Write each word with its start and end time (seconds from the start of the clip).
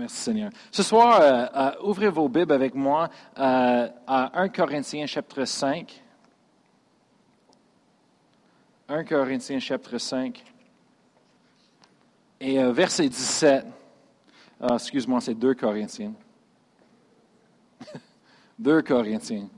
merci 0.00 0.16
Seigneur. 0.16 0.50
Ce 0.70 0.82
soir, 0.82 1.20
euh, 1.20 1.46
euh, 1.54 1.88
ouvrez 1.88 2.08
vos 2.08 2.28
Bibles 2.28 2.52
avec 2.52 2.74
moi 2.74 3.10
euh, 3.38 3.88
à 4.06 4.40
1 4.40 4.48
Corinthiens 4.48 5.06
chapitre 5.06 5.44
5. 5.44 6.02
1 8.88 9.04
Corinthiens 9.04 9.60
chapitre 9.60 9.98
5 9.98 10.42
et 12.40 12.62
verset 12.72 13.08
17. 13.08 13.66
Ah, 14.60 14.74
excuse-moi, 14.74 15.20
c'est 15.20 15.34
2 15.34 15.54
Corinthiens. 15.54 16.14
2 18.58 18.82
Corinthiens 18.82 19.48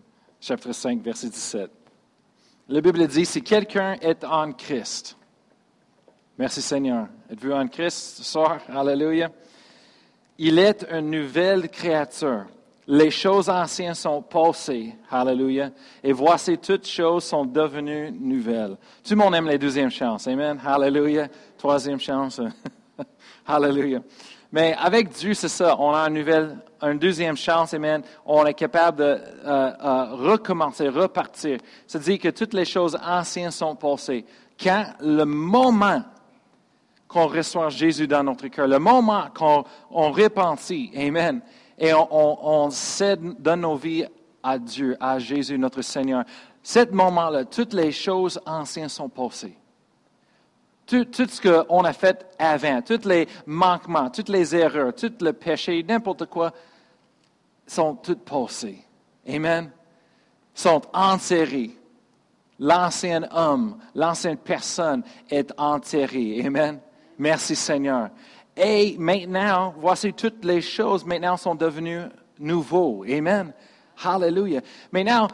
chapitre 0.41 0.73
5 0.73 1.01
verset 1.03 1.29
17. 1.29 1.71
La 2.69 2.81
Bible 2.81 3.07
dit, 3.07 3.25
si 3.25 3.43
quelqu'un 3.43 3.95
est 4.01 4.25
en 4.25 4.53
Christ, 4.53 5.17
merci 6.37 6.61
Seigneur, 6.61 7.07
êtes-vous 7.31 7.53
en 7.53 7.69
Christ 7.69 8.19
ce 8.19 8.25
soir? 8.25 8.59
Alléluia. 8.69 9.31
Il 10.39 10.59
est 10.59 10.87
une 10.91 11.11
nouvelle 11.11 11.69
créature. 11.69 12.47
Les 12.87 13.11
choses 13.11 13.49
anciennes 13.49 13.95
sont 13.95 14.23
passées. 14.23 14.95
Alléluia. 15.11 15.71
Et 16.03 16.13
voici, 16.13 16.59
toutes 16.59 16.87
choses 16.87 17.25
sont 17.25 17.45
devenues 17.45 18.11
nouvelles. 18.11 18.77
Tout 19.05 19.11
le 19.11 19.17
monde 19.17 19.35
aime 19.35 19.47
les 19.47 19.59
deuxièmes 19.59 19.91
chances. 19.91 20.27
Amen. 20.27 20.59
Alléluia. 20.65 21.29
Troisième 21.57 22.01
chance. 22.01 22.41
Alléluia. 23.47 24.01
Mais 24.51 24.75
avec 24.79 25.11
Dieu, 25.11 25.33
c'est 25.33 25.49
ça. 25.49 25.77
On 25.79 25.95
a 25.95 26.09
une 26.09 26.15
nouvelle, 26.15 26.59
une 26.83 26.99
deuxième 26.99 27.37
chance. 27.37 27.73
Amen. 27.73 28.03
On 28.27 28.45
est 28.45 28.55
capable 28.55 28.99
de 28.99 29.05
euh, 29.05 29.21
euh, 29.47 30.05
recommencer, 30.15 30.89
repartir. 30.89 31.59
C'est-à-dire 31.87 32.19
que 32.19 32.29
toutes 32.29 32.53
les 32.53 32.65
choses 32.65 32.99
anciennes 33.03 33.53
sont 33.53 33.77
passées. 33.77 34.25
Quand 34.61 34.87
le 35.01 35.25
moment 35.25 36.03
qu'on 37.13 37.27
reçoit 37.27 37.69
Jésus 37.69 38.09
dans 38.09 38.25
notre 38.25 38.49
cœur, 38.49 38.67
le 38.67 38.79
moment 38.79 39.25
qu'on 39.35 39.65
on 39.91 40.13
Amen, 40.13 41.43
et 41.79 41.93
on, 41.95 42.71
cède, 42.71 43.21
donne 43.39 43.61
nos 43.61 43.77
vies 43.77 44.07
à 44.43 44.59
Dieu, 44.59 44.97
à 44.99 45.19
Jésus, 45.19 45.59
notre 45.59 45.83
Seigneur, 45.83 46.25
ce 46.63 46.91
moment-là, 46.91 47.45
toutes 47.45 47.75
les 47.75 47.93
choses 47.93 48.41
anciennes 48.47 48.89
sont 48.89 49.09
passées. 49.09 49.57
Tout, 50.87 51.05
tout 51.05 51.27
ce 51.29 51.41
qu'on 51.41 51.85
a 51.85 51.93
fait 51.93 52.27
avant, 52.39 52.83
tous 52.83 53.05
les 53.07 53.29
manquements, 53.47 54.11
toutes 54.11 54.29
les 54.29 54.55
erreurs, 54.55 54.95
tout 54.95 55.13
le 55.21 55.33
péché, 55.33 55.83
n'importe 55.83 56.27
quoi, 56.27 56.53
sont 57.67 57.95
toutes 57.97 58.25
passées. 58.25 58.85
Amen. 59.29 59.71
Sont 60.55 60.83
enterrés. 60.93 61.77
L'ancien 62.59 63.23
homme, 63.33 63.79
l'ancienne 63.95 64.37
personne 64.37 65.03
est 65.31 65.53
enterrée. 65.59 66.43
Amen. 66.45 66.81
Merci 67.19 67.57
Seigneur. 67.57 68.11
Et 68.57 68.97
maintenant, 68.99 69.75
voici 69.79 70.13
toutes 70.13 70.45
les 70.45 70.61
choses 70.61 71.05
maintenant 71.07 71.37
sont 71.37 71.55
devenues 71.55 72.03
nouveaux. 72.39 73.05
Amen. 73.09 73.53
Hallelujah. 74.03 74.61
Maintenant, 74.91 75.29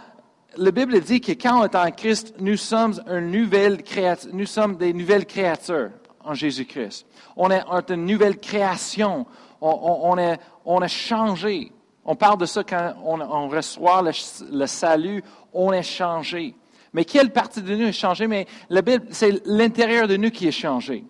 la 0.56 0.70
Bible 0.70 1.00
dit 1.00 1.20
que 1.20 1.32
quand 1.32 1.60
on 1.60 1.64
est 1.64 1.74
en 1.74 1.90
Christ, 1.90 2.34
nous 2.38 2.56
sommes, 2.56 2.94
une 3.06 3.30
nouvelle 3.30 3.82
créature, 3.82 4.30
nous 4.32 4.46
sommes 4.46 4.76
des 4.76 4.92
nouvelles 4.92 5.26
créatures 5.26 5.90
en 6.24 6.34
Jésus-Christ. 6.34 7.06
On 7.36 7.50
est 7.50 7.62
une 7.90 8.06
nouvelle 8.06 8.38
création. 8.38 9.26
On, 9.60 10.16
est, 10.18 10.38
on 10.64 10.80
est 10.82 10.88
changé. 10.88 11.72
On 12.04 12.14
parle 12.14 12.38
de 12.38 12.46
ça 12.46 12.62
quand 12.62 12.94
on, 13.04 13.48
reçoit 13.48 14.02
le, 14.02 14.12
le, 14.56 14.66
salut, 14.66 15.22
on 15.52 15.72
est 15.72 15.82
changé. 15.82 16.54
Mais 16.92 17.04
quelle 17.04 17.32
partie 17.32 17.62
de 17.62 17.74
nous 17.74 17.88
est 17.88 17.92
changée? 17.92 18.26
Mais 18.26 18.46
la 18.70 18.82
Bible, 18.82 19.06
c'est 19.10 19.44
l'intérieur 19.46 20.08
de 20.08 20.16
nous 20.16 20.30
qui 20.30 20.48
est 20.48 20.52
changé. 20.52 21.04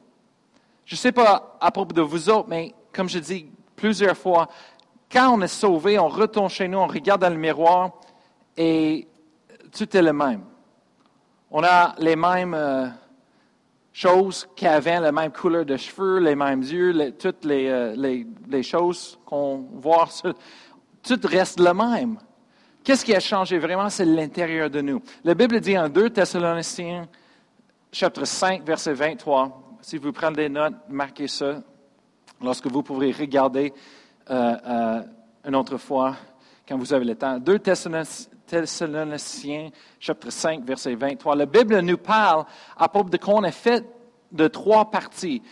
Je 0.89 0.95
ne 0.95 0.97
sais 0.97 1.13
pas 1.13 1.59
à 1.61 1.71
propos 1.71 1.93
de 1.93 2.01
vous 2.01 2.31
autres, 2.31 2.49
mais 2.49 2.75
comme 2.95 3.11
je 3.11 3.19
dis 3.19 3.47
plusieurs 3.77 4.17
fois, 4.17 4.49
quand 5.13 5.35
on 5.37 5.43
est 5.43 5.47
sauvé, 5.47 5.99
on 5.99 6.09
retourne 6.09 6.49
chez 6.49 6.67
nous, 6.67 6.79
on 6.79 6.87
regarde 6.87 7.21
dans 7.21 7.29
le 7.29 7.37
miroir 7.37 7.91
et 8.57 9.07
tout 9.71 9.95
est 9.95 10.01
le 10.01 10.15
même. 10.15 10.45
On 11.51 11.63
a 11.63 11.95
les 11.99 12.17
mêmes 12.17 12.55
euh, 12.55 12.87
choses 13.93 14.49
qu'avant, 14.57 15.01
la 15.01 15.13
même 15.13 15.31
couleur 15.31 15.67
de 15.67 15.77
cheveux, 15.77 16.21
les 16.21 16.35
mêmes 16.35 16.63
yeux, 16.63 17.13
toutes 17.19 17.45
euh, 17.45 17.95
les, 17.95 18.27
les, 18.49 18.63
choses 18.63 19.19
qu'on 19.27 19.67
voit, 19.75 20.09
tout 21.03 21.21
reste 21.23 21.61
le 21.61 21.75
même. 21.75 22.17
Qu'est-ce 22.83 23.05
qui 23.05 23.15
a 23.15 23.21
changé 23.21 23.59
vraiment? 23.59 23.91
C'est 23.91 24.07
l'intérieur 24.07 24.71
de 24.71 24.81
nous. 24.81 25.03
La 25.23 25.35
Bible 25.35 25.61
dit 25.61 25.77
en 25.77 25.91
2 25.91 26.09
Thessaloniciens, 26.09 27.07
chapitre 27.93 28.25
5, 28.25 28.65
verset 28.65 28.95
23, 28.95 29.68
si 29.81 29.99
vous 29.99 30.13
prenez 30.13 30.37
des 30.37 30.49
notes, 30.49 30.75
marquez 30.89 31.29
ça. 31.29 31.63
Lorsque 32.41 32.67
vous 32.67 32.83
pourrez 32.83 33.13
regarder 33.13 33.73
euh, 34.31 34.57
euh, 34.67 35.03
une 35.45 35.57
autre 35.57 35.77
fois, 35.79 36.17
quand 36.67 36.77
vous 36.77 36.93
avez 36.93 37.05
le 37.05 37.15
temps. 37.15 37.39
2 37.39 37.59
Thessaloniciens, 38.47 39.71
chapitre 39.99 40.33
5, 40.33 40.65
verset 40.65 40.95
23. 40.95 41.37
La 41.37 41.47
Bible 41.47 41.81
nous 41.81 41.99
parle 41.99 42.45
à 42.77 42.89
propos 42.89 43.11
de 43.11 43.17
qu'on 43.17 43.43
est 43.45 43.53
fait 43.53 43.85
de 44.31 44.47
trois 44.49 44.91
parties. 44.91 45.43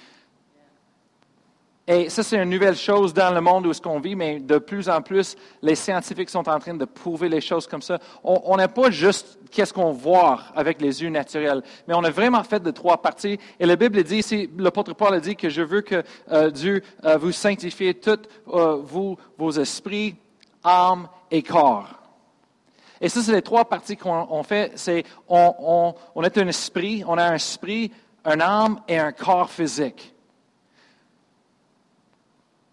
Et 1.88 2.10
ça, 2.10 2.24
c'est 2.24 2.42
une 2.42 2.50
nouvelle 2.50 2.74
chose 2.74 3.14
dans 3.14 3.32
le 3.32 3.40
monde 3.40 3.64
où 3.66 3.72
ce 3.72 3.80
qu'on 3.80 4.00
vit, 4.00 4.16
mais 4.16 4.40
de 4.40 4.58
plus 4.58 4.88
en 4.88 5.00
plus, 5.02 5.36
les 5.62 5.76
scientifiques 5.76 6.30
sont 6.30 6.48
en 6.48 6.58
train 6.58 6.74
de 6.74 6.84
prouver 6.84 7.28
les 7.28 7.40
choses 7.40 7.68
comme 7.68 7.82
ça. 7.82 8.00
On 8.24 8.56
n'est 8.56 8.66
pas 8.66 8.90
juste 8.90 9.38
qu'est-ce 9.52 9.72
qu'on 9.72 9.92
voit 9.92 10.40
avec 10.56 10.80
les 10.80 11.04
yeux 11.04 11.10
naturels, 11.10 11.62
mais 11.86 11.94
on 11.94 12.02
est 12.02 12.10
vraiment 12.10 12.42
fait 12.42 12.60
de 12.60 12.72
trois 12.72 13.00
parties. 13.00 13.38
Et 13.60 13.66
la 13.66 13.76
Bible 13.76 14.02
dit 14.02 14.16
ici, 14.16 14.50
l'apôtre 14.58 14.94
Paul 14.94 15.14
a 15.14 15.20
dit 15.20 15.36
que 15.36 15.48
je 15.48 15.62
veux 15.62 15.82
que 15.82 16.02
euh, 16.32 16.50
Dieu 16.50 16.82
euh, 17.04 17.18
vous 17.18 17.30
sanctifie 17.30 17.94
tous 17.94 18.18
euh, 18.48 18.80
vous, 18.82 19.16
vos 19.38 19.52
esprits, 19.52 20.16
âme 20.64 21.06
et 21.30 21.44
corps. 21.44 21.88
Et 23.00 23.08
ça, 23.08 23.22
c'est 23.22 23.32
les 23.32 23.42
trois 23.42 23.64
parties 23.64 23.96
qu'on 23.96 24.42
fait. 24.42 24.72
C'est 24.74 25.04
on, 25.28 25.94
on 26.16 26.22
est 26.24 26.36
un 26.36 26.48
esprit, 26.48 27.04
on 27.06 27.16
a 27.16 27.26
un 27.26 27.34
esprit, 27.34 27.92
un 28.24 28.40
âme 28.40 28.80
et 28.88 28.98
un 28.98 29.12
corps 29.12 29.50
physique 29.50 30.15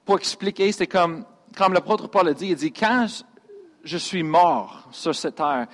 pour 0.05 0.17
expliquer, 0.17 0.71
c'est 0.71 0.87
comme, 0.87 1.25
comme 1.55 1.73
l'apôtre 1.73 2.07
Paul 2.07 2.27
a 2.29 2.33
dit, 2.33 2.47
il 2.47 2.55
dit, 2.55 2.71
quand 2.71 3.07
je 3.83 3.97
suis 3.97 4.23
mort 4.23 4.87
sur 4.91 5.15
cette 5.15 5.35
terre, 5.35 5.67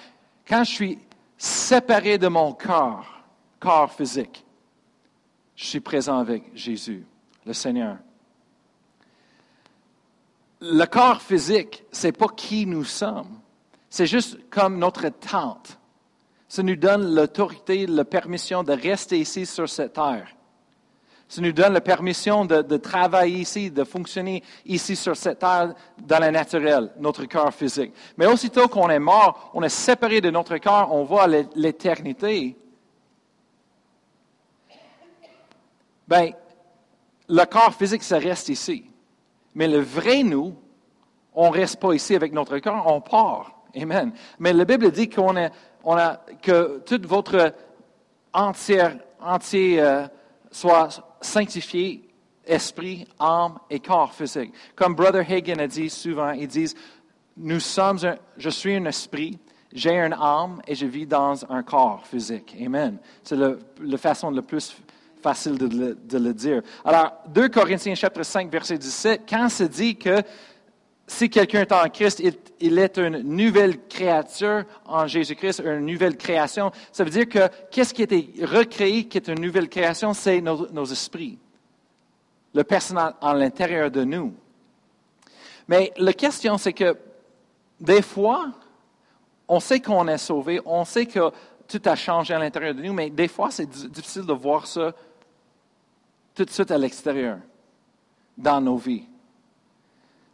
quand 0.47 0.63
je 0.63 0.71
suis 0.71 0.99
séparé 1.37 2.17
de 2.17 2.27
mon 2.27 2.53
corps, 2.53 3.23
corps 3.59 3.91
physique, 3.91 4.45
je 5.55 5.65
suis 5.65 5.79
présent 5.79 6.17
avec 6.17 6.55
Jésus, 6.55 7.05
le 7.45 7.53
Seigneur. 7.53 7.97
Le 10.61 10.85
corps 10.85 11.21
physique, 11.21 11.83
ce 11.91 12.07
n'est 12.07 12.13
pas 12.13 12.27
qui 12.29 12.65
nous 12.65 12.83
sommes. 12.83 13.39
C'est 13.89 14.05
juste 14.05 14.37
comme 14.49 14.77
notre 14.77 15.09
tente. 15.09 15.77
Ça 16.47 16.63
nous 16.63 16.75
donne 16.75 17.13
l'autorité, 17.13 17.87
la 17.87 18.05
permission 18.05 18.63
de 18.63 18.73
rester 18.73 19.19
ici 19.19 19.45
sur 19.45 19.69
cette 19.69 19.93
terre. 19.93 20.27
Ça 21.29 21.41
nous 21.41 21.51
donne 21.51 21.73
la 21.73 21.81
permission 21.81 22.43
de, 22.43 22.77
travailler 22.77 23.41
ici, 23.41 23.69
de 23.69 23.83
fonctionner 23.83 24.43
ici 24.65 24.95
sur 24.95 25.15
cette 25.15 25.37
terre 25.37 25.75
dans 25.99 26.19
le 26.19 26.31
naturel, 26.31 26.91
notre 26.99 27.25
corps 27.25 27.53
physique. 27.53 27.93
Mais 28.17 28.25
aussitôt 28.25 28.67
qu'on 28.67 28.89
est 28.89 28.97
mort, 28.97 29.51
on 29.53 29.61
est 29.61 29.69
séparé 29.69 30.21
de 30.21 30.31
notre 30.31 30.57
corps, 30.57 30.91
on 30.91 31.03
voit 31.03 31.27
l'éternité. 31.27 32.57
Bien, 36.07 36.31
le 37.27 37.45
corps 37.45 37.75
physique, 37.75 38.01
ça 38.01 38.17
reste 38.17 38.49
ici. 38.49 38.89
Mais 39.53 39.67
le 39.67 39.81
vrai 39.81 40.23
nous, 40.23 40.55
on 41.35 41.51
ne 41.51 41.53
reste 41.53 41.79
pas 41.79 41.93
ici 41.93 42.15
avec 42.15 42.33
notre 42.33 42.57
corps, 42.57 42.87
on 42.87 43.01
part. 43.01 43.53
Amen. 43.79 44.13
Mais 44.39 44.51
la 44.51 44.65
Bible 44.65 44.89
dit 44.89 45.07
qu'on 45.07 45.35
on 45.83 45.95
a, 45.95 46.15
que 46.41 46.79
toute 46.79 47.05
votre 47.05 47.53
entière, 48.33 48.97
entier 49.21 49.79
euh, 49.79 50.07
soit 50.49 51.05
sanctifié 51.21 52.09
esprit, 52.45 53.07
âme 53.19 53.59
et 53.69 53.79
corps 53.79 54.13
physique. 54.13 54.53
Comme 54.75 54.95
Brother 54.95 55.25
Hagen 55.29 55.59
a 55.59 55.67
dit 55.67 55.89
souvent, 55.89 56.31
ils 56.31 56.47
disent, 56.47 56.75
nous 57.37 57.59
sommes 57.59 57.99
je 58.37 58.49
suis 58.49 58.75
un 58.75 58.85
esprit, 58.85 59.37
j'ai 59.71 59.95
une 59.95 60.13
âme 60.13 60.61
et 60.67 60.75
je 60.75 60.85
vis 60.85 61.05
dans 61.05 61.49
un 61.51 61.63
corps 61.63 62.05
physique. 62.05 62.55
Amen. 62.63 62.97
C'est 63.23 63.37
la 63.37 63.97
façon 63.97 64.31
la 64.31 64.41
plus 64.41 64.75
facile 65.21 65.57
de 65.57 65.67
le, 65.67 65.95
de 65.95 66.17
le, 66.17 66.33
dire. 66.33 66.61
Alors, 66.83 67.11
2 67.27 67.49
Corinthiens 67.49 67.95
chapitre 67.95 68.25
5, 68.25 68.49
verset 68.49 68.77
17, 68.77 69.21
quand 69.29 69.49
se 69.49 69.63
dit 69.63 69.95
que 69.95 70.21
si 71.09 71.27
quelqu'un 71.27 71.61
est 71.61 71.71
en 71.71 71.89
Christ, 71.89 72.21
il, 72.59 72.77
est 72.77 72.97
une 72.97 73.23
nouvelle 73.23 73.87
créature 73.87 74.63
en 74.85 75.07
Jésus-Christ, 75.07 75.63
une 75.65 75.85
nouvelle 75.85 76.15
création. 76.15 76.71
Ça 76.91 77.03
veut 77.03 77.09
dire 77.09 77.27
que 77.27 77.49
qu'est-ce 77.71 77.95
qui 77.95 78.01
a 78.01 78.03
été 78.03 78.31
recréé, 78.43 79.05
qui 79.05 79.17
est 79.17 79.27
une 79.27 79.41
nouvelle 79.41 79.69
création, 79.69 80.13
c'est 80.13 80.39
nos, 80.39 80.85
esprits, 80.85 81.39
le 82.53 82.63
personnel 82.63 83.13
en 83.21 83.33
l'intérieur 83.33 83.89
de 83.89 84.03
nous. 84.03 84.35
Mais 85.67 85.91
la 85.97 86.13
question, 86.13 86.59
c'est 86.59 86.73
que 86.73 86.95
des 87.79 88.03
fois, 88.03 88.51
on 89.47 89.59
sait 89.59 89.79
qu'on 89.79 90.07
est 90.07 90.17
sauvé, 90.19 90.61
on 90.63 90.85
sait 90.85 91.07
que 91.07 91.31
tout 91.67 91.81
a 91.85 91.95
changé 91.95 92.35
à 92.35 92.39
l'intérieur 92.39 92.75
de 92.75 92.83
nous, 92.83 92.93
mais 92.93 93.09
des 93.09 93.27
fois, 93.27 93.49
c'est 93.49 93.67
difficile 93.67 94.27
de 94.27 94.33
voir 94.33 94.67
ça 94.67 94.93
tout 96.35 96.45
de 96.45 96.51
suite 96.51 96.69
à 96.69 96.77
l'extérieur, 96.77 97.39
dans 98.37 98.61
nos 98.61 98.77
vies. 98.77 99.05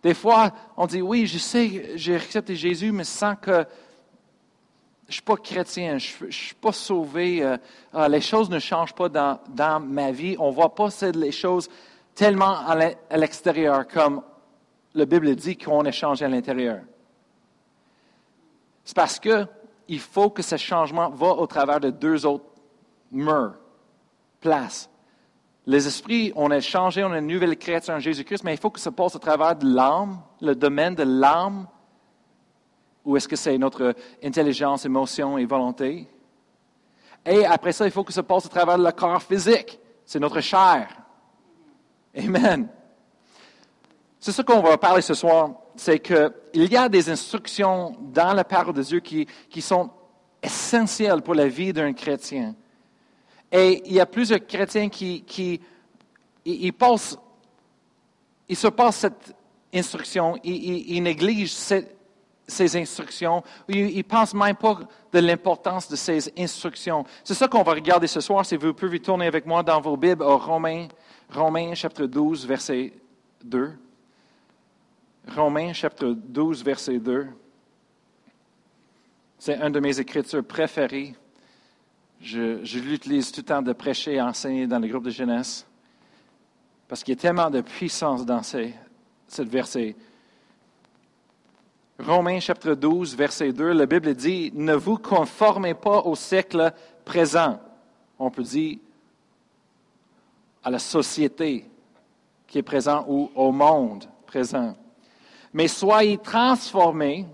Des 0.06 0.14
fois, 0.14 0.52
on 0.78 0.86
dit, 0.86 1.02
oui, 1.02 1.26
je 1.26 1.40
sais, 1.40 1.94
j'ai 1.96 2.16
accepté 2.16 2.56
Jésus, 2.56 2.92
mais 2.92 3.04
sans 3.04 3.36
que 3.36 3.52
je 3.52 5.08
ne 5.08 5.14
suis 5.14 5.22
pas 5.24 5.36
chrétien, 5.36 5.98
je 5.98 6.26
ne 6.26 6.30
suis 6.30 6.54
pas 6.54 6.72
sauvé, 6.72 7.44
euh, 7.44 7.58
ah, 7.92 8.08
les 8.08 8.22
choses 8.22 8.52
ne 8.52 8.60
changent 8.60 8.94
pas 8.94 9.10
dans, 9.10 9.80
ma 9.80 10.12
vie. 10.12 10.36
On 10.38 10.52
ne 10.52 10.54
voit 10.54 10.76
pas 10.76 10.90
les 11.12 11.32
choses 11.32 11.68
tellement 12.14 12.56
à 12.68 13.18
l'extérieur 13.18 13.88
comme 13.88 14.22
la 14.94 15.06
Bible 15.06 15.36
dit 15.36 15.58
qu'on 15.58 15.84
est 15.86 15.92
changé 15.92 16.24
à 16.24 16.30
l'intérieur. 16.30 16.82
C'est 18.84 18.96
parce 18.96 19.20
qu'il 19.20 20.00
faut 20.00 20.30
que 20.30 20.44
ce 20.44 20.58
changement 20.58 21.10
va 21.10 21.30
au 21.30 21.48
travers 21.48 21.80
de 21.80 21.90
deux 21.90 22.28
autres 22.28 22.46
murs, 23.12 23.56
places. 24.40 24.88
Les 25.68 25.88
esprits, 25.88 26.32
on 26.36 26.52
est 26.52 26.62
changé, 26.62 27.04
on 27.04 27.14
est 27.14 27.20
une 27.20 27.28
nouvelle 27.28 27.58
créature 27.58 27.96
en 27.96 28.00
Jésus-Christ, 28.00 28.44
mais 28.44 28.54
il 28.54 28.60
faut 28.60 28.70
que 28.70 28.80
ça 28.80 28.92
passe 28.92 29.16
au 29.16 29.20
travers 29.20 29.56
de 29.56 29.68
l'âme, 29.68 30.22
le 30.42 30.56
domaine 30.56 30.94
de 30.94 31.04
l'âme, 31.04 31.68
ou 33.04 33.18
est-ce 33.18 33.28
que 33.28 33.36
c'est 33.36 33.58
notre 33.58 33.96
intelligence, 34.24 34.86
émotion 34.86 35.38
et 35.38 35.46
volonté? 35.46 36.08
Et 37.26 37.46
après 37.46 37.72
ça, 37.72 37.86
il 37.86 37.92
faut 37.92 38.04
que 38.04 38.14
ça 38.14 38.24
passe 38.24 38.46
au 38.46 38.50
travers 38.50 38.78
de 38.78 38.84
le 38.84 38.92
corps 38.92 39.22
physique. 39.22 39.80
C'est 40.06 40.20
notre 40.20 40.42
chair. 40.42 40.88
Amen. 42.16 42.68
C'est 44.20 44.32
ce 44.32 44.42
qu'on 44.42 44.62
va 44.62 44.78
parler 44.78 45.02
ce 45.02 45.14
soir, 45.14 45.52
c'est 45.76 46.00
qu'il 46.00 46.32
y 46.72 46.78
a 46.78 46.90
des 46.90 47.10
instructions 47.10 47.96
dans 48.00 48.34
la 48.34 48.44
parole 48.44 48.74
de 48.74 48.82
Dieu 48.82 49.00
qui, 49.00 49.28
sont 49.62 49.90
essentielles 50.42 51.22
pour 51.22 51.36
la 51.36 51.48
vie 51.48 51.74
d'un 51.74 51.94
chrétien. 51.94 52.56
Et 53.52 53.82
il 53.86 53.94
y 53.94 54.00
a 54.00 54.06
plusieurs 54.06 54.46
chrétiens 54.46 54.90
qui, 54.90 55.24
ils, 56.46 56.74
se 58.56 58.68
passent 58.68 58.98
cette 58.98 59.36
instruction, 59.74 60.36
ils, 60.44 61.02
négligent 61.02 61.56
ces 62.48 62.78
instructions, 62.78 63.44
ils 63.68 63.98
ne 63.98 64.02
pensent 64.04 64.34
même 64.34 64.56
pas 64.56 64.80
de 65.12 65.20
l'importance 65.20 65.90
de 65.90 65.96
ces 65.96 66.32
instructions. 66.38 67.06
C'est 67.24 67.34
ça 67.34 67.48
qu'on 67.48 67.64
va 67.64 67.74
regarder 67.74 68.08
ce 68.08 68.20
soir. 68.20 68.46
Si 68.46 68.56
vous 68.56 68.74
pouvez 68.74 69.00
tourner 69.00 69.28
avec 69.28 69.46
moi 69.46 69.64
dans 69.64 69.80
vos 69.80 69.98
Bibles 69.98 70.24
au 70.24 70.38
Romains, 70.38 70.88
Romains 71.30 71.74
chapitre 71.74 72.06
12, 72.06 72.46
verset 72.46 72.94
2. 73.44 73.74
Romains 75.36 75.74
chapitre 75.74 76.10
12, 76.10 76.64
verset 76.64 77.00
2. 77.00 77.28
C'est 79.40 79.60
une 79.60 79.72
de 79.72 79.80
mes 79.80 80.00
écritures 80.00 80.44
préférées. 80.44 81.16
Je, 82.26 82.80
l'utilise 82.80 83.32
tout 83.32 83.42
le 83.42 83.46
temps 83.46 83.62
de 83.62 83.72
prêcher 83.72 84.16
et 84.16 84.22
enseigner 84.22 84.66
dans 84.66 84.80
les 84.80 84.90
groupes 84.90 85.06
de 85.06 85.12
jeunesse. 85.12 85.68
Parce 86.88 87.04
qu'il 87.04 87.14
y 87.14 87.18
a 87.18 87.22
tellement 87.22 87.52
de 87.52 87.62
puissance 87.62 88.26
dans 88.26 88.42
ce 88.42 89.42
verset. 89.44 89.96
Romains 92.00 92.40
chapitre 92.40 92.74
12, 92.74 93.16
verset 93.16 93.54
2, 93.54 93.74
la 93.74 93.86
Bible 93.86 94.16
dit, 94.16 94.52
ne 94.56 94.74
vous 94.74 94.98
conformez 94.98 95.76
pas 95.76 96.00
au 96.02 96.16
siècle 96.16 96.74
présent. 97.06 97.60
On 98.18 98.32
peut 98.32 98.44
dire 98.44 98.80
à 100.64 100.72
la 100.72 100.80
société 100.80 101.70
qui 102.48 102.58
est 102.58 102.64
présente 102.64 103.06
ou 103.08 103.30
au 103.36 103.52
monde 103.52 104.06
présent 104.26 104.76
mais 105.56 105.70
soyez 105.70 106.18
transformés 106.18 107.26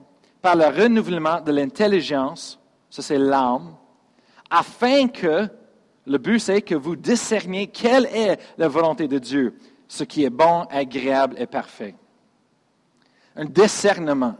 par 0.44 0.56
le 0.56 0.68
renouvellement 0.68 1.42
de 1.42 1.52
l'intelligence, 1.52 2.60
ça 2.88 3.02
c'est 3.02 3.18
l'âme, 3.18 3.76
afin 4.52 5.08
que, 5.08 5.48
le 6.06 6.18
but 6.18 6.40
c'est 6.40 6.62
que 6.62 6.76
vous 6.76 6.96
discerniez 6.96 7.68
quelle 7.68 8.06
est 8.06 8.40
la 8.58 8.68
volonté 8.68 9.08
de 9.08 9.18
Dieu, 9.18 9.56
ce 9.88 10.04
qui 10.04 10.24
est 10.24 10.30
bon, 10.30 10.68
agréable 10.70 11.36
et 11.40 11.48
parfait. 11.48 11.96
Un 13.36 13.46
discernement. 13.46 14.36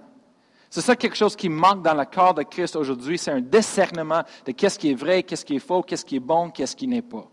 C'est 0.70 0.82
ça 0.82 0.96
quelque 0.96 1.18
chose 1.18 1.36
qui 1.36 1.50
manque 1.50 1.82
dans 1.82 1.94
le 1.94 2.06
corps 2.06 2.34
de 2.34 2.44
Christ 2.44 2.76
aujourd'hui, 2.76 3.18
c'est 3.18 3.32
un 3.32 3.42
discernement 3.42 4.24
de 4.46 4.52
qu'est-ce 4.52 4.78
qui 4.78 4.92
est 4.92 4.96
vrai, 4.96 5.24
qu'est-ce 5.24 5.46
qui 5.46 5.56
est 5.56 5.60
faux, 5.60 5.82
qu'est-ce 5.82 6.06
qui 6.06 6.18
est 6.18 6.22
bon, 6.22 6.50
qu'est-ce 6.50 6.76
qui 6.76 6.88
n'est 6.88 7.02
pas. 7.02 7.28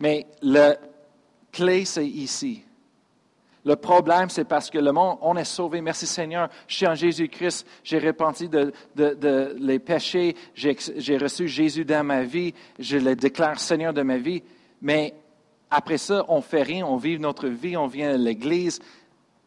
Mais 0.00 0.26
la 0.42 0.76
clé, 1.52 1.86
c'est 1.86 2.06
ici. 2.06 2.65
Le 3.66 3.74
problème, 3.74 4.30
c'est 4.30 4.44
parce 4.44 4.70
que 4.70 4.78
le 4.78 4.92
monde, 4.92 5.18
on 5.22 5.36
est 5.36 5.42
sauvé. 5.42 5.80
Merci 5.80 6.06
Seigneur. 6.06 6.48
Je 6.68 6.76
suis 6.76 6.86
en 6.86 6.94
Jésus-Christ. 6.94 7.66
J'ai 7.82 7.98
repenti 7.98 8.48
de, 8.48 8.72
les 9.58 9.80
péchés. 9.80 10.36
J'ai 10.54 11.18
reçu 11.18 11.48
Jésus 11.48 11.84
dans 11.84 12.04
ma 12.04 12.22
vie. 12.22 12.54
Je 12.78 12.96
le 12.96 13.16
déclare 13.16 13.58
Seigneur 13.58 13.92
de 13.92 14.02
ma 14.02 14.18
vie. 14.18 14.44
Mais 14.80 15.14
après 15.68 15.98
ça, 15.98 16.24
on 16.28 16.42
fait 16.42 16.62
rien. 16.62 16.86
On 16.86 16.96
vit 16.96 17.18
notre 17.18 17.48
vie. 17.48 17.76
On 17.76 17.88
vient 17.88 18.14
à 18.14 18.16
l'Église 18.16 18.78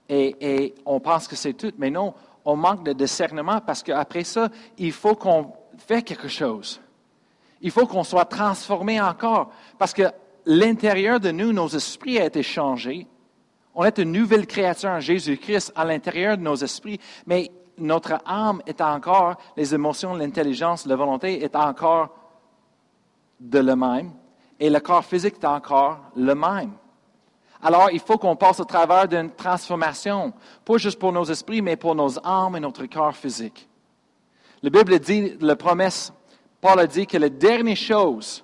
et, 0.10 0.36
et 0.42 0.76
on 0.86 1.00
pense 1.00 1.26
que 1.26 1.38
c'est 1.38 1.54
tout. 1.54 1.72
Mais 1.78 1.90
non, 1.90 2.14
on 2.44 2.58
manque 2.58 2.84
de 2.84 2.92
discernement 2.92 3.62
parce 3.62 3.82
qu'après 3.82 4.26
ça, 4.26 4.50
il 4.78 4.92
faut 4.92 5.16
qu'on 5.16 5.54
fasse 5.78 6.04
quelque 6.04 6.28
chose. 6.28 6.82
Il 7.62 7.72
faut 7.72 7.88
qu'on 7.88 8.04
soit 8.04 8.26
transformé 8.26 9.00
encore. 9.00 9.54
Parce 9.78 9.94
que 9.94 10.12
l'intérieur 10.46 11.22
de 11.22 11.32
nous, 11.32 11.54
nos 11.54 11.70
esprits 11.70 12.20
ont 12.20 12.26
été 12.26 12.44
changés. 12.44 13.08
On 13.82 13.86
est 13.86 13.98
une 13.98 14.12
nouvelle 14.12 14.46
créature 14.46 14.90
en 14.90 15.00
Jésus-Christ 15.00 15.72
à 15.74 15.86
l'intérieur 15.86 16.36
de 16.36 16.44
nos 16.44 16.58
esprits, 16.58 17.00
mais 17.26 17.50
notre 17.78 18.20
âme 18.26 18.62
est 18.68 18.82
encore, 18.82 19.38
les 19.56 19.74
émotions, 19.74 20.16
l'intelligence, 20.16 20.86
la 20.86 20.98
volonté 20.98 21.42
est 21.42 21.56
encore 21.56 22.10
de 23.40 23.60
le 23.60 23.78
même, 23.78 24.12
et 24.60 24.70
le 24.70 24.82
corps 24.82 25.06
physique 25.06 25.36
est 25.42 25.46
encore 25.46 25.98
le 26.18 26.36
même. 26.36 26.74
Alors, 27.64 27.90
il 27.90 28.02
faut 28.02 28.18
qu'on 28.18 28.36
passe 28.36 28.60
au 28.60 28.66
travers 28.66 29.08
d'une 29.08 29.32
transformation, 29.32 30.34
pas 30.66 30.76
juste 30.76 31.00
pour 31.00 31.14
nos 31.14 31.24
esprits, 31.24 31.62
mais 31.62 31.78
pour 31.78 31.96
nos 31.96 32.20
âmes 32.28 32.58
et 32.58 32.60
notre 32.60 32.86
corps 32.88 33.16
physique. 33.16 33.70
La 34.62 34.72
Bible 34.72 35.00
dit, 35.00 35.38
la 35.40 35.56
promesse, 35.56 36.12
Paul 36.60 36.82
a 36.82 36.86
dit 36.86 37.08
que 37.08 37.18
la 37.18 37.30
dernière 37.30 37.78
chose 37.78 38.44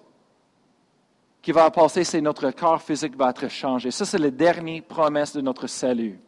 qui 1.45 1.51
va 1.51 1.69
passer, 1.69 2.03
c'est 2.03 2.21
notre 2.21 2.49
corps 2.49 2.81
physique 2.81 3.15
va 3.15 3.29
être 3.29 3.47
changé. 3.49 3.91
Ça, 3.91 4.03
c'est 4.03 4.17
la 4.17 4.31
dernière 4.31 4.81
promesse 4.81 5.31
de 5.35 5.41
notre 5.41 5.67
salut, 5.67 6.19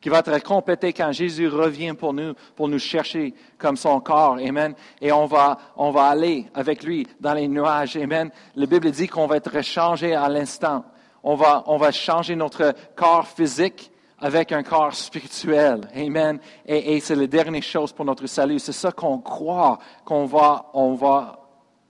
qui 0.00 0.08
va 0.08 0.20
être 0.20 0.42
complétée 0.42 0.94
quand 0.94 1.12
Jésus 1.12 1.46
revient 1.46 1.92
pour 1.92 2.14
nous, 2.14 2.32
pour 2.56 2.68
nous 2.68 2.78
chercher 2.78 3.34
comme 3.58 3.76
son 3.76 4.00
corps. 4.00 4.38
Amen. 4.38 4.74
Et 5.02 5.12
on 5.12 5.26
va, 5.26 5.58
on 5.76 5.90
va 5.90 6.04
aller 6.06 6.46
avec 6.54 6.84
lui 6.84 7.06
dans 7.20 7.34
les 7.34 7.46
nuages. 7.48 7.98
Amen. 7.98 8.30
La 8.56 8.64
Bible 8.64 8.90
dit 8.92 9.08
qu'on 9.08 9.26
va 9.26 9.36
être 9.36 9.60
changé 9.60 10.14
à 10.14 10.26
l'instant. 10.30 10.86
On 11.22 11.34
va, 11.34 11.62
on 11.66 11.76
va 11.76 11.92
changer 11.92 12.34
notre 12.34 12.74
corps 12.96 13.26
physique 13.26 13.92
avec 14.18 14.52
un 14.52 14.62
corps 14.62 14.94
spirituel. 14.94 15.82
Amen. 15.94 16.38
Et, 16.64 16.98
c'est 17.00 17.14
la 17.14 17.26
dernière 17.26 17.62
chose 17.62 17.92
pour 17.92 18.06
notre 18.06 18.26
salut. 18.26 18.58
C'est 18.58 18.72
ça 18.72 18.90
qu'on 18.90 19.18
croit 19.18 19.78
qu'on 20.02 20.24
va, 20.24 20.70
on 20.72 20.94
va, 20.94 21.40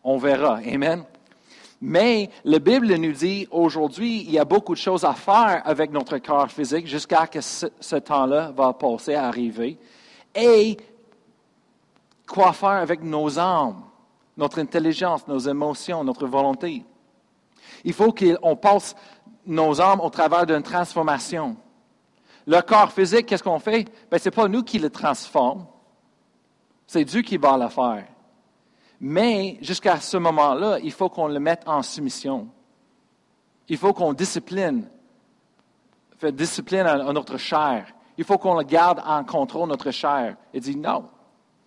on 0.02 0.16
verra. 0.16 0.58
Amen. 0.66 1.04
Mais 1.86 2.30
la 2.44 2.60
Bible 2.60 2.94
nous 2.94 3.12
dit 3.12 3.46
aujourd'hui, 3.50 4.22
il 4.22 4.30
y 4.30 4.38
a 4.38 4.46
beaucoup 4.46 4.72
de 4.72 4.78
choses 4.78 5.04
à 5.04 5.12
faire 5.12 5.60
avec 5.66 5.92
notre 5.92 6.16
corps 6.16 6.50
physique 6.50 6.86
jusqu'à 6.86 7.26
ce 7.26 7.66
que 7.66 7.72
ce, 7.78 7.96
temps-là 7.96 8.52
va 8.56 8.72
passer, 8.72 9.14
arriver. 9.14 9.76
Et 10.34 10.78
quoi 12.26 12.54
faire 12.54 12.70
avec 12.70 13.02
nos 13.02 13.38
âmes, 13.38 13.82
notre 14.34 14.60
intelligence, 14.60 15.28
nos 15.28 15.38
émotions, 15.38 16.02
notre 16.02 16.26
volonté? 16.26 16.82
Il 17.84 17.92
faut 17.92 18.14
qu'on 18.14 18.56
passe 18.56 18.96
nos 19.44 19.78
âmes 19.78 20.00
au 20.00 20.08
travers 20.08 20.46
d'une 20.46 20.62
transformation. 20.62 21.54
Le 22.46 22.62
corps 22.62 22.92
physique, 22.92 23.26
qu'est-ce 23.26 23.42
qu'on 23.42 23.58
fait? 23.58 23.86
Ben, 24.10 24.16
ce 24.16 24.24
n'est 24.24 24.34
pas 24.34 24.48
nous 24.48 24.62
qui 24.62 24.78
le 24.78 24.88
transforme. 24.88 25.66
C'est 26.86 27.04
Dieu 27.04 27.20
qui 27.20 27.36
va 27.36 27.58
le 27.58 27.68
faire. 27.68 28.06
Mais 29.00 29.58
jusqu'à 29.60 29.98
ce 30.00 30.16
moment-là, 30.16 30.78
il 30.82 30.92
faut 30.92 31.08
qu'on 31.08 31.28
le 31.28 31.40
mette 31.40 31.62
en 31.66 31.82
soumission. 31.82 32.48
Il 33.68 33.76
faut 33.76 33.92
qu'on 33.92 34.12
discipline, 34.12 34.88
fait 36.18 36.32
discipline 36.32 36.86
à, 36.86 37.12
notre 37.12 37.36
chair. 37.38 37.86
Il 38.16 38.24
faut 38.24 38.38
qu'on 38.38 38.56
le 38.56 38.64
garde 38.64 39.02
en 39.04 39.24
contrôle, 39.24 39.68
notre 39.68 39.90
chair. 39.90 40.36
Et 40.52 40.60
dit 40.60 40.76
non, 40.76 41.08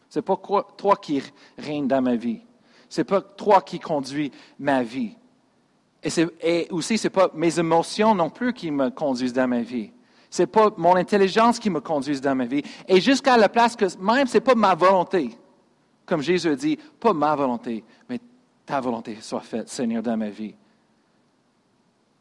ce 0.10 0.19
n'est 0.19 0.24
pas 0.24 0.38
toi 0.77 0.96
qui 0.96 1.22
règne 1.57 1.88
dans 1.88 2.01
ma 2.01 2.15
vie. 2.15 2.41
Ce 2.89 3.01
n'est 3.01 3.05
pas 3.05 3.22
toi 3.22 3.62
qui 3.62 3.79
conduis 3.79 4.31
ma 4.60 4.84
vie. 4.84 5.15
Et, 6.03 6.10
et 6.41 6.67
aussi, 6.72 6.98
ce 6.98 7.07
n'est 7.07 7.12
pas 7.12 7.29
mes 7.34 7.60
émotions 7.60 8.15
non 8.15 8.29
plus 8.29 8.53
qui 8.53 8.72
me 8.72 8.89
conduisent 8.89 9.34
dans 9.34 9.48
ma 9.48 9.62
vie. 9.62 9.91
Ce 10.29 10.43
n'est 10.43 10.48
pas 10.48 10.69
mon 10.77 10.96
intelligence 10.96 11.60
qui 11.60 11.69
me 11.69 11.81
conduise 11.81 12.22
dans 12.22 12.36
ma 12.36 12.46
vie. 12.46 12.63
Et 12.88 13.01
jusqu'à 13.01 13.38
la 13.38 13.50
place 13.50 13.75
que 13.75 13.86
même 14.00 14.27
ce 14.27 14.36
n'est 14.36 14.41
pas 14.41 14.55
ma 14.55 14.75
volonté. 14.75 15.38
Comme 16.07 16.21
Jésus 16.21 16.47
a 16.47 16.55
dit, 16.55 16.79
pas 16.99 17.13
ma 17.13 17.35
volonté, 17.35 17.83
mais 18.09 18.19
ta 18.65 18.79
volonté 18.79 19.17
soit 19.21 19.41
faite, 19.41 19.69
Seigneur, 19.69 20.01
dans 20.01 20.17
ma 20.17 20.29
vie. 20.29 20.55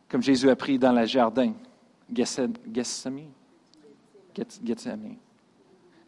Comme 0.08 0.22
Jésus 0.22 0.50
a 0.50 0.56
pris 0.56 0.78
dans 0.78 0.92
le 0.92 1.06
jardin, 1.06 1.52
Gethsemane. 2.12 3.30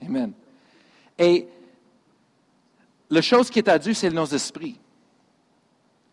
Amen. 0.02 0.32
Et 1.18 1.46
la 3.10 3.22
chose 3.22 3.48
qui 3.48 3.60
est 3.60 3.68
à 3.68 3.78
Dieu, 3.78 3.94
c'est 3.94 4.10
nos 4.10 4.26
esprits. 4.26 4.78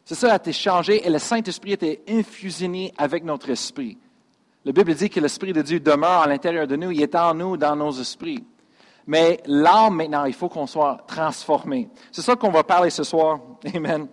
C'est 0.06 0.16
ça 0.16 0.34
a 0.34 0.36
été 0.36 0.54
changé 0.54 1.06
et 1.06 1.10
le 1.10 1.20
Saint-Esprit 1.20 1.74
été 1.74 2.04
infusionné 2.08 2.94
avec 2.96 3.24
notre 3.24 3.50
esprit. 3.50 3.98
La 4.64 4.72
Bible 4.72 4.94
dit 4.94 5.10
que 5.10 5.20
l'Esprit 5.20 5.52
de 5.52 5.64
Dieu 5.64 5.80
demeure 5.80 6.22
à 6.22 6.28
l'intérieur 6.28 6.68
de 6.68 6.76
nous, 6.76 6.92
il 6.92 7.02
est 7.02 7.16
en 7.16 7.34
nous, 7.34 7.58
dans 7.58 7.76
nos 7.76 7.92
esprits. 7.92 8.44
Mais 9.08 9.42
l'âme, 9.46 9.96
maintenant, 9.96 10.26
il 10.26 10.34
faut 10.34 10.50
qu'on 10.50 10.68
soit 10.68 11.04
transformé. 11.08 11.90
C'est 12.12 12.22
ça 12.22 12.36
qu'on 12.36 12.50
va 12.50 12.64
parler 12.64 12.90
ce 12.90 13.04
soir. 13.04 13.40
Amen. 13.76 14.08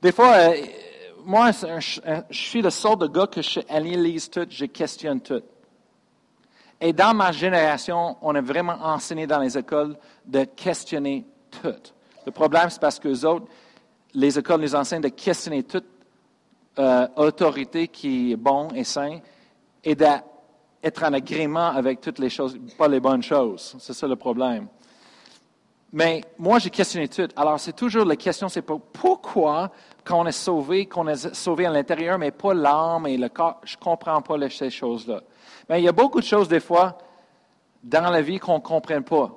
Des 0.00 0.12
fois, 0.12 0.32
euh, 0.34 0.54
moi, 1.24 1.50
je 1.50 2.22
suis 2.30 2.62
le 2.62 2.70
sort 2.70 2.96
de 2.96 3.06
gars 3.06 3.26
que 3.26 3.42
je 3.42 3.60
analyse 3.68 4.30
tout, 4.30 4.46
je 4.48 4.64
questionne 4.64 5.20
tout. 5.20 5.42
Et 6.80 6.92
dans 6.92 7.12
ma 7.12 7.32
génération, 7.32 8.16
on 8.22 8.34
a 8.34 8.40
vraiment 8.40 8.78
enseigné 8.80 9.26
dans 9.26 9.40
les 9.40 9.58
écoles 9.58 9.96
de 10.24 10.44
questionner 10.44 11.26
tout. 11.50 11.74
Le 12.24 12.32
problème, 12.32 12.70
c'est 12.70 12.80
parce 12.80 12.98
que 12.98 13.08
les 13.08 13.24
autres, 13.24 13.46
les 14.14 14.38
écoles 14.38 14.60
nous 14.60 14.74
enseignent 14.74 15.02
de 15.02 15.08
questionner 15.08 15.64
toute 15.64 15.86
euh, 16.78 17.08
autorité 17.16 17.88
qui 17.88 18.32
est 18.32 18.36
bon 18.36 18.68
et 18.68 18.84
sain 18.84 19.18
et 19.82 19.96
d'être 20.82 21.02
en 21.02 21.12
agrément 21.12 21.68
avec 21.68 22.00
toutes 22.00 22.18
les 22.18 22.30
choses, 22.30 22.58
pas 22.76 22.88
les 22.88 23.00
bonnes 23.00 23.22
choses. 23.22 23.76
C'est 23.78 23.92
ça 23.92 24.06
le 24.06 24.16
problème. 24.16 24.68
Mais 25.92 26.22
moi, 26.36 26.58
j'ai 26.58 26.70
questionné 26.70 27.08
tout. 27.08 27.28
Alors, 27.34 27.58
c'est 27.58 27.74
toujours 27.74 28.04
la 28.04 28.16
question, 28.16 28.48
c'est 28.48 28.62
pourquoi, 28.62 29.70
quand 30.04 30.20
on 30.20 30.26
est 30.26 30.32
sauvé, 30.32 30.86
qu'on 30.86 31.08
est 31.08 31.34
sauvé 31.34 31.64
à 31.64 31.70
l'intérieur, 31.70 32.18
mais 32.18 32.30
pas 32.30 32.52
l'âme 32.52 33.06
et 33.06 33.16
le 33.16 33.28
corps, 33.30 33.60
je 33.64 33.76
ne 33.76 33.80
comprends 33.80 34.20
pas 34.20 34.36
ces 34.50 34.70
choses-là. 34.70 35.22
Mais 35.68 35.80
il 35.80 35.84
y 35.84 35.88
a 35.88 35.92
beaucoup 35.92 36.20
de 36.20 36.26
choses, 36.26 36.48
des 36.48 36.60
fois, 36.60 36.98
dans 37.82 38.10
la 38.10 38.20
vie 38.20 38.38
qu'on 38.38 38.56
ne 38.56 38.62
comprenne 38.62 39.02
pas. 39.02 39.30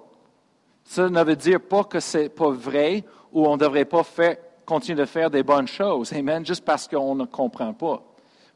Ça 0.83 1.09
ne 1.09 1.23
veut 1.23 1.35
dire 1.35 1.61
pas 1.61 1.85
que 1.85 1.99
ce 1.99 2.17
n'est 2.17 2.29
pas 2.29 2.49
vrai 2.49 3.05
ou 3.31 3.47
on 3.47 3.53
ne 3.53 3.57
devrait 3.57 3.85
pas 3.85 4.03
faire, 4.03 4.35
continuer 4.65 4.99
de 4.99 5.05
faire 5.05 5.29
des 5.29 5.43
bonnes 5.43 5.67
choses. 5.67 6.11
Amen. 6.11 6.45
Juste 6.45 6.65
parce 6.65 6.87
qu'on 6.87 7.15
ne 7.15 7.25
comprend 7.25 7.73
pas. 7.73 8.03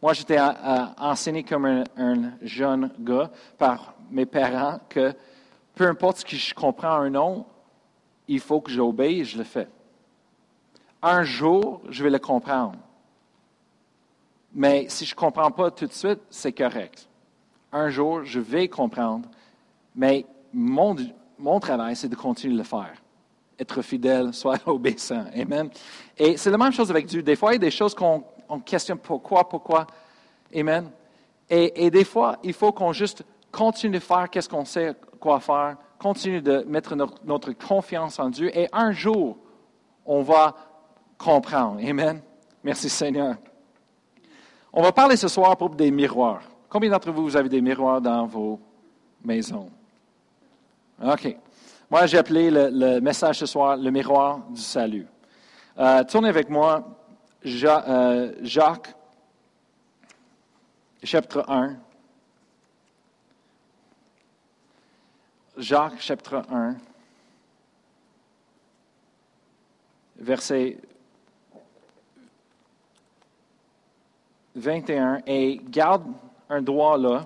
Moi, 0.06 0.14
j'étais 0.14 0.38
enseigné 1.00 1.42
comme 1.42 1.66
un, 1.66 1.84
un, 1.98 2.34
jeune 2.44 2.92
gars 3.00 3.32
par 3.58 3.96
mes 4.12 4.28
parents 4.28 4.80
que 4.88 5.16
peu 5.74 5.88
importe 5.88 6.18
ce 6.18 6.26
que 6.26 6.36
je 6.36 6.54
comprends 6.54 6.98
un 6.98 7.10
nom, 7.10 7.44
il 8.28 8.40
faut 8.40 8.62
que 8.62 8.70
j'obéisse, 8.70 9.22
et 9.22 9.26
je 9.26 9.38
le 9.40 9.44
fais. 9.44 9.68
Un 11.02 11.24
jour, 11.24 11.82
je 11.90 12.04
vais 12.04 12.12
le 12.12 12.20
comprendre. 12.20 12.78
Mais 14.54 14.86
si 14.90 15.06
je 15.06 15.16
ne 15.16 15.18
comprends 15.18 15.50
pas 15.50 15.72
tout 15.72 15.88
de 15.88 15.92
suite, 15.92 16.20
c'est 16.30 16.54
correct. 16.54 17.10
Un 17.72 17.90
jour, 17.90 18.24
je 18.26 18.40
vais 18.40 18.68
comprendre, 18.68 19.28
mais 19.96 20.24
mon, 20.54 20.96
mon 21.40 21.60
travail, 21.60 21.96
c'est 21.96 22.10
de 22.10 22.16
continuer 22.16 22.54
de 22.54 22.60
le 22.60 22.64
faire. 22.64 22.94
Être 23.58 23.82
fidèle, 23.82 24.34
soit 24.36 24.60
obéissant. 24.68 25.26
Amen. 25.36 25.68
Et 26.16 26.38
c'est 26.38 26.52
la 26.52 26.60
même 26.60 26.74
chose 26.74 26.92
avec 26.92 27.08
Dieu. 27.08 27.24
Des 27.24 27.36
fois, 27.36 27.54
il 27.54 27.56
y 27.56 27.56
a 27.56 27.60
des 27.60 27.72
choses 27.72 27.96
qu'on 27.96 28.24
questionne 28.66 29.00
pourquoi, 29.00 29.48
pourquoi. 29.48 29.88
Amen. 30.56 30.90
Et, 31.50 31.86
et 31.86 31.92
des 31.92 32.04
fois, 32.04 32.38
il 32.44 32.54
faut 32.54 32.72
qu'on 32.72 32.94
juste 32.94 33.24
continue 33.52 33.96
de 33.96 34.00
faire 34.00 34.30
qu'est-ce 34.30 34.50
qu'on 34.50 34.66
sait 34.66 34.96
quoi 35.20 35.40
faire, 35.40 35.78
continue 35.98 36.42
de 36.42 36.64
mettre 36.68 36.96
notre, 36.96 37.54
confiance 37.54 38.20
en 38.20 38.30
Dieu 38.30 38.56
et 38.56 38.68
un 38.72 38.92
jour, 38.92 39.38
on 40.06 40.22
va 40.22 40.56
comprendre. 41.18 41.80
Amen. 41.84 42.22
Merci 42.64 42.90
Seigneur. 42.90 43.36
On 44.72 44.82
va 44.82 44.92
parler 44.92 45.16
ce 45.16 45.28
soir 45.28 45.56
propos 45.56 45.76
des 45.76 45.90
miroirs. 45.90 46.44
Combien 46.70 46.92
d'entre 46.92 47.12
vous, 47.12 47.24
vous 47.24 47.38
avez 47.38 47.50
des 47.50 47.62
miroirs 47.62 48.02
dans 48.02 48.26
vos 48.26 48.60
maisons? 49.24 49.70
OK. 51.04 51.38
Moi, 51.90 52.06
j'ai 52.08 52.18
appelé 52.18 52.52
le, 52.52 53.00
message 53.00 53.40
ce 53.40 53.46
soir 53.46 53.78
le 53.78 53.90
miroir 53.90 54.42
du 54.50 54.62
salut. 54.62 55.08
Euh, 55.80 56.04
tournez 56.04 56.30
avec 56.30 56.50
moi 56.50 56.84
Jacques, 57.46 58.96
chapitre 61.04 61.46
1. 61.48 61.78
Jacques 65.58 66.02
chapitre 66.02 66.44
1, 66.52 66.76
verset 70.18 70.78
21, 74.56 75.22
et 75.26 75.62
garde 75.64 76.12
un 76.50 76.62
doigt 76.62 76.98
là, 76.98 77.26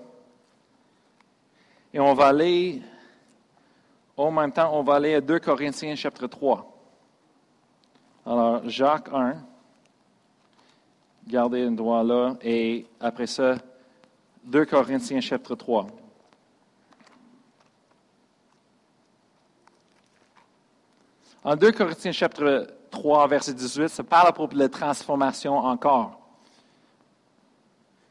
et 1.91 1.99
on 1.99 2.13
va 2.13 2.27
aller, 2.27 2.83
en 4.15 4.29
même 4.29 4.51
temps, 4.51 4.77
on 4.77 4.83
va 4.83 4.95
aller 4.95 5.15
à 5.15 5.21
2 5.21 5.39
Corinthiens 5.39 5.95
chapitre 5.95 6.27
3. 6.27 6.71
Alors, 8.27 8.69
Jacques 8.69 9.09
1, 9.11 9.38
gardez 11.27 11.63
un 11.63 11.71
doigt 11.71 12.03
là, 12.03 12.35
et 12.41 12.85
après 12.99 13.27
ça, 13.27 13.57
2 14.45 14.65
Corinthiens 14.65 15.21
chapitre 15.21 15.55
3. 15.55 15.88
En 21.43 21.55
2 21.55 21.71
Corinthiens 21.71 22.11
chapitre 22.11 22.67
3, 22.91 23.27
verset 23.27 23.53
18, 23.53 23.89
ça 23.89 24.03
parle 24.03 24.27
à 24.27 24.31
propos 24.31 24.53
de 24.53 24.59
la 24.59 24.69
transformation 24.69 25.57
encore. 25.57 26.19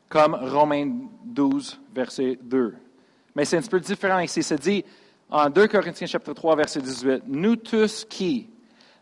Comme 0.09 0.35
Romains 0.35 0.91
12, 1.25 1.81
verset 1.93 2.39
2. 2.43 2.75
Mais 3.35 3.45
c'est 3.45 3.59
un 3.59 3.63
peu 3.63 3.81
différent 3.81 4.21
ici. 4.21 4.43
Ça 4.43 4.57
dit 4.57 4.85
en 5.31 5.51
2 5.51 5.69
Corinthiens 5.69 6.07
chapitre 6.07 6.33
3, 6.33 6.57
verset 6.57 6.81
18, 6.81 7.25
Nous 7.27 7.57
tous 7.57 8.05
qui, 8.05 8.49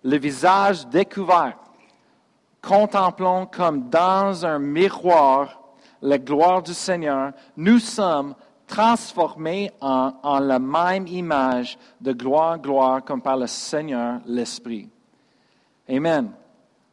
le 0.03 0.19
visage 0.19 0.87
découvert, 0.89 1.57
contemplons 2.67 3.47
comme 3.47 3.89
dans 3.89 4.45
un 4.45 4.59
miroir 4.59 5.61
la 6.03 6.19
gloire 6.19 6.63
du 6.63 6.75
Seigneur, 6.75 7.33
nous 7.57 7.79
sommes 7.79 8.35
transformés 8.67 9.71
en, 9.81 10.39
la 10.41 10.59
même 10.59 11.07
image 11.07 11.79
de 12.01 12.13
gloire 12.13 12.55
en 12.55 12.59
gloire 12.59 13.05
comme 13.05 13.23
par 13.23 13.37
le 13.37 13.47
Seigneur 13.47 14.21
l'Esprit. 14.27 14.89
Amen. 15.89 16.31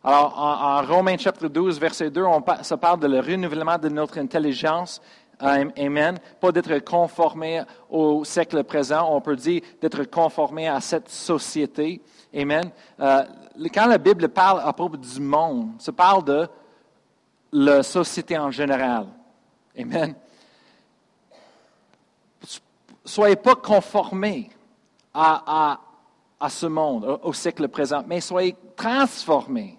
Alors, 0.03 0.37
en, 0.37 0.81
Romains 0.83 1.17
chapitre 1.17 1.47
12, 1.47 1.79
verset 1.79 2.11
2, 2.11 2.23
on, 2.23 2.43
ça 2.61 2.77
parle 2.77 2.99
de 2.99 3.07
le 3.07 3.19
renouvellement 3.19 3.77
de 3.77 3.89
notre 3.89 4.19
intelligence. 4.19 5.01
Amen. 5.39 6.19
Pas 6.39 6.51
d'être 6.51 6.77
conformé 6.79 7.63
au 7.89 8.23
siècle 8.23 8.63
présent, 8.63 9.09
on 9.11 9.21
peut 9.21 9.35
dire 9.35 9.61
d'être 9.81 10.03
conformé 10.03 10.67
à 10.67 10.79
cette 10.79 11.09
société. 11.09 12.01
Amen. 12.35 12.71
Euh, 12.99 13.23
quand 13.73 13.85
la 13.85 13.97
Bible 13.97 14.29
parle 14.29 14.61
à 14.63 14.73
propos 14.73 14.97
du 14.97 15.19
monde, 15.19 15.71
ça 15.79 15.91
parle 15.91 16.23
de 16.23 16.47
la 17.51 17.83
société 17.83 18.37
en 18.37 18.49
général. 18.49 19.07
Amen 19.77 20.15
soyez 23.05 23.35
pas 23.35 23.55
conformés 23.55 24.49
à, 25.13 25.79
ce 26.49 26.65
monde, 26.65 27.19
au, 27.23 27.33
siècle 27.33 27.67
présent, 27.67 28.03
mais 28.07 28.19
soyez 28.19 28.55
transformés 28.75 29.77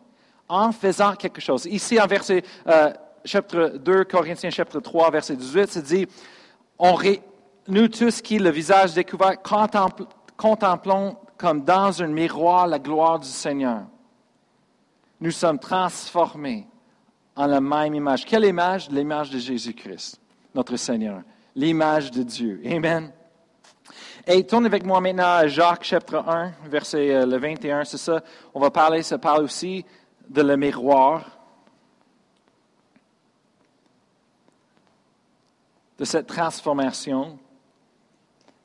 en 0.49 0.73
faisant 0.73 1.15
quelque 1.15 1.41
chose. 1.41 1.67
Ici, 1.67 2.01
en 2.01 2.07
verset 2.07 2.43
euh, 2.67 2.93
chapitre 3.25 3.79
2, 3.79 4.05
Corinthiens 4.05 4.51
chapitre 4.51 4.81
3, 4.81 5.11
verset 5.11 5.37
18, 5.37 5.71
c'est 5.71 5.83
dit, 5.83 6.07
nous 7.67 7.89
tous 7.89 8.21
qui, 8.21 8.39
le 8.39 8.51
visage 8.51 8.95
découvert, 8.95 9.43
contemplons 10.37 11.17
comme 11.37 11.65
dans 11.65 12.03
un 12.03 12.09
miroir 12.09 12.67
la 12.67 12.79
gloire 12.79 13.19
du 13.19 13.29
Seigneur. 13.29 13.83
Nous 15.21 15.31
sommes 15.31 15.59
transformés 15.59 16.67
en 17.37 17.47
la 17.47 17.61
même 17.61 17.95
image. 17.95 18.25
Quelle 18.25 18.45
image? 18.45 18.91
L'image 18.91 19.31
de 19.31 19.39
Jésus-Christ, 19.39 20.21
notre 20.55 20.77
Seigneur 20.77 21.23
l'image 21.55 22.11
de 22.11 22.23
Dieu. 22.23 22.61
Amen. 22.67 23.13
Et 24.27 24.45
tourne 24.47 24.67
avec 24.67 24.85
moi 24.85 25.01
maintenant 25.01 25.37
à 25.37 25.47
Jacques 25.47 25.85
chapitre 25.85 26.17
1, 26.27 26.53
verset 26.65 27.15
euh, 27.15 27.27
le 27.27 27.37
21, 27.37 27.85
c'est 27.85 27.99
ça? 27.99 28.23
On 28.55 28.61
va 28.61 28.71
parler, 28.71 29.03
ça 29.03 29.19
parle 29.19 29.45
aussi 29.45 29.85
de 30.29 30.41
le 30.41 30.57
miroir, 30.57 31.39
de 35.99 36.05
cette 36.05 36.27
transformation. 36.27 37.39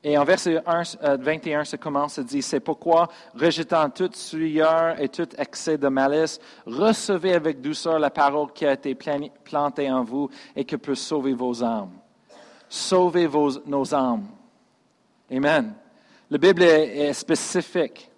Et 0.02 0.16
en 0.16 0.24
verset 0.24 0.60
1, 0.64 0.82
21, 1.18 1.60
euh, 1.60 1.64
ça 1.64 1.76
commence 1.76 2.18
à 2.18 2.22
dire, 2.22 2.42
c'est 2.42 2.60
pourquoi, 2.60 3.08
rejetant 3.34 3.90
toute 3.90 4.16
souillure 4.16 4.94
et 4.98 5.08
tout 5.08 5.28
excès 5.36 5.76
de 5.76 5.88
malice, 5.88 6.38
recevez 6.64 7.34
avec 7.34 7.60
douceur 7.60 7.98
la 7.98 8.10
parole 8.10 8.52
qui 8.52 8.64
a 8.64 8.72
été 8.72 8.94
plantée 8.94 9.90
en 9.90 10.02
vous 10.02 10.30
et 10.56 10.64
qui 10.64 10.78
peut 10.78 10.94
sauver 10.94 11.34
vos 11.34 11.62
âmes 11.62 12.00
sauver 12.70 13.28
nos 13.66 13.94
âmes. 13.94 14.28
Amen. 15.30 15.74
La 16.30 16.38
Bible 16.38 16.62
est, 16.62 17.12
spécifique 17.12 18.08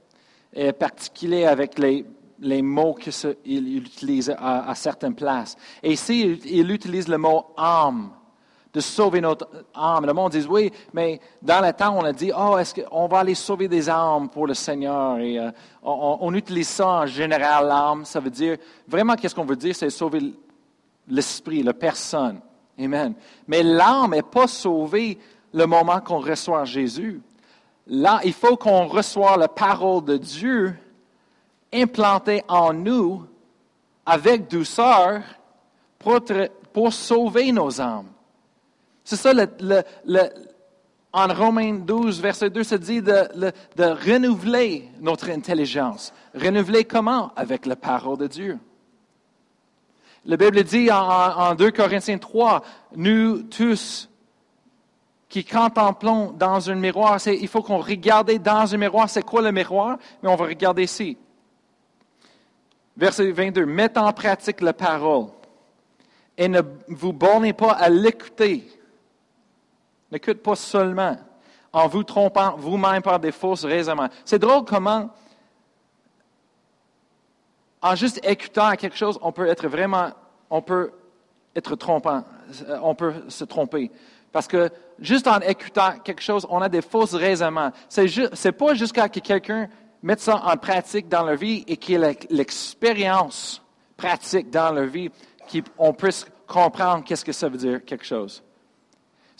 et 0.52 0.72
particulière 0.72 1.50
avec 1.50 1.78
les, 1.78 2.62
mots 2.62 2.94
qu'il 2.94 3.76
utilise 3.78 4.30
à, 4.30 4.68
à, 4.68 4.74
certaines 4.74 5.14
places. 5.14 5.56
Et 5.82 5.92
ici, 5.92 6.38
il, 6.44 6.70
utilise 6.70 7.08
le 7.08 7.16
mot 7.16 7.46
âme, 7.56 8.10
de 8.72 8.80
sauver 8.80 9.20
notre 9.20 9.48
âme. 9.74 10.06
Le 10.06 10.12
monde 10.12 10.32
dit, 10.32 10.46
oui, 10.48 10.72
mais 10.92 11.20
dans 11.42 11.64
le 11.64 11.72
temps, 11.72 11.96
on 11.98 12.04
a 12.04 12.12
dit, 12.12 12.32
oh, 12.36 12.56
est-ce 12.56 12.74
qu'on 12.80 13.06
va 13.06 13.18
aller 13.18 13.34
sauver 13.34 13.68
des 13.68 13.88
âmes 13.88 14.28
pour 14.28 14.46
le 14.46 14.54
Seigneur? 14.54 15.18
Et 15.18 15.38
euh, 15.38 15.50
on, 15.82 16.18
on, 16.20 16.34
utilise 16.34 16.68
ça 16.68 16.86
en 16.86 17.06
général, 17.06 17.66
l'âme. 17.66 18.04
Ça 18.04 18.20
veut 18.20 18.30
dire, 18.30 18.56
vraiment, 18.88 19.14
qu'est-ce 19.14 19.34
qu'on 19.34 19.44
veut 19.44 19.56
dire? 19.56 19.76
C'est 19.76 19.90
sauver 19.90 20.34
l'esprit, 21.08 21.62
la 21.62 21.74
personne. 21.74 22.40
Amen. 22.78 23.14
Mais 23.46 23.62
l'âme 23.62 24.12
n'est 24.12 24.22
pas 24.22 24.46
sauvée 24.46 25.18
le 25.52 25.66
moment 25.66 26.00
qu'on 26.00 26.20
reçoit 26.20 26.64
Jésus. 26.64 27.20
Là, 27.86 28.20
il 28.24 28.32
faut 28.32 28.56
qu'on 28.56 28.86
reçoive 28.86 29.38
la 29.38 29.48
parole 29.48 30.04
de 30.04 30.16
Dieu 30.16 30.74
implantée 31.72 32.42
en 32.48 32.72
nous 32.72 33.26
avec 34.06 34.48
douceur 34.48 35.22
pour, 35.98 36.20
pour 36.72 36.92
sauver 36.92 37.52
nos 37.52 37.80
âmes. 37.80 38.08
C'est 39.04 39.16
ça, 39.16 39.32
en 41.14 41.28
Romains 41.28 41.74
12, 41.74 42.20
verset 42.22 42.50
2, 42.50 42.62
se 42.64 42.74
dit 42.74 43.02
de, 43.02 43.52
de, 43.76 43.84
renouveler 43.84 44.88
notre 45.00 45.28
intelligence. 45.30 46.12
Renouveler 46.34 46.84
comment? 46.84 47.32
Avec 47.36 47.66
la 47.66 47.76
parole 47.76 48.16
de 48.16 48.26
Dieu. 48.26 48.58
La 50.24 50.36
Bible 50.36 50.62
dit 50.62 50.90
en, 50.90 50.96
en 50.96 51.54
2 51.54 51.70
Corinthiens 51.72 52.16
3, 52.16 52.62
nous 52.96 53.42
tous 53.42 54.08
qui 55.28 55.44
contemplons 55.44 56.32
dans 56.32 56.70
un 56.70 56.74
miroir, 56.74 57.18
il 57.26 57.48
faut 57.48 57.62
qu'on 57.62 57.78
regarde 57.78 58.30
dans 58.32 58.74
un 58.74 58.76
miroir. 58.76 59.08
C'est 59.08 59.22
quoi 59.22 59.40
le 59.40 59.50
miroir? 59.50 59.96
Mais 60.22 60.28
on 60.28 60.36
va 60.36 60.44
regarder 60.44 60.82
ici. 60.82 61.16
Verset 62.96 63.30
22. 63.30 63.64
Mettez 63.64 63.98
en 63.98 64.12
pratique 64.12 64.60
la 64.60 64.74
parole 64.74 65.28
et 66.36 66.48
ne 66.48 66.60
vous 66.88 67.14
bornez 67.14 67.54
pas 67.54 67.72
à 67.72 67.88
l'écouter. 67.88 68.68
N'écoute 70.12 70.42
pas 70.42 70.56
seulement 70.56 71.16
en 71.72 71.88
vous 71.88 72.04
trompant 72.04 72.54
vous-même 72.58 73.00
par 73.00 73.18
des 73.18 73.32
fausses 73.32 73.64
raisonnements. 73.64 74.10
C'est 74.26 74.38
drôle 74.38 74.62
comment, 74.66 75.08
en 77.80 77.94
juste 77.94 78.20
écoutant 78.22 78.72
quelque 78.72 78.96
chose, 78.96 79.18
on 79.22 79.32
peut 79.32 79.46
être 79.46 79.66
vraiment, 79.68 80.10
on 80.50 80.60
peut 80.60 80.92
être 81.56 81.76
trompant, 81.76 82.24
euh, 82.68 82.78
on 82.82 82.94
peut 82.94 83.14
se 83.28 83.44
tromper. 83.44 83.90
Parce 84.32 84.46
que 84.46 84.68
juste 84.98 85.26
en 85.26 85.40
écoutant 85.40 85.98
quelque 86.04 86.22
chose, 86.22 86.46
on 86.50 86.60
a 86.60 86.68
des 86.68 86.82
fausses 86.82 87.14
raisonnements. 87.14 87.72
C'est 87.88 88.04
n'est 88.44 88.52
pas 88.52 88.74
jusqu'à 88.74 89.08
que 89.08 89.20
quelqu'un 89.20 89.66
mette 90.02 90.20
ça 90.20 90.42
en 90.44 90.58
pratique 90.58 91.08
dans 91.08 91.22
leur 91.22 91.36
vie 91.36 91.64
et 91.66 91.78
qu'il 91.78 92.04
ait 92.04 92.18
l'expérience 92.28 93.62
pratique 93.96 94.50
dans 94.50 94.72
leur 94.72 94.86
vie 94.86 95.10
qu'on 95.76 95.94
puisse 95.94 96.26
comprendre 96.46 97.02
qu'est-ce 97.02 97.24
que 97.24 97.32
ça 97.32 97.48
veut 97.48 97.56
dire 97.56 97.82
quelque 97.82 98.04
chose. 98.04 98.42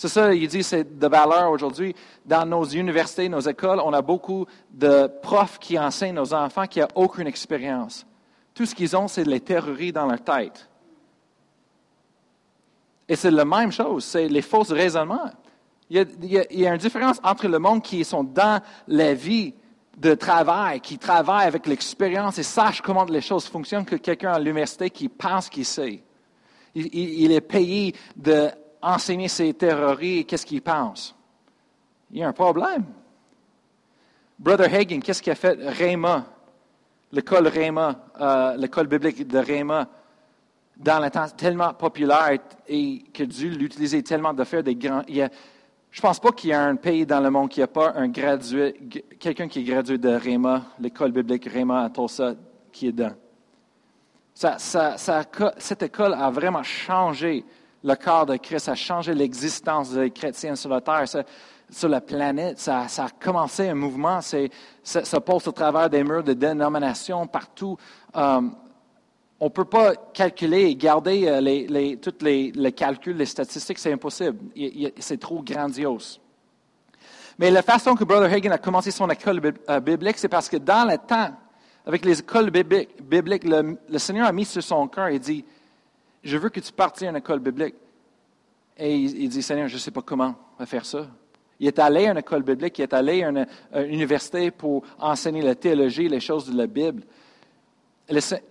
C'est 0.02 0.08
ça, 0.08 0.34
il 0.34 0.48
dit, 0.48 0.64
c'est 0.64 0.98
de 0.98 1.06
valeur 1.06 1.52
aujourd'hui. 1.52 1.94
Dans 2.26 2.44
nos 2.44 2.64
universités, 2.64 3.28
nos 3.28 3.38
écoles, 3.38 3.80
on 3.84 3.92
a 3.92 4.02
beaucoup 4.02 4.46
de 4.68 5.08
profs 5.22 5.60
qui 5.60 5.78
enseignent 5.78 6.18
aux 6.18 6.34
enfants 6.34 6.66
qui 6.66 6.80
n'ont 6.80 6.88
aucune 6.96 7.28
expérience. 7.28 8.04
Tout 8.52 8.66
ce 8.66 8.74
qu'ils 8.74 8.96
ont, 8.96 9.06
c'est 9.06 9.22
les 9.22 9.38
théories 9.38 9.92
dans 9.92 10.06
leur 10.06 10.20
tête. 10.20 10.68
Et 13.08 13.14
c'est 13.14 13.30
la 13.30 13.44
même 13.44 13.70
chose, 13.70 14.04
c'est 14.04 14.26
les 14.26 14.42
faux 14.42 14.64
raisonnements. 14.64 15.30
Il 15.88 15.98
y, 15.98 16.00
a, 16.00 16.04
il 16.50 16.60
y, 16.60 16.66
a, 16.66 16.72
une 16.72 16.80
différence 16.80 17.20
entre 17.22 17.46
le 17.46 17.60
monde 17.60 17.80
qui 17.80 18.02
sont 18.04 18.24
dans 18.24 18.60
la 18.88 19.14
vie 19.14 19.54
de 19.96 20.14
travail, 20.14 20.80
qui 20.80 20.98
travaille 20.98 21.46
avec 21.46 21.64
l'expérience 21.68 22.38
et 22.38 22.42
sache 22.42 22.80
comment 22.80 23.04
les 23.04 23.20
choses 23.20 23.44
fonctionnent, 23.44 23.84
que 23.84 23.94
quelqu'un 23.94 24.32
à 24.32 24.40
l'université 24.40 24.90
qui 24.90 25.08
pense 25.08 25.48
qu'il 25.48 25.64
sait. 25.64 26.02
Il, 26.74 27.30
est 27.30 27.42
payé 27.42 27.94
d'enseigner 28.82 29.28
ses 29.28 29.48
et 29.48 30.24
qu'est-ce 30.24 30.44
qu'il 30.44 30.60
pense. 30.60 31.14
Il 32.10 32.18
y 32.18 32.22
a 32.22 32.28
un 32.28 32.32
problème. 32.32 32.84
Brother 34.38 34.74
Hagen, 34.74 35.00
qu'est-ce 35.00 35.22
qu'il 35.22 35.32
a 35.32 35.36
fait? 35.36 35.56
Réma, 35.60 36.24
l'école 37.12 37.46
Réma, 37.46 37.96
euh, 38.20 38.56
l'école 38.56 38.88
biblique 38.88 39.26
de 39.26 39.38
Réma, 39.38 39.88
dans 40.76 40.98
le 40.98 41.10
temps 41.10 41.28
tellement 41.28 41.72
populaire 41.74 42.38
et 42.66 43.04
que 43.14 43.22
Dieu 43.22 43.50
l'utilisait 43.50 44.02
tellement 44.02 44.34
de 44.34 44.42
faire 44.42 44.64
des 44.64 44.74
grands. 44.74 45.04
je 45.06 45.20
ne 45.22 45.28
pense 46.00 46.18
pas 46.18 46.32
qu'il 46.32 46.50
y 46.50 46.52
a 46.52 46.62
un 46.62 46.76
pays 46.76 47.06
dans 47.06 47.20
le 47.20 47.30
monde 47.30 47.50
qui 47.50 47.60
n'a 47.60 47.68
pas 47.68 47.92
un 47.94 48.08
gradué, 48.08 48.74
quelqu'un 49.20 49.46
qui 49.46 49.60
est 49.60 49.64
gradué 49.64 49.98
de 49.98 50.08
Réma, 50.08 50.62
l'école 50.80 51.12
biblique 51.12 51.44
Réma 51.44 51.84
à 51.84 51.90
Tulsa, 51.90 52.34
qui 52.72 52.88
est 52.88 52.92
dedans. 52.92 53.14
cette 54.34 55.82
école 55.82 56.14
a 56.14 56.30
vraiment 56.30 56.62
changé 56.64 57.44
le 57.84 57.94
corps 57.94 58.26
de 58.26 58.36
Christ, 58.36 58.68
a 58.68 58.74
changé 58.74 59.14
l'existence 59.14 59.92
des 59.92 60.10
chrétiens 60.10 60.54
sur 60.54 60.70
la 60.70 60.80
terre, 60.80 61.04
sur 61.70 61.88
la 61.88 62.00
planète. 62.00 62.58
Ça, 62.58 62.82
a 62.82 63.08
commencé 63.20 63.68
un 63.68 63.74
mouvement. 63.74 64.20
Ça, 64.20 64.38
ça, 64.82 65.20
passe 65.20 65.48
au 65.48 65.52
travers 65.52 65.90
des 65.90 66.04
murs 66.04 66.22
de 66.22 66.32
dénominations 66.32 67.26
partout. 67.26 67.76
Euh, 68.16 68.40
on 69.40 69.46
ne 69.46 69.50
peut 69.50 69.64
pas 69.64 69.94
calculer 70.14 70.66
et 70.66 70.76
garder 70.76 71.26
euh, 71.26 71.40
les, 71.40 71.96
tous 71.96 72.24
les, 72.24 72.52
calculs, 72.72 73.16
les 73.16 73.26
statistiques, 73.26 73.78
c'est 73.78 73.92
impossible. 73.92 74.38
C'est 74.98 75.18
trop 75.18 75.42
grandiose. 75.42 76.20
Mais 77.38 77.50
la 77.50 77.62
façon 77.62 77.96
que 77.96 78.04
Brother 78.04 78.32
Hagen 78.32 78.52
a 78.52 78.58
commencé 78.58 78.92
son 78.92 79.10
école 79.10 79.40
euh, 79.68 79.80
biblique, 79.80 80.18
c'est 80.18 80.28
parce 80.28 80.48
que 80.48 80.58
dans 80.58 80.88
le 80.88 80.96
temps, 80.96 81.30
avec 81.84 82.04
les 82.04 82.20
écoles 82.20 82.50
bibliques, 82.50 83.44
le, 83.44 83.98
Seigneur 83.98 84.28
a 84.28 84.32
mis 84.32 84.44
sur 84.44 84.62
son 84.62 84.86
cœur 84.86 85.08
et 85.08 85.18
dit, 85.18 85.44
je 86.22 86.36
veux 86.36 86.48
que 86.48 86.60
tu 86.60 86.72
partes 86.72 87.02
à 87.02 87.06
une 87.08 87.16
école 87.16 87.40
biblique. 87.40 87.74
Et 88.78 88.96
il, 88.96 89.28
dit, 89.28 89.42
Seigneur, 89.42 89.68
je 89.68 89.74
ne 89.74 89.78
sais 89.78 89.90
pas 89.90 90.02
comment 90.02 90.34
faire 90.64 90.86
ça. 90.86 91.06
Il 91.60 91.66
est 91.66 91.78
allé 91.78 92.06
à 92.06 92.12
une 92.12 92.18
école 92.18 92.42
biblique, 92.42 92.78
il 92.78 92.82
est 92.82 92.94
allé 92.94 93.22
à 93.22 93.28
une 93.28 93.46
université 93.88 94.50
pour 94.50 94.82
enseigner 94.98 95.42
la 95.42 95.54
théologie, 95.54 96.08
les 96.08 96.20
choses 96.20 96.50
de 96.50 96.56
la 96.56 96.66
Bible 96.66 97.02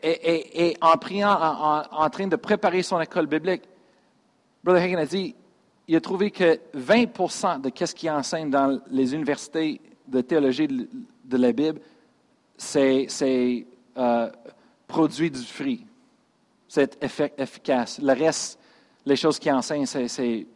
et, 0.03 0.77
en 0.81 0.97
priant, 0.97 1.37
en, 1.91 2.09
train 2.09 2.27
de 2.27 2.35
préparer 2.35 2.83
son 2.83 2.99
école 2.99 3.27
biblique, 3.27 3.63
Brother 4.63 4.83
Hagen 4.83 4.97
a 4.97 5.05
dit, 5.05 5.35
il 5.87 5.95
a 5.95 6.01
trouvé 6.01 6.31
que 6.31 6.59
20% 6.75 7.61
de 7.61 7.85
ce 7.85 7.95
qu'il 7.95 8.09
enseigne 8.11 8.49
dans 8.49 8.79
les 8.89 9.13
universités 9.13 9.81
de 10.07 10.21
théologie 10.21 10.67
de, 10.67 11.37
la 11.37 11.51
Bible, 11.51 11.79
c'est 12.57 13.07
euh, 13.97 14.29
produit 14.87 15.31
du 15.31 15.41
fruit. 15.41 15.85
C'est 16.73 16.97
efficace. 17.37 17.99
Le 18.01 18.13
reste, 18.13 18.57
les 19.05 19.17
choses 19.17 19.37
qu'il 19.37 19.51
enseigne, 19.51 19.85
c'est 19.85 20.47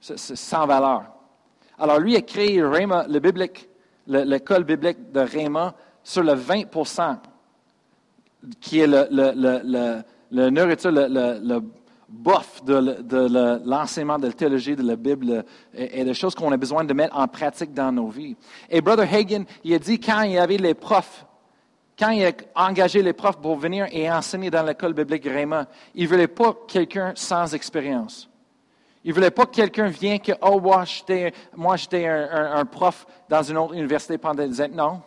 sans 0.00 0.66
valeur. 0.66 1.04
Alors 1.78 2.00
lui 2.00 2.16
a 2.16 2.22
créé 2.22 2.56
le 2.56 3.18
biblique, 3.20 3.68
l'école 4.08 4.64
biblique 4.64 5.12
de 5.12 5.20
Rhema 5.20 5.72
sur 6.02 6.24
le 6.24 6.32
20% 6.32 7.18
qui 8.60 8.80
est 8.80 8.88
le, 8.88 9.06
le, 9.12 10.02
le, 10.32 10.50
nourriture, 10.50 10.90
le, 10.90 11.60
bof 12.08 12.64
de, 12.64 13.62
l'enseignement 13.64 14.18
de 14.18 14.26
la 14.26 14.32
théologie 14.32 14.74
de 14.74 14.82
la 14.82 14.96
Bible 14.96 15.44
et, 15.72 16.02
des 16.02 16.14
choses 16.14 16.34
qu'on 16.34 16.50
a 16.50 16.56
besoin 16.56 16.82
de 16.82 16.92
mettre 16.94 17.16
en 17.16 17.28
pratique 17.28 17.72
dans 17.72 17.92
nos 17.92 18.08
vies. 18.08 18.34
Et 18.68 18.80
Brother 18.80 19.06
Hagen, 19.08 19.44
il 19.62 19.72
a 19.74 19.78
dit 19.78 20.00
quand 20.00 20.22
il 20.22 20.32
y 20.32 20.38
avait 20.38 20.56
les 20.56 20.74
profs, 20.74 21.24
quand 21.98 22.10
il 22.10 22.24
a 22.26 22.32
engagé 22.54 23.02
les 23.02 23.12
profs 23.12 23.40
pour 23.40 23.56
venir 23.56 23.86
et 23.92 24.10
enseigner 24.10 24.50
dans 24.50 24.62
l'école 24.62 24.94
biblique 24.94 25.24
Raymond, 25.24 25.66
il 25.94 26.04
ne 26.04 26.08
voulait 26.08 26.28
pas 26.28 26.56
quelqu'un 26.66 27.12
sans 27.14 27.54
expérience. 27.54 28.28
Il 29.04 29.10
ne 29.10 29.14
voulait 29.14 29.30
pas 29.30 29.46
que 29.46 29.54
quelqu'un 29.54 29.88
vienne 29.88 30.18
que, 30.18 30.32
oh, 30.40 30.60
moi, 30.60 30.84
j'étais 31.76 32.06
un, 32.06 32.52
un, 32.56 32.64
prof 32.64 33.06
dans 33.28 33.42
une 33.42 33.58
autre 33.58 33.74
université 33.74 34.16
pendant 34.18 34.46
des 34.46 34.60
années. 34.60 34.74
Non 34.74 35.02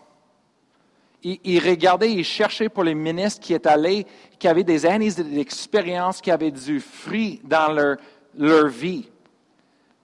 il, 1.24 1.60
regardait, 1.60 2.12
il 2.12 2.24
cherchait 2.24 2.70
pour 2.70 2.84
les 2.84 2.96
ministres 2.96 3.42
qui 3.42 3.54
étaient 3.54 3.70
allés, 3.70 4.06
qui 4.38 4.48
avaient 4.48 4.64
des 4.64 4.86
années 4.86 5.12
d'expérience, 5.12 6.22
qui 6.22 6.32
avaient 6.32 6.52
du 6.52 6.80
fruit 6.80 7.42
dans 7.44 7.72
leur, 7.72 7.98
leur 8.38 8.68
vie. 8.68 9.10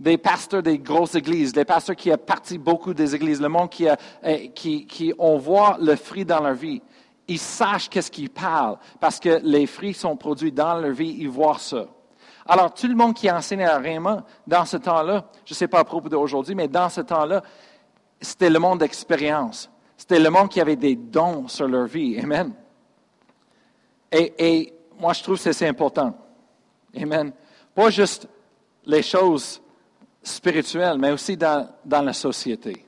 Des 0.03 0.17
pasteurs 0.17 0.61
des 0.61 0.79
grosses 0.79 1.15
églises, 1.15 1.53
des 1.53 1.63
pasteurs 1.63 1.95
qui 1.95 2.11
ont 2.11 2.17
parti 2.17 2.57
beaucoup 2.57 2.93
des 2.93 3.15
églises, 3.15 3.39
le 3.39 3.47
monde 3.47 3.69
qui, 3.69 3.87
a, 3.87 3.97
eh, 4.21 4.49
qui, 4.49 4.85
qui 4.85 5.13
on 5.17 5.37
voit 5.37 5.77
le 5.79 5.95
fruit 5.95 6.25
dans 6.25 6.41
leur 6.41 6.55
vie. 6.55 6.81
Ils 7.29 7.39
sachent 7.39 7.89
qu'est-ce 7.89 8.11
qu'ils 8.11 8.29
parlent 8.29 8.77
parce 8.99 9.17
que 9.17 9.39
les 9.43 9.65
fruits 9.65 9.93
sont 9.93 10.17
produits 10.17 10.51
dans 10.51 10.75
leur 10.75 10.91
vie, 10.91 11.15
ils 11.19 11.29
voient 11.29 11.57
ça. 11.57 11.85
Alors, 12.45 12.73
tout 12.73 12.87
le 12.87 12.95
monde 12.95 13.13
qui 13.13 13.31
enseignait 13.31 13.63
à 13.63 13.77
Raymond 13.77 14.23
dans 14.45 14.65
ce 14.65 14.75
temps-là, 14.75 15.25
je 15.45 15.53
ne 15.53 15.55
sais 15.55 15.69
pas 15.69 15.79
à 15.79 15.83
propos 15.85 16.09
d'aujourd'hui, 16.09 16.53
mais 16.53 16.67
dans 16.67 16.89
ce 16.89 16.99
temps-là, 16.99 17.41
c'était 18.19 18.49
le 18.49 18.59
monde 18.59 18.79
d'expérience. 18.79 19.69
C'était 19.95 20.19
le 20.19 20.29
monde 20.29 20.49
qui 20.49 20.59
avait 20.59 20.75
des 20.75 20.97
dons 20.97 21.47
sur 21.47 21.65
leur 21.65 21.85
vie. 21.85 22.19
Amen. 22.19 22.53
Et, 24.11 24.73
moi, 24.99 25.13
je 25.13 25.23
trouve 25.23 25.41
que 25.41 25.51
c'est 25.53 25.67
important. 25.67 26.13
Amen. 26.95 27.31
Pas 27.73 27.89
juste 27.89 28.27
les 28.85 29.01
choses 29.01 29.61
spirituelles, 30.23 30.97
mais 30.97 31.11
aussi 31.11 31.37
dans, 31.37 31.67
la 31.85 32.13
société. 32.13 32.85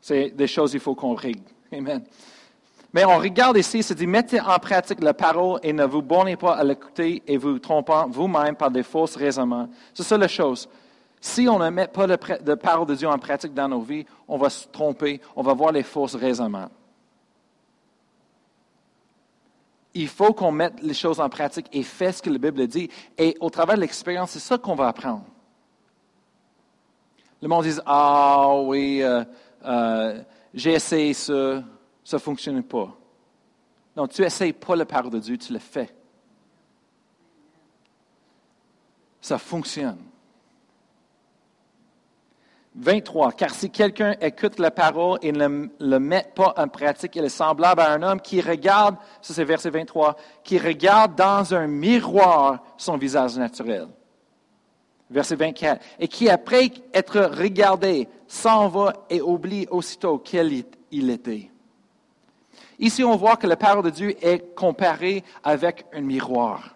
C'est 0.00 0.30
des 0.30 0.46
choses 0.46 0.72
qu'il 0.72 0.80
faut 0.80 0.94
qu'on 0.94 1.14
règle. 1.14 1.42
Amen. 1.72 2.04
Mais 2.92 3.04
on 3.04 3.18
regarde 3.18 3.56
ici, 3.58 3.82
c'est 3.82 3.94
dit, 3.94 4.06
mettez 4.06 4.40
en 4.40 4.58
pratique 4.58 5.00
la 5.02 5.12
parole 5.12 5.60
et 5.62 5.72
ne 5.72 5.84
vous 5.84 6.00
bornez 6.00 6.36
pas 6.36 6.54
à 6.54 6.64
l'écouter 6.64 7.22
et 7.26 7.36
vous 7.36 7.58
trompant 7.58 8.08
vous-même 8.08 8.56
par 8.56 8.70
des 8.70 8.82
fausses 8.82 9.16
raisonnements. 9.16 9.68
C'est 9.92 10.04
ça 10.04 10.16
la 10.16 10.28
chose. 10.28 10.68
Si 11.20 11.48
on 11.48 11.58
ne 11.58 11.68
met 11.68 11.88
pas 11.88 12.06
de 12.06 12.54
parole 12.54 12.86
de 12.86 12.94
Dieu 12.94 13.08
en 13.08 13.18
pratique 13.18 13.52
dans 13.52 13.68
nos 13.68 13.80
vies, 13.80 14.06
on 14.26 14.38
va 14.38 14.48
se 14.48 14.68
tromper, 14.68 15.20
on 15.36 15.42
va 15.42 15.52
voir 15.52 15.72
les 15.72 15.82
fausses 15.82 16.14
raisonnements. 16.14 16.70
Il 19.94 20.08
faut 20.08 20.32
qu'on 20.32 20.52
mette 20.52 20.80
les 20.82 20.94
choses 20.94 21.18
en 21.18 21.28
pratique 21.28 21.66
et 21.72 21.82
fait 21.82 22.12
ce 22.12 22.22
que 22.22 22.30
la 22.30 22.38
Bible 22.38 22.66
dit. 22.68 22.88
Et 23.18 23.36
au 23.40 23.50
travers 23.50 23.74
de 23.74 23.80
l'expérience, 23.80 24.30
c'est 24.30 24.38
ça 24.38 24.56
qu'on 24.56 24.74
va 24.76 24.88
apprendre. 24.88 25.24
Le 27.40 27.48
monde 27.48 27.64
dit 27.64 27.78
Ah 27.86 28.54
oui, 28.60 29.02
euh, 29.02 29.24
euh, 29.64 30.22
j'ai 30.54 30.72
essayé 30.72 31.14
ça, 31.14 31.62
ça 32.04 32.16
ne 32.16 32.20
fonctionne 32.20 32.62
pas. 32.62 32.96
Non, 33.96 34.06
tu 34.06 34.22
n'essayes 34.22 34.52
pas 34.52 34.76
la 34.76 34.86
parole 34.86 35.10
de 35.10 35.18
Dieu, 35.18 35.36
tu 35.36 35.52
le 35.52 35.58
fais. 35.58 35.94
Ça 39.20 39.38
fonctionne. 39.38 39.98
23. 42.78 43.32
Car 43.32 43.50
si 43.50 43.70
quelqu'un 43.70 44.14
écoute 44.20 44.58
la 44.60 44.70
parole 44.70 45.18
et 45.22 45.32
ne 45.32 45.68
le 45.80 45.98
met 45.98 46.30
pas 46.34 46.54
en 46.56 46.68
pratique, 46.68 47.16
il 47.16 47.24
est 47.24 47.28
semblable 47.28 47.80
à 47.80 47.92
un 47.92 48.02
homme 48.02 48.20
qui 48.20 48.40
regarde, 48.40 48.96
ça 49.20 49.34
c'est 49.34 49.44
verset 49.44 49.70
23, 49.70 50.16
qui 50.44 50.58
regarde 50.58 51.16
dans 51.16 51.54
un 51.54 51.66
miroir 51.66 52.62
son 52.76 52.96
visage 52.96 53.36
naturel. 53.36 53.88
Verset 55.10 55.36
24. 55.36 55.82
Et 55.98 56.08
qui, 56.08 56.28
après 56.28 56.70
être 56.92 57.20
regardé, 57.20 58.08
s'en 58.26 58.68
va 58.68 58.92
et 59.08 59.22
oublie 59.22 59.66
aussitôt 59.70 60.18
quel 60.18 60.64
il 60.90 61.10
était. 61.10 61.50
Ici, 62.78 63.02
on 63.02 63.16
voit 63.16 63.36
que 63.36 63.46
la 63.46 63.56
parole 63.56 63.84
de 63.84 63.90
Dieu 63.90 64.14
est 64.24 64.54
comparée 64.54 65.24
avec 65.42 65.86
un 65.92 66.00
miroir. 66.00 66.74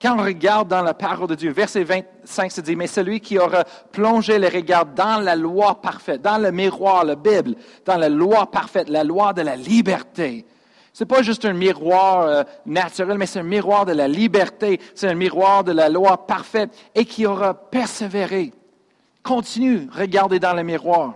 Quand 0.00 0.16
on 0.16 0.22
regarde 0.22 0.68
dans 0.68 0.82
la 0.82 0.94
parole 0.94 1.26
de 1.28 1.34
Dieu, 1.34 1.50
verset 1.50 1.82
25 1.82 2.52
se 2.52 2.60
dit, 2.60 2.76
mais 2.76 2.86
celui 2.86 3.20
qui 3.20 3.36
aura 3.36 3.64
plongé 3.90 4.38
le 4.38 4.46
regard 4.46 4.86
dans 4.86 5.20
la 5.20 5.34
loi 5.34 5.80
parfaite, 5.80 6.22
dans 6.22 6.38
le 6.38 6.52
miroir, 6.52 7.04
la 7.04 7.16
Bible, 7.16 7.56
dans 7.84 7.96
la 7.96 8.08
loi 8.08 8.48
parfaite, 8.48 8.88
la 8.88 9.02
loi 9.02 9.32
de 9.32 9.42
la 9.42 9.56
liberté. 9.56 10.44
N'est 11.00 11.06
pas 11.06 11.22
juste 11.22 11.44
un 11.44 11.52
miroir 11.52 12.22
euh, 12.22 12.42
naturel, 12.66 13.18
mais 13.18 13.26
c'est 13.26 13.40
un 13.40 13.44
miroir 13.44 13.86
de 13.86 13.92
la 13.92 14.08
liberté, 14.08 14.80
c'est 14.94 15.08
un 15.08 15.14
miroir 15.14 15.64
de 15.64 15.72
la 15.72 15.88
loi 15.88 16.26
parfaite, 16.26 16.70
et 16.94 17.04
qui 17.04 17.26
aura 17.26 17.54
persévéré. 17.54 18.52
Continue, 19.22 19.88
regardez 19.92 20.40
dans 20.40 20.54
le 20.54 20.62
miroir 20.62 21.14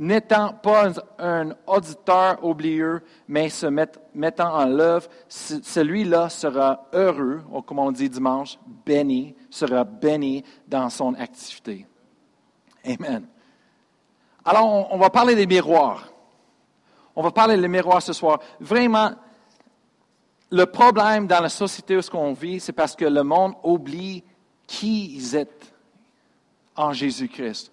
n'étant 0.00 0.54
pas 0.54 0.92
un, 1.18 1.50
auditeur 1.66 2.42
oublieux, 2.42 3.02
mais 3.28 3.50
se 3.50 3.66
mettant 3.66 4.54
en 4.54 4.64
l'œuvre, 4.64 5.08
celui-là 5.28 6.30
sera 6.30 6.86
heureux, 6.94 7.42
ou 7.52 7.60
comme 7.60 7.78
on 7.78 7.92
dit 7.92 8.08
dimanche, 8.08 8.58
béni, 8.86 9.36
sera 9.50 9.84
béni 9.84 10.42
dans 10.66 10.88
son 10.88 11.14
activité. 11.14 11.86
Amen. 12.84 13.26
Alors, 14.42 14.88
on, 14.90 14.96
va 14.96 15.10
parler 15.10 15.34
des 15.34 15.46
miroirs. 15.46 16.10
On 17.20 17.22
va 17.22 17.32
parler 17.32 17.58
des 17.58 17.68
miroirs 17.68 18.00
ce 18.00 18.14
soir. 18.14 18.38
Vraiment, 18.60 19.10
le 20.50 20.64
problème 20.64 21.26
dans 21.26 21.40
la 21.40 21.50
société 21.50 21.94
où 21.94 22.00
on 22.14 22.32
vit, 22.32 22.60
c'est 22.60 22.72
parce 22.72 22.96
que 22.96 23.04
le 23.04 23.22
monde 23.22 23.52
oublie 23.62 24.24
qui 24.66 25.16
ils 25.16 25.26
sont 25.26 25.44
en 26.76 26.94
Jésus-Christ. 26.94 27.72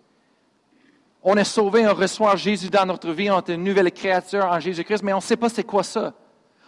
On 1.24 1.38
est 1.38 1.46
sauvé, 1.46 1.88
on 1.88 1.94
reçoit 1.94 2.36
Jésus 2.36 2.70
dans 2.70 2.86
notre 2.86 3.10
vie, 3.14 3.32
on 3.32 3.40
est 3.40 3.54
une 3.54 3.64
nouvelle 3.64 3.90
créature 3.94 4.44
en 4.44 4.60
Jésus-Christ, 4.60 5.02
mais 5.02 5.14
on 5.14 5.20
ne 5.20 5.22
sait 5.22 5.38
pas 5.38 5.48
c'est 5.48 5.64
quoi 5.64 5.84
ça. 5.84 6.14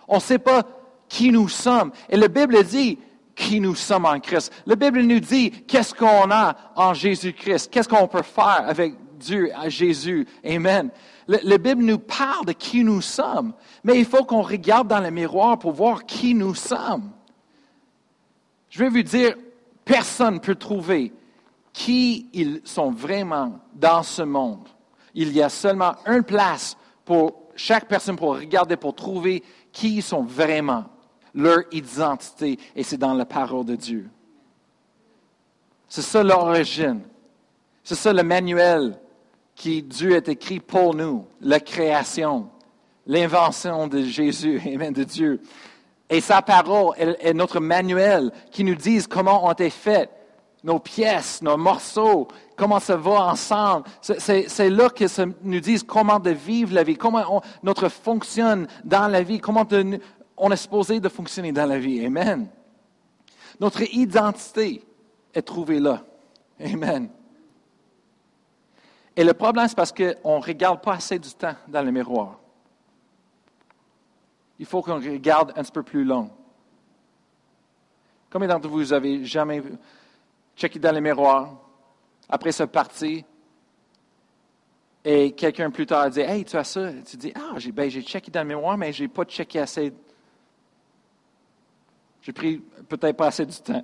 On 0.08 0.16
ne 0.16 0.22
sait 0.22 0.40
pas 0.40 0.64
qui 1.10 1.32
nous 1.32 1.50
sommes. 1.50 1.92
Et 2.10 2.16
la 2.16 2.30
Bible 2.30 2.64
dit 2.64 2.98
qui 3.36 3.60
nous 3.60 3.76
sommes 3.76 4.06
en 4.06 4.22
Christ. 4.22 4.54
La 4.66 4.78
Bible 4.78 5.02
nous 5.02 5.20
dit 5.20 5.52
qu'est-ce 5.52 5.94
qu'on 5.94 6.32
a 6.32 6.56
en 6.78 6.94
Jésus-Christ, 6.94 7.70
qu'est-ce 7.70 7.90
qu'on 7.90 8.08
peut 8.08 8.22
faire 8.22 8.64
avec 8.70 8.94
Dieu, 9.20 9.52
à 9.54 9.68
Jésus. 9.68 10.26
Amen. 10.46 10.90
La 11.30 11.60
Bible 11.60 11.84
nous 11.84 12.00
parle 12.00 12.48
de 12.48 12.54
qui 12.54 12.84
nous 12.84 13.02
sommes, 13.02 13.54
mais 13.84 14.00
il 14.00 14.06
faut 14.06 14.24
qu'on 14.24 14.42
regarde 14.42 14.88
dans 14.88 15.00
le 15.00 15.12
miroir 15.12 15.60
pour 15.60 15.74
voir 15.74 16.08
qui 16.08 16.34
nous 16.34 16.56
sommes. 16.56 17.12
Je 18.72 18.80
vais 18.80 18.90
vous 18.90 19.04
dire, 19.04 19.36
personne 19.86 20.36
ne 20.36 20.40
peut 20.40 20.56
trouver 20.56 21.14
qui 21.72 22.28
ils 22.34 22.62
sont 22.64 22.90
vraiment 22.90 23.60
dans 23.76 24.02
ce 24.02 24.24
monde. 24.24 24.68
Il 25.14 25.32
y 25.32 25.44
a 25.44 25.50
seulement 25.50 25.94
une 26.08 26.24
place 26.24 26.76
pour 27.06 27.44
chaque 27.56 27.88
personne 27.88 28.16
pour 28.16 28.36
regarder, 28.36 28.76
pour 28.76 28.96
trouver 28.96 29.44
qui 29.72 29.98
ils 29.98 30.04
sont 30.04 30.24
vraiment, 30.24 30.86
leur 31.36 31.60
identité, 31.72 32.58
et 32.76 32.82
c'est 32.82 32.98
dans 32.98 33.14
la 33.14 33.26
parole 33.26 33.66
de 33.66 33.76
Dieu. 33.76 34.10
C'est 35.88 36.02
ça 36.02 36.24
l'origine. 36.24 37.02
C'est 37.84 37.94
ça 37.94 38.14
le 38.14 38.24
manuel 38.24 39.00
qui 39.60 39.84
Dieu 39.84 40.16
a 40.16 40.32
écrit 40.32 40.62
pour 40.62 40.96
nous, 40.96 41.28
la 41.42 41.60
création, 41.60 42.50
l'invention 43.06 43.88
de 43.88 44.02
Jésus, 44.02 44.60
amen, 44.74 44.94
de 44.94 45.04
Dieu. 45.04 45.42
Et 46.10 46.22
sa 46.22 46.42
parole 46.42 46.96
est 46.98 47.34
notre 47.34 47.60
manuel 47.60 48.32
qui 48.52 48.64
nous 48.64 48.74
dit 48.74 49.04
comment 49.08 49.46
on 49.46 49.52
été 49.52 49.70
fait 49.70 50.10
nos 50.64 50.80
pièces, 50.80 51.42
nos 51.42 51.58
morceaux, 51.58 52.30
comment 52.56 52.80
ça 52.80 52.96
va 52.96 53.32
ensemble. 53.32 53.86
C'est 54.02 54.70
là 54.70 54.90
que 54.90 55.06
nous 55.44 55.60
dit 55.60 55.84
comment 55.86 56.20
de 56.20 56.32
vivre 56.32 56.74
la 56.74 56.84
vie, 56.84 56.96
comment 56.96 57.44
notre 57.62 57.90
fonctionne 57.90 58.66
dans 58.86 59.08
la 59.08 59.22
vie, 59.22 59.40
comment 59.40 59.68
on 60.38 60.52
est 60.52 60.56
supposé 60.56 61.00
de 61.00 61.10
fonctionner 61.10 61.52
dans 61.52 61.68
la 61.68 61.78
vie. 61.78 62.04
Amen. 62.06 62.48
Notre 63.60 63.84
identité 63.94 64.84
est 65.34 65.42
trouvée 65.42 65.80
là. 65.80 66.02
Amen. 66.60 67.10
Et 69.20 69.24
le 69.26 69.34
problème, 69.34 69.68
c'est 69.68 69.76
parce 69.76 69.92
qu'on 69.92 70.40
ne 70.40 70.42
regarde 70.42 70.82
pas 70.82 70.94
assez 70.94 71.20
du 71.20 71.30
temps 71.34 71.56
dans 71.68 71.82
le 71.82 71.92
miroir. 71.92 72.40
Il 74.58 74.66
faut 74.66 74.82
qu'on 74.82 74.96
regarde 74.96 75.52
un 75.58 75.62
petit 75.62 75.74
peu 75.74 75.84
plus 75.84 76.06
long. 76.06 76.32
Combien 78.30 78.48
d'entre 78.48 78.70
vous 78.70 78.94
avez 78.94 79.26
jamais 79.26 79.62
checké 80.56 80.80
dans 80.80 80.94
le 80.94 81.02
miroir, 81.02 81.54
après 82.30 82.54
ce 82.54 82.64
parti, 82.64 83.26
et 85.04 85.34
quelqu'un 85.34 85.70
plus 85.70 85.86
tard 85.86 86.10
dit 86.10 86.22
Hey, 86.22 86.46
tu 86.46 86.56
as 86.56 86.64
ça? 86.64 86.90
Tu 87.06 87.18
dis 87.18 87.34
Ah, 87.36 87.56
j'ai 87.58 87.74
ben, 87.74 87.92
checké 87.92 88.32
dans 88.32 88.44
le 88.44 88.48
miroir, 88.48 88.78
mais 88.78 88.94
je 88.94 89.04
n'ai 89.04 89.10
pas 89.10 89.26
checké 89.26 89.60
assez. 89.60 89.94
J'ai 92.22 92.32
pris 92.32 92.60
peut-être 92.88 93.18
pas 93.18 93.28
assez 93.28 93.46
du 93.46 93.58
temps. 93.58 93.84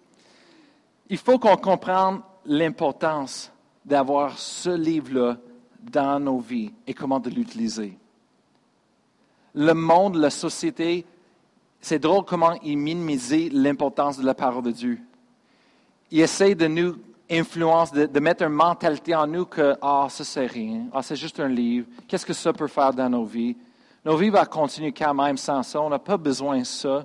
Il 1.10 1.18
faut 1.18 1.38
qu'on 1.38 1.58
comprenne 1.58 2.22
l'importance 2.46 3.52
d'avoir 3.88 4.38
ce 4.38 4.70
livre-là 4.70 5.36
dans 5.80 6.20
nos 6.20 6.38
vies 6.38 6.72
et 6.86 6.94
comment 6.94 7.18
de 7.18 7.30
l'utiliser. 7.30 7.98
Le 9.54 9.72
monde, 9.72 10.16
la 10.16 10.30
société, 10.30 11.04
c'est 11.80 11.98
drôle 11.98 12.24
comment 12.24 12.58
ils 12.62 12.76
minimisent 12.76 13.52
l'importance 13.52 14.18
de 14.18 14.24
la 14.24 14.34
parole 14.34 14.62
de 14.62 14.70
Dieu 14.70 15.00
il 16.10 16.20
essaie 16.20 16.54
de 16.54 16.66
nous 16.66 16.96
influencer, 17.30 18.08
de, 18.08 18.20
mettre 18.20 18.42
une 18.42 18.50
mentalité 18.50 19.14
en 19.14 19.26
nous 19.26 19.44
que, 19.44 19.74
ah, 19.82 20.06
ça 20.08 20.24
c'est 20.24 20.46
rien, 20.46 20.86
ah, 20.92 21.02
c'est 21.02 21.16
juste 21.16 21.38
un 21.40 21.48
livre, 21.48 21.86
qu'est-ce 22.06 22.24
que 22.24 22.32
ça 22.32 22.52
peut 22.52 22.66
faire 22.66 22.92
dans 22.92 23.10
nos 23.10 23.24
vies? 23.24 23.56
Nos 24.04 24.16
vies 24.16 24.30
vont 24.30 24.44
continuer 24.44 24.92
quand 24.92 25.12
même 25.12 25.36
sans 25.36 25.62
ça, 25.62 25.80
on 25.80 25.90
n'a 25.90 25.98
pas 25.98 26.16
besoin 26.16 26.60
de 26.60 26.64
ça. 26.64 27.04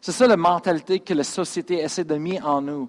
C'est 0.00 0.12
ça 0.12 0.26
la 0.26 0.36
mentalité 0.36 1.00
que 1.00 1.12
la 1.12 1.24
société 1.24 1.80
essaie 1.80 2.04
de 2.04 2.14
mettre 2.14 2.46
en 2.46 2.62
nous. 2.62 2.88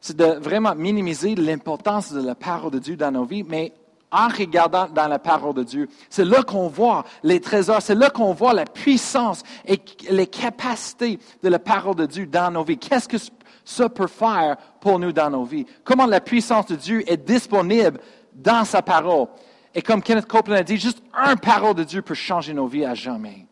C'est 0.00 0.16
de 0.16 0.24
vraiment 0.24 0.74
minimiser 0.74 1.34
l'importance 1.34 2.12
de 2.12 2.22
la 2.22 2.34
parole 2.34 2.70
de 2.70 2.78
Dieu 2.78 2.96
dans 2.96 3.10
nos 3.10 3.24
vies, 3.24 3.42
mais 3.42 3.72
en 4.10 4.28
regardant 4.28 4.88
dans 4.88 5.08
la 5.08 5.18
parole 5.18 5.54
de 5.54 5.64
Dieu, 5.64 5.88
c'est 6.08 6.24
là 6.24 6.42
qu'on 6.42 6.68
voit 6.68 7.04
les 7.22 7.40
trésors, 7.40 7.82
c'est 7.82 7.94
là 7.94 8.10
qu'on 8.10 8.32
voit 8.32 8.54
la 8.54 8.64
puissance 8.64 9.42
et 9.66 9.80
les 10.10 10.26
capacités 10.26 11.18
de 11.42 11.48
la 11.48 11.58
parole 11.58 11.96
de 11.96 12.06
Dieu 12.06 12.26
dans 12.26 12.50
nos 12.50 12.64
vies. 12.64 12.78
Qu'est-ce 12.78 13.08
que 13.08 13.18
ça 13.64 13.88
peut 13.88 14.06
faire 14.06 14.56
pour 14.80 14.98
nous 14.98 15.12
dans 15.12 15.30
nos 15.30 15.44
vies? 15.44 15.66
Comment 15.84 16.06
la 16.06 16.20
puissance 16.20 16.66
de 16.66 16.76
Dieu 16.76 17.02
est 17.10 17.18
disponible 17.18 18.00
dans 18.34 18.64
sa 18.64 18.80
parole? 18.80 19.26
Et 19.74 19.82
comme 19.82 20.02
Kenneth 20.02 20.26
Copeland 20.26 20.56
a 20.56 20.62
dit, 20.62 20.78
juste 20.78 21.02
un 21.12 21.36
parole 21.36 21.74
de 21.74 21.84
Dieu 21.84 22.00
peut 22.00 22.14
changer 22.14 22.54
nos 22.54 22.66
vies 22.66 22.86
à 22.86 22.94
jamais. 22.94 23.46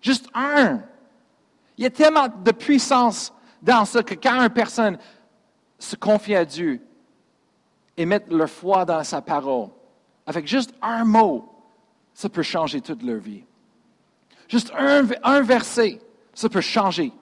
Juste 0.00 0.26
un. 0.34 0.80
Il 1.76 1.84
y 1.84 1.86
a 1.86 1.90
tellement 1.90 2.28
de 2.28 2.52
puissance 2.52 3.32
dans 3.62 3.84
ça 3.84 4.02
que 4.02 4.14
quand 4.14 4.40
une 4.40 4.48
personne 4.48 4.96
se 5.80 5.96
confie 5.96 6.36
à 6.36 6.44
Dieu 6.44 6.80
et 7.96 8.06
met 8.06 8.24
leur 8.30 8.48
foi 8.48 8.84
dans 8.84 9.02
sa 9.02 9.20
parole, 9.20 9.68
avec 10.26 10.46
juste 10.46 10.72
un 10.80 11.04
mot, 11.04 11.48
ça 12.14 12.28
peut 12.28 12.42
changer 12.42 12.80
toute 12.80 13.02
leur 13.02 13.18
vie. 13.18 13.44
Juste 14.48 14.72
un, 14.76 15.42
verset, 15.42 16.00
ça 16.34 16.48
peut 16.48 16.60
changer 16.60 17.12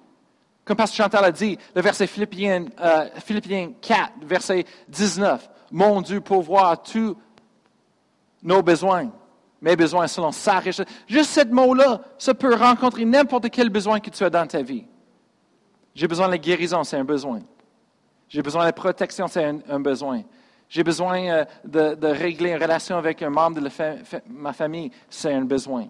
comme 0.69 0.77
Pasteur 0.77 1.07
Chantal 1.07 1.25
a 1.25 1.33
dit, 1.33 1.57
le 1.75 1.81
verset 1.81 2.07
Philippiens, 2.07 2.67
euh, 2.79 3.09
Philippiens 3.25 3.73
4, 3.81 4.13
verset 4.21 4.67
19. 4.89 5.49
Mon 5.73 6.03
Dieu 6.03 6.21
pourvoit 6.21 6.77
tous 6.77 7.17
nos 8.43 8.63
besoins, 8.63 9.11
mes 9.63 9.77
besoins 9.77 10.07
selon 10.07 10.31
sa 10.31 10.59
richesse. 10.59 10.87
Juste 11.07 11.31
ce 11.31 11.47
mot-là, 11.47 12.03
ça 12.19 12.35
peut 12.35 12.55
rencontrer 12.55 13.07
n'importe 13.07 13.49
quel 13.49 13.71
besoin 13.71 13.99
que 13.99 14.11
tu 14.11 14.23
as 14.25 14.29
dans 14.29 14.47
ta 14.47 14.61
vie. 14.61 14.85
J'ai 15.95 16.07
besoin 16.07 16.27
de 16.27 16.33
la 16.33 16.39
guérison, 16.39 16.85
c'est 16.85 16.99
un 16.99 17.05
besoin. 17.05 17.41
J'ai 18.29 18.43
besoin 18.43 18.67
de 18.67 18.73
protection, 18.73 19.27
c'est 19.27 19.45
un, 19.45 19.81
besoin. 19.81 20.23
J'ai 20.69 20.85
besoin 20.85 21.29
euh, 21.29 21.45
de, 21.65 22.07
régler 22.07 22.51
une 22.51 22.63
relation 22.63 22.99
avec 22.99 23.23
un 23.23 23.31
membre 23.31 23.61
de 23.61 23.71
ma 24.29 24.53
famille, 24.53 24.91
c'est 25.09 25.33
un 25.33 25.45
besoin. 25.45 25.89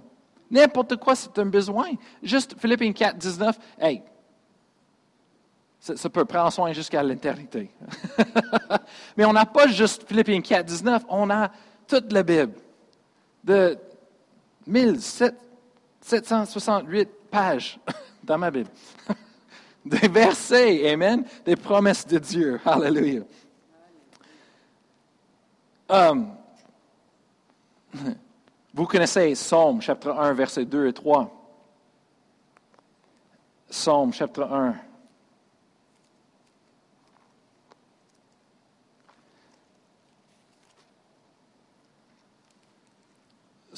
N'importe 0.50 0.96
quoi, 0.96 1.14
c'est 1.14 1.38
un 1.38 1.46
besoin. 1.46 1.88
Juste 2.22 2.54
Philippiens 2.58 2.92
4, 2.92 3.18
19, 3.18 3.58
hey, 3.80 4.02
ça, 5.80 6.10
peut 6.10 6.24
prendre 6.24 6.52
soin 6.52 6.72
jusqu'à 6.72 7.02
l'éternité. 7.02 7.70
Mais 9.16 9.24
on 9.24 9.32
n'a 9.32 9.46
pas 9.46 9.66
juste 9.68 10.06
Philippiens 10.06 10.40
4, 10.40 10.64
19, 10.64 11.04
on 11.08 11.28
a 11.30 11.50
toute 11.86 12.12
la 12.12 12.22
Bible. 12.22 12.52
De 13.42 13.76
1768 14.66 17.08
pages 17.30 17.78
dans 18.22 18.38
ma 18.38 18.50
Bible. 18.50 18.68
Des 20.00 20.08
versets, 20.08 20.92
Amen, 20.92 21.24
des 21.46 21.56
promesses 21.56 22.06
de 22.06 22.18
Dieu. 22.18 22.60
Alléluia. 22.64 23.22
Um, 25.88 26.34
vous 28.74 28.86
connaissez 28.86 29.32
Psaume, 29.32 29.80
chapitre 29.80 30.10
1, 30.10 30.34
versets 30.34 30.66
2 30.66 30.88
et 30.88 30.92
3. 30.92 31.34
Psaume, 33.70 34.12
chapitre 34.12 34.42
1. 34.42 34.76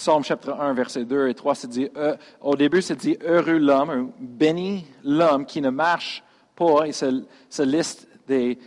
Psaume 0.01 0.25
chapitre 0.25 0.59
1, 0.59 0.73
verset 0.73 1.05
2 1.05 1.29
et 1.29 1.35
3, 1.35 1.55
c'est 1.55 1.69
dit, 1.69 1.91
euh, 1.95 2.17
au 2.41 2.57
début, 2.57 2.81
c'est 2.81 2.97
dit, 2.97 3.19
heureux 3.21 3.59
l'homme, 3.59 4.13
béni 4.19 4.87
l'homme 5.05 5.45
qui 5.45 5.61
ne 5.61 5.69
marche 5.69 6.25
pas 6.57 6.87
et 6.87 6.93
se, 6.93 7.23
se 7.51 7.63
liste 7.63 8.09
des, 8.27 8.59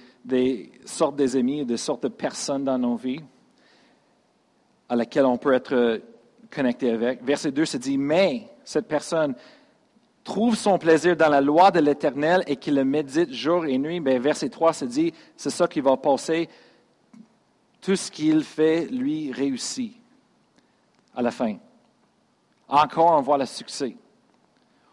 sortes 0.85 1.15
des 1.15 1.35
amis, 1.35 1.65
des 1.65 1.77
sortes 1.77 2.03
de 2.03 2.09
personnes 2.09 2.63
dans 2.63 2.77
nos 2.77 2.95
vies 2.95 3.23
à 4.87 4.95
laquelle 4.95 5.25
on 5.25 5.37
peut 5.37 5.53
être 5.53 6.01
connecté 6.51 6.91
avec. 6.91 7.23
Verset 7.23 7.51
2, 7.51 7.65
c'est 7.65 7.79
dit, 7.79 7.97
mais 7.97 8.47
cette 8.63 8.87
personne 8.87 9.33
trouve 10.23 10.55
son 10.55 10.77
plaisir 10.77 11.15
dans 11.15 11.29
la 11.29 11.41
loi 11.41 11.71
de 11.71 11.79
l'Éternel 11.79 12.43
et 12.45 12.57
qu'il 12.57 12.75
le 12.75 12.85
médite 12.85 13.33
jour 13.33 13.65
et 13.65 13.79
nuit. 13.79 13.99
Bien, 13.99 14.19
verset 14.19 14.49
3, 14.49 14.73
c'est 14.73 14.85
dit, 14.85 15.11
c'est 15.35 15.49
ça 15.49 15.67
qui 15.67 15.81
va 15.81 15.97
passer. 15.97 16.47
Tout 17.81 17.95
ce 17.95 18.11
qu'il 18.11 18.43
fait, 18.43 18.85
lui, 18.91 19.31
réussit 19.31 20.02
à 21.15 21.21
la 21.21 21.31
fin. 21.31 21.55
Encore, 22.67 23.11
on 23.11 23.21
voit 23.21 23.37
le 23.37 23.45
succès. 23.45 23.95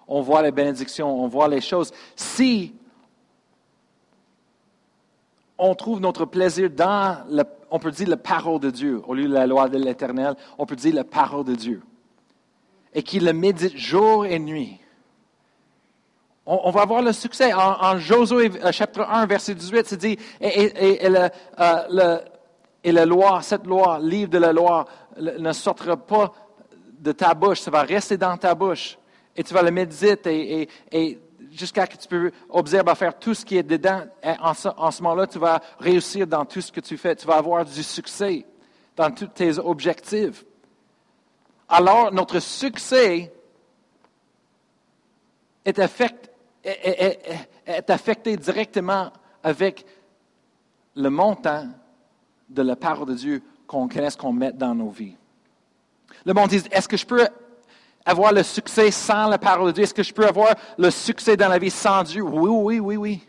On 0.06 0.20
voit 0.22 0.42
les 0.42 0.50
bénédictions, 0.50 1.08
on 1.08 1.28
voit 1.28 1.48
les 1.48 1.60
choses. 1.60 1.92
Si 2.16 2.74
on 5.56 5.74
trouve 5.74 6.00
notre 6.00 6.24
plaisir 6.24 6.70
dans, 6.70 7.18
on 7.70 7.78
peut 7.78 7.90
dire, 7.90 8.08
la 8.08 8.16
parole 8.16 8.58
de 8.60 8.70
Dieu, 8.70 9.00
au 9.06 9.14
lieu 9.14 9.28
de 9.28 9.34
la 9.34 9.46
loi 9.46 9.68
de 9.68 9.78
l'Éternel, 9.78 10.34
on 10.58 10.66
peut 10.66 10.76
dire 10.76 10.94
la 10.94 11.04
parole 11.04 11.44
de 11.44 11.54
Dieu. 11.54 11.82
Et 12.94 13.02
qu'il 13.02 13.24
le 13.24 13.32
médite 13.32 13.76
jour 13.76 14.26
et 14.26 14.38
nuit. 14.38 14.80
On, 16.46 16.70
va 16.70 16.82
avoir 16.82 17.02
le 17.02 17.12
succès. 17.12 17.52
En, 17.54 17.96
Josué 17.98 18.50
euh, 18.64 18.72
chapitre 18.72 19.06
1, 19.08 19.26
verset 19.26 19.54
18, 19.54 19.86
c'est 19.86 19.96
dit, 19.96 20.18
et, 20.40 20.98
euh, 21.06 21.28
le, 21.88 22.18
et 22.82 22.92
la 22.92 23.04
loi, 23.04 23.42
cette 23.42 23.66
loi, 23.66 23.98
livre 24.00 24.30
de 24.30 24.38
la 24.38 24.52
loi, 24.52 24.86
ne 25.18 25.52
sortira 25.52 25.96
pas 25.96 26.32
de 26.98 27.12
ta 27.12 27.34
bouche, 27.34 27.60
ça 27.60 27.70
va 27.70 27.82
rester 27.82 28.16
dans 28.16 28.36
ta 28.36 28.54
bouche. 28.54 28.98
Et 29.36 29.42
tu 29.42 29.54
vas 29.54 29.62
le 29.62 29.70
méditer 29.70 30.68
et, 30.90 31.18
jusqu'à 31.52 31.84
ce 31.84 31.90
que 31.90 31.96
tu 31.96 32.08
peux 32.08 32.30
observer 32.48 32.90
à 32.90 32.94
faire 32.94 33.18
tout 33.18 33.34
ce 33.34 33.44
qui 33.44 33.56
est 33.56 33.62
dedans. 33.62 34.02
En 34.40 34.54
ce, 34.54 34.68
en 34.68 34.90
ce 34.90 35.02
moment-là, 35.02 35.26
tu 35.26 35.38
vas 35.38 35.60
réussir 35.78 36.26
dans 36.26 36.44
tout 36.44 36.60
ce 36.60 36.70
que 36.70 36.80
tu 36.80 36.96
fais. 36.96 37.16
Tu 37.16 37.26
vas 37.26 37.36
avoir 37.36 37.64
du 37.64 37.82
succès 37.82 38.44
dans 38.96 39.10
tous 39.10 39.28
tes 39.28 39.58
objectifs. 39.58 40.44
Alors, 41.68 42.12
notre 42.12 42.40
succès 42.40 43.32
est 45.64 45.78
est 46.62 47.90
affecté 47.90 48.36
directement 48.36 49.12
avec 49.42 49.84
le 50.96 51.08
montant 51.08 51.68
de 52.50 52.62
la 52.62 52.76
parole 52.76 53.08
de 53.08 53.14
Dieu 53.14 53.42
qu'on 53.66 53.88
connaisse, 53.88 54.16
qu'on 54.16 54.32
mette 54.32 54.58
dans 54.58 54.74
nos 54.74 54.90
vies. 54.90 55.16
Le 56.26 56.34
monde 56.34 56.50
dit, 56.50 56.62
est-ce 56.70 56.88
que 56.88 56.96
je 56.96 57.06
peux 57.06 57.26
avoir 58.04 58.32
le 58.32 58.42
succès 58.42 58.90
sans 58.90 59.28
la 59.28 59.38
parole 59.38 59.68
de 59.68 59.72
Dieu? 59.72 59.84
Est-ce 59.84 59.94
que 59.94 60.02
je 60.02 60.12
peux 60.12 60.26
avoir 60.26 60.54
le 60.76 60.90
succès 60.90 61.36
dans 61.36 61.48
la 61.48 61.58
vie 61.58 61.70
sans 61.70 62.02
Dieu? 62.02 62.22
Oui, 62.22 62.50
oui, 62.50 62.80
oui, 62.80 62.96
oui. 62.96 63.20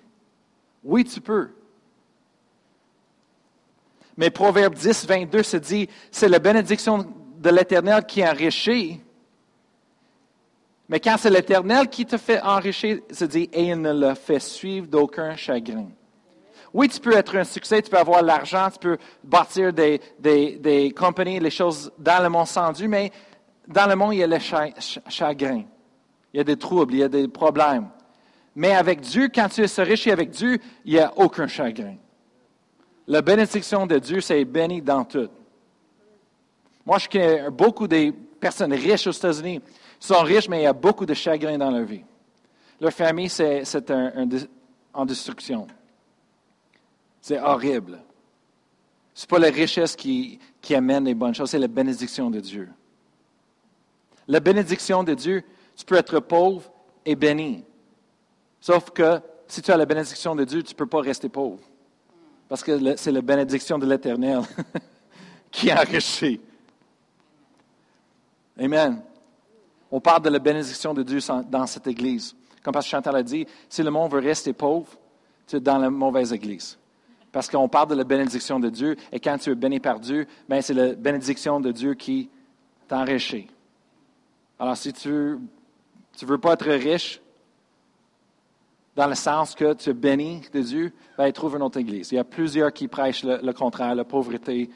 Oui, 0.84 1.06
tu 1.06 1.22
peux. 1.22 1.52
Mais 4.18 4.30
Proverbe 4.30 4.74
10, 4.74 5.06
22 5.06 5.44
se 5.44 5.58
dit, 5.58 5.88
c'est 6.10 6.28
la 6.28 6.40
bénédiction 6.40 7.06
de 7.38 7.50
l'Éternel 7.50 8.06
qui 8.06 8.26
enrichit. 8.26 9.00
Mais 10.90 11.00
quand 11.00 11.16
c'est 11.18 11.30
l'Éternel 11.30 11.88
qui 11.88 12.06
te 12.06 12.18
fait 12.18 12.42
enrichir, 12.42 13.00
se 13.12 13.26
dit, 13.26 13.50
et 13.54 13.70
il 13.70 13.80
ne 13.80 13.94
le 13.94 14.14
fait 14.16 14.40
suivre 14.40 14.88
d'aucun 14.88 15.36
chagrin. 15.36 15.88
Oui, 16.74 16.88
tu 16.88 17.00
peux 17.00 17.16
être 17.16 17.36
un 17.38 17.44
succès, 17.44 17.82
tu 17.82 17.90
peux 17.90 17.98
avoir 17.98 18.22
l'argent, 18.22 18.70
tu 18.72 18.80
peux 18.80 18.98
bâtir 19.24 19.74
des, 19.74 20.00
des, 20.20 20.92
compagnies, 20.92 21.40
les 21.40 21.50
choses 21.50 21.92
dans 21.98 22.24
le 22.24 22.30
monde 22.30 22.48
sans 22.48 22.72
Dieu, 22.72 22.88
mais 22.88 23.12
dans 23.68 23.88
le 23.88 23.96
monde, 23.96 24.14
il 24.14 24.20
y 24.20 24.24
a 24.24 24.28
le 24.28 24.40
chagrin. 24.40 25.64
Il 26.34 26.38
y 26.38 26.40
a 26.40 26.44
des 26.44 26.56
troubles, 26.56 26.94
il 26.94 27.00
y 27.00 27.04
a 27.04 27.10
des 27.10 27.28
problèmes. 27.28 27.90
Mais 28.56 28.74
avec 28.74 29.02
Dieu, 29.02 29.30
quand 29.34 29.50
tu 29.50 29.64
es 29.64 29.84
riche 29.84 30.08
avec 30.08 30.30
Dieu, 30.30 30.60
il 30.86 30.94
n'y 30.94 31.00
a 31.00 31.12
aucun 31.18 31.48
chagrin. 31.48 31.96
La 33.08 33.22
bénédiction 33.22 33.86
de 33.86 34.00
Dieu, 34.00 34.22
c'est 34.22 34.44
béni 34.46 34.82
dans 34.82 35.04
tout. 35.04 35.30
Moi, 36.86 36.98
je 36.98 37.10
connais 37.10 37.50
beaucoup 37.50 37.88
de 37.88 38.12
personnes 38.40 38.74
riches 38.74 39.08
aux 39.08 39.12
États-Unis. 39.12 39.62
Ils 40.02 40.06
sont 40.06 40.22
riches, 40.22 40.48
mais 40.48 40.62
il 40.62 40.64
y 40.64 40.68
a 40.68 40.74
beaucoup 40.74 41.06
de 41.06 41.14
chagrin 41.14 41.58
dans 41.58 41.70
leur 41.70 41.86
vie. 41.86 42.04
Leur 42.80 42.94
famille, 42.94 43.30
c'est 43.30 43.94
en 44.94 45.06
destruction. 45.06 45.68
C'est 47.22 47.40
horrible. 47.40 48.00
Ce 49.14 49.24
n'est 49.24 49.28
pas 49.28 49.40
la 49.40 49.50
richesse 49.50 49.96
qui, 49.96 50.40
amène 50.72 51.06
les 51.06 51.14
bonnes 51.14 51.36
choses, 51.36 51.52
c'est 51.52 51.60
la 51.60 51.68
bénédiction 51.68 52.30
de 52.30 52.40
Dieu. 52.40 52.70
La 54.28 54.40
bénédiction 54.40 55.04
de 55.04 55.14
Dieu, 55.14 55.44
tu 55.76 55.86
peux 55.86 55.96
être 55.96 56.20
pauvre 56.20 56.72
et 57.06 57.16
béni. 57.16 57.64
Sauf 58.60 58.90
que 58.92 59.20
si 59.48 59.62
tu 59.62 59.72
as 59.72 59.78
la 59.78 59.86
bénédiction 59.86 60.36
de 60.36 60.44
Dieu, 60.44 60.64
tu 60.64 60.74
ne 60.74 60.78
peux 60.78 60.86
pas 60.86 61.02
rester 61.02 61.30
pauvre. 61.30 61.60
Parce 62.48 62.64
que 62.64 62.96
c'est 62.98 63.12
la 63.12 63.22
bénédiction 63.22 63.78
de 63.78 63.86
l'Éternel 63.86 64.42
qui 65.52 65.72
enrichit. 65.72 66.40
Amen. 68.58 69.02
On 69.92 70.00
parle 70.00 70.22
de 70.24 70.30
la 70.30 70.40
bénédiction 70.40 70.94
de 70.94 71.04
Dieu 71.04 71.20
dans 71.50 71.68
cette 71.68 71.88
Église. 71.88 72.36
Comme 72.64 72.74
Pasteur 72.74 73.00
Chantal 73.00 73.16
a 73.16 73.24
dit, 73.24 73.46
si 73.70 73.84
le 73.84 73.92
monde 73.92 74.12
veut 74.12 74.20
rester 74.20 74.54
pauvre, 74.54 74.88
tu 75.48 75.58
es 75.58 75.60
dans 75.60 75.78
la 75.78 75.90
mauvaise 75.90 76.32
Église. 76.32 76.78
Parce 77.32 77.50
qu'on 77.50 77.70
parle 77.70 77.90
de 77.90 77.96
la 77.96 78.04
bénédiction 78.04 78.60
de 78.60 78.70
Dieu, 78.70 78.98
et 79.12 79.20
quand 79.20 79.38
tu 79.38 79.52
es 79.52 79.56
béni 79.56 79.80
par 79.80 80.00
Dieu, 80.00 80.28
ben 80.50 80.62
c'est 80.62 80.74
la 80.74 80.94
bénédiction 80.94 81.60
de 81.60 81.72
Dieu 81.72 81.94
qui 81.94 82.30
t'enrichit. 82.88 83.48
Alors, 84.60 84.76
si 84.76 84.92
tu 84.92 85.10
ne 85.10 86.28
veux 86.28 86.38
pas 86.38 86.54
être 86.54 86.70
riche, 86.70 87.22
dans 88.96 89.08
le 89.08 89.16
sens 89.16 89.56
que 89.56 89.74
tu 89.74 89.90
es 89.90 89.94
béni 89.94 90.42
de 90.54 90.62
Dieu, 90.62 90.94
ben, 91.18 91.32
trouve 91.32 91.56
une 91.56 91.64
autre 91.64 91.80
église. 91.80 92.12
Il 92.12 92.16
y 92.16 92.20
a 92.20 92.24
plusieurs 92.24 92.74
qui 92.74 92.88
prêchent 92.88 93.24
le, 93.24 93.54
contraire, 93.54 93.96
la 93.96 94.04
pauvreté. 94.04 94.70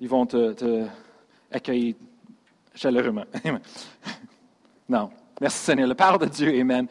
Ils 0.00 0.08
vont 0.08 0.24
te, 0.24 0.52
te 0.52 0.86
accueillir 1.52 1.94
chaleureusement. 2.74 3.24
non. 4.88 5.10
Merci 5.40 5.58
Seigneur. 5.58 5.88
La 5.88 5.94
parole 5.94 6.20
de 6.20 6.26
Dieu, 6.26 6.60
Amen. 6.60 6.88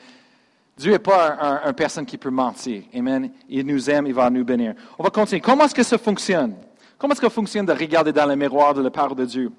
Dieu 0.78 0.92
n'est 0.92 1.00
pas 1.00 1.62
une 1.66 1.74
personne 1.74 2.06
qui 2.06 2.18
peut 2.18 2.32
mentir. 2.32 2.84
Amen. 2.96 3.32
Il 3.48 3.66
nous 3.66 3.90
aime, 3.90 4.08
il 4.08 4.14
va 4.14 4.30
nous 4.30 4.44
bénir. 4.44 4.74
On 4.98 5.04
va 5.04 5.10
continuer. 5.10 5.40
Comment 5.40 5.66
est-ce 5.66 5.76
que 5.76 5.84
ça 5.84 5.98
fonctionne? 5.98 6.56
Comment 6.98 7.14
est-ce 7.14 7.22
que 7.22 7.28
ça 7.28 7.34
fonctionne 7.34 7.66
de 7.66 7.74
regarder 7.74 8.12
dans 8.12 8.26
le 8.26 8.36
miroir 8.36 8.74
de 8.74 8.82
la 8.82 8.90
part 8.90 9.16
de 9.16 9.26
Dieu? 9.26 9.52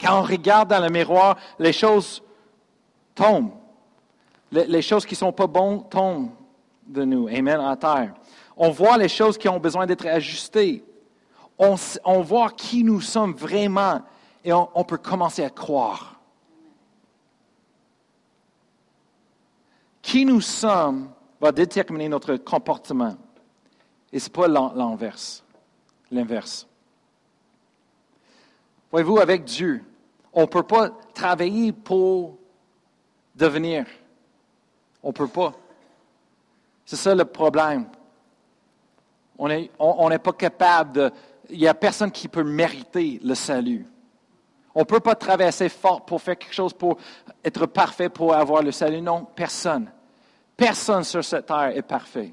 Quand 0.00 0.18
on 0.18 0.22
regarde 0.22 0.70
dans 0.70 0.80
le 0.80 0.88
miroir, 0.88 1.36
les 1.58 1.72
choses 1.72 2.22
tombent. 3.14 3.52
Les, 4.50 4.82
choses 4.82 5.06
qui 5.06 5.14
ne 5.14 5.18
sont 5.18 5.32
pas 5.32 5.46
bonnes 5.46 5.88
tombent 5.88 6.30
de 6.86 7.04
nous. 7.04 7.28
Amen. 7.28 7.60
En 7.60 7.76
terre. 7.76 8.12
On 8.56 8.70
voit 8.70 8.98
les 8.98 9.08
choses 9.08 9.38
qui 9.38 9.48
ont 9.48 9.60
besoin 9.60 9.86
d'être 9.86 10.06
ajustées. 10.06 10.84
On, 11.56 12.20
voit 12.20 12.50
qui 12.50 12.82
nous 12.82 13.00
sommes 13.00 13.34
vraiment 13.34 14.02
et 14.44 14.52
on 14.52 14.84
peut 14.84 14.98
commencer 14.98 15.44
à 15.44 15.50
croire. 15.50 16.11
Qui 20.12 20.26
nous 20.26 20.42
sommes 20.42 21.10
va 21.40 21.52
déterminer 21.52 22.06
notre 22.06 22.36
comportement. 22.36 23.16
Et 24.12 24.18
ce 24.18 24.26
n'est 24.26 24.32
pas 24.32 24.46
l'inverse. 24.46 25.42
L'inverse. 26.10 26.68
Voyez-vous, 28.90 29.20
avec 29.20 29.44
Dieu, 29.44 29.82
on 30.34 30.42
ne 30.42 30.46
peut 30.46 30.64
pas 30.64 30.90
travailler 31.14 31.72
pour 31.72 32.36
devenir. 33.34 33.86
On 35.02 35.08
ne 35.08 35.12
peut 35.14 35.28
pas. 35.28 35.54
C'est 36.84 36.96
ça 36.96 37.14
le 37.14 37.24
problème. 37.24 37.86
On 39.38 39.48
n'est 39.48 39.70
on, 39.78 40.10
pas 40.18 40.32
capable 40.34 40.92
de... 40.92 41.10
Il 41.48 41.58
n'y 41.58 41.66
a 41.66 41.72
personne 41.72 42.10
qui 42.10 42.28
peut 42.28 42.44
mériter 42.44 43.18
le 43.24 43.34
salut. 43.34 43.86
On 44.74 44.80
ne 44.80 44.84
peut 44.84 45.00
pas 45.00 45.14
traverser 45.14 45.70
fort 45.70 46.04
pour 46.04 46.20
faire 46.20 46.36
quelque 46.36 46.54
chose 46.54 46.74
pour 46.74 46.98
être 47.42 47.64
parfait, 47.64 48.10
pour 48.10 48.34
avoir 48.34 48.62
le 48.62 48.72
salut. 48.72 49.00
Non, 49.00 49.26
personne. 49.34 49.90
Personne 50.62 51.02
sur 51.02 51.24
cette 51.24 51.46
terre 51.46 51.76
est 51.76 51.82
parfait. 51.82 52.32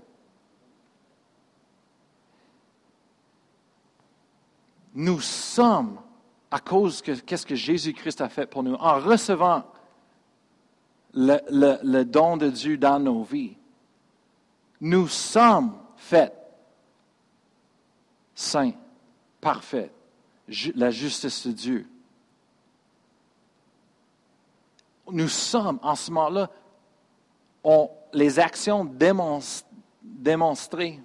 Nous 4.94 5.20
sommes, 5.20 6.00
à 6.52 6.60
cause 6.60 7.02
de 7.02 7.16
qu'est-ce 7.16 7.48
que 7.48 7.56
Jésus-Christ 7.56 8.22
a 8.22 8.30
fait 8.30 8.46
pour 8.46 8.62
nous, 8.62 8.76
en 8.76 9.00
recevant 9.00 9.64
le, 11.16 11.40
le 11.50 12.04
don 12.04 12.38
de 12.38 12.50
Dieu 12.50 12.78
dans 12.78 13.00
nos 13.00 13.24
vies, 13.24 13.58
nous 14.80 15.08
sommes 15.08 15.76
faits 15.98 16.36
saints, 18.36 18.74
parfaits, 19.42 19.92
la 20.76 20.92
justice 20.92 21.48
de 21.48 21.52
Dieu. 21.52 21.90
Nous 25.12 25.30
sommes, 25.30 25.80
en 25.82 25.96
ce 25.96 26.12
moment-là, 26.12 26.52
les 28.14 28.40
actions 28.40 28.86
démontrées, 30.02 31.00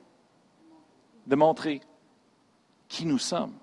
démontrer 1.27 1.81
qui 2.89 3.07
nous 3.07 3.19
sommes. 3.19 3.55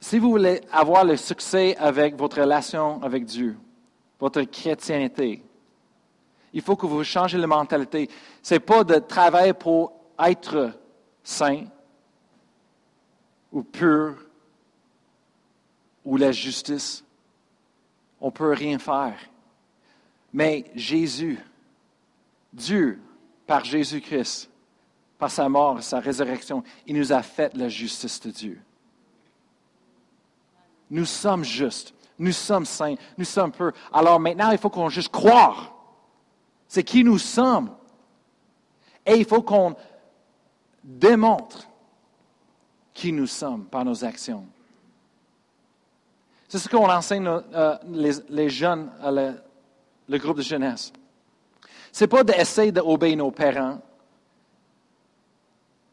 Si 0.00 0.18
vous 0.18 0.30
voulez 0.30 0.60
avoir 0.72 1.04
le 1.04 1.16
succès 1.16 1.76
avec 1.76 2.16
votre 2.16 2.40
relation 2.40 3.02
avec 3.02 3.24
Dieu, 3.24 3.56
votre 4.18 4.42
chrétienté, 4.42 5.42
il 6.52 6.62
faut 6.62 6.76
que 6.76 6.86
vous 6.86 7.04
changez 7.04 7.38
la 7.38 7.46
mentalité. 7.46 8.08
Ce 8.42 8.54
n'est 8.54 8.60
pas 8.60 8.82
de 8.82 8.98
travailler 8.98 9.52
pour 9.52 9.92
être 10.18 10.72
saint 11.22 11.64
ou 13.52 13.62
pur 13.62 14.16
ou 16.04 16.16
la 16.16 16.32
justice. 16.32 17.04
On 18.20 18.26
ne 18.26 18.32
peut 18.32 18.52
rien 18.52 18.78
faire. 18.78 19.18
Mais 20.32 20.70
Jésus, 20.74 21.38
Dieu, 22.52 23.00
par 23.46 23.64
Jésus-Christ, 23.64 24.50
par 25.18 25.30
sa 25.30 25.48
mort, 25.48 25.82
sa 25.82 26.00
résurrection, 26.00 26.62
il 26.86 26.96
nous 26.96 27.12
a 27.12 27.22
fait 27.22 27.54
la 27.54 27.68
justice 27.68 28.20
de 28.20 28.30
Dieu. 28.30 28.62
Nous 30.90 31.04
sommes 31.04 31.44
justes, 31.44 31.94
nous 32.18 32.32
sommes 32.32 32.64
saints, 32.64 32.96
nous 33.16 33.24
sommes 33.24 33.52
purs. 33.52 33.72
Alors 33.92 34.18
maintenant, 34.18 34.50
il 34.50 34.58
faut 34.58 34.70
qu'on 34.70 34.88
juste 34.88 35.10
croire. 35.10 35.74
C'est 36.66 36.84
qui 36.84 37.04
nous 37.04 37.18
sommes. 37.18 37.70
Et 39.04 39.14
il 39.14 39.24
faut 39.24 39.42
qu'on 39.42 39.74
démontre 40.84 41.68
qui 42.94 43.12
nous 43.12 43.26
sommes 43.26 43.64
par 43.64 43.84
nos 43.84 44.04
actions. 44.04 44.46
C'est 46.48 46.58
ce 46.58 46.68
qu'on 46.68 46.90
enseigne 46.90 47.28
euh, 47.28 47.76
les, 48.28 48.48
jeunes 48.48 48.90
à 49.00 49.12
le 50.10 50.18
groupe 50.18 50.38
de 50.38 50.42
jeunesse. 50.42 50.92
Ce 51.92 52.04
n'est 52.04 52.08
pas 52.08 52.24
d'essayer 52.24 52.72
d'obéir 52.72 53.16
nos 53.16 53.30
parents. 53.30 53.80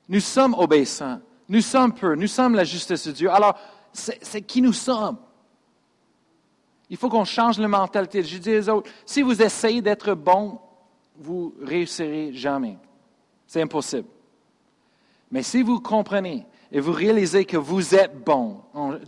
Nous 0.09 0.19
sommes 0.19 0.55
obéissants. 0.55 1.21
Nous 1.47 1.61
sommes 1.61 1.93
peu. 1.93 2.15
Nous 2.15 2.27
sommes 2.27 2.55
la 2.55 2.63
justice 2.63 3.07
de 3.07 3.11
Dieu. 3.11 3.29
Alors, 3.31 3.57
c'est 3.93 4.41
qui 4.41 4.61
nous 4.61 4.73
sommes. 4.73 5.17
Il 6.89 6.97
faut 6.97 7.09
qu'on 7.09 7.25
change 7.25 7.59
la 7.59 7.67
mentalité. 7.67 8.23
Je 8.23 8.37
dis 8.37 8.57
aux 8.57 8.69
autres, 8.69 8.89
si 9.05 9.21
vous 9.21 9.41
essayez 9.41 9.81
d'être 9.81 10.13
bon, 10.13 10.59
vous 11.15 11.53
réussirez 11.61 12.33
jamais. 12.33 12.77
C'est 13.45 13.61
impossible. 13.61 14.07
Mais 15.31 15.43
si 15.43 15.61
vous 15.61 15.79
comprenez 15.79 16.45
et 16.71 16.79
vous 16.79 16.91
réalisez 16.91 17.45
que 17.45 17.57
vous 17.57 17.93
êtes 17.93 18.23
bon, 18.23 18.61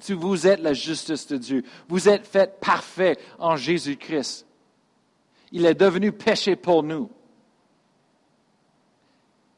vous 0.10 0.48
êtes 0.48 0.60
la 0.60 0.74
justice 0.74 1.28
de 1.28 1.38
Dieu, 1.38 1.63
vous 1.88 2.10
êtes 2.10 2.28
fait 2.28 2.60
parfait 2.60 3.17
en 3.38 3.56
Jésus-Christ, 3.56 4.45
il 5.52 5.66
est 5.66 5.74
devenu 5.74 6.12
péché 6.12 6.56
pour 6.56 6.84
nous. 6.84 7.10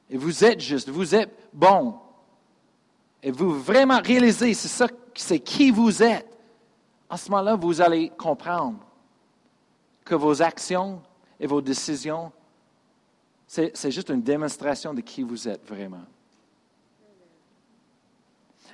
Et 0.09 0.17
vous 0.17 0.43
êtes 0.43 0.59
juste, 0.59 0.89
vous 0.89 1.15
êtes 1.15 1.31
bon. 1.53 1.95
Et 3.23 3.31
vous 3.31 3.51
vraiment 3.51 4.01
réalisez, 4.03 4.53
c'est 4.53 4.67
ça, 4.67 4.87
c'est 5.15 5.39
qui 5.39 5.71
vous 5.71 6.03
êtes. 6.03 6.27
En 7.09 7.17
ce 7.17 7.29
moment-là, 7.31 7.55
vous 7.55 7.81
allez 7.81 8.09
comprendre 8.09 8.79
que 10.03 10.15
vos 10.15 10.41
actions 10.41 11.01
et 11.39 11.47
vos 11.47 11.61
décisions, 11.61 12.31
c'est 13.47 13.91
juste 13.91 14.09
une 14.09 14.21
démonstration 14.21 14.93
de 14.93 15.01
qui 15.01 15.23
vous 15.23 15.47
êtes 15.47 15.67
vraiment. 15.67 16.05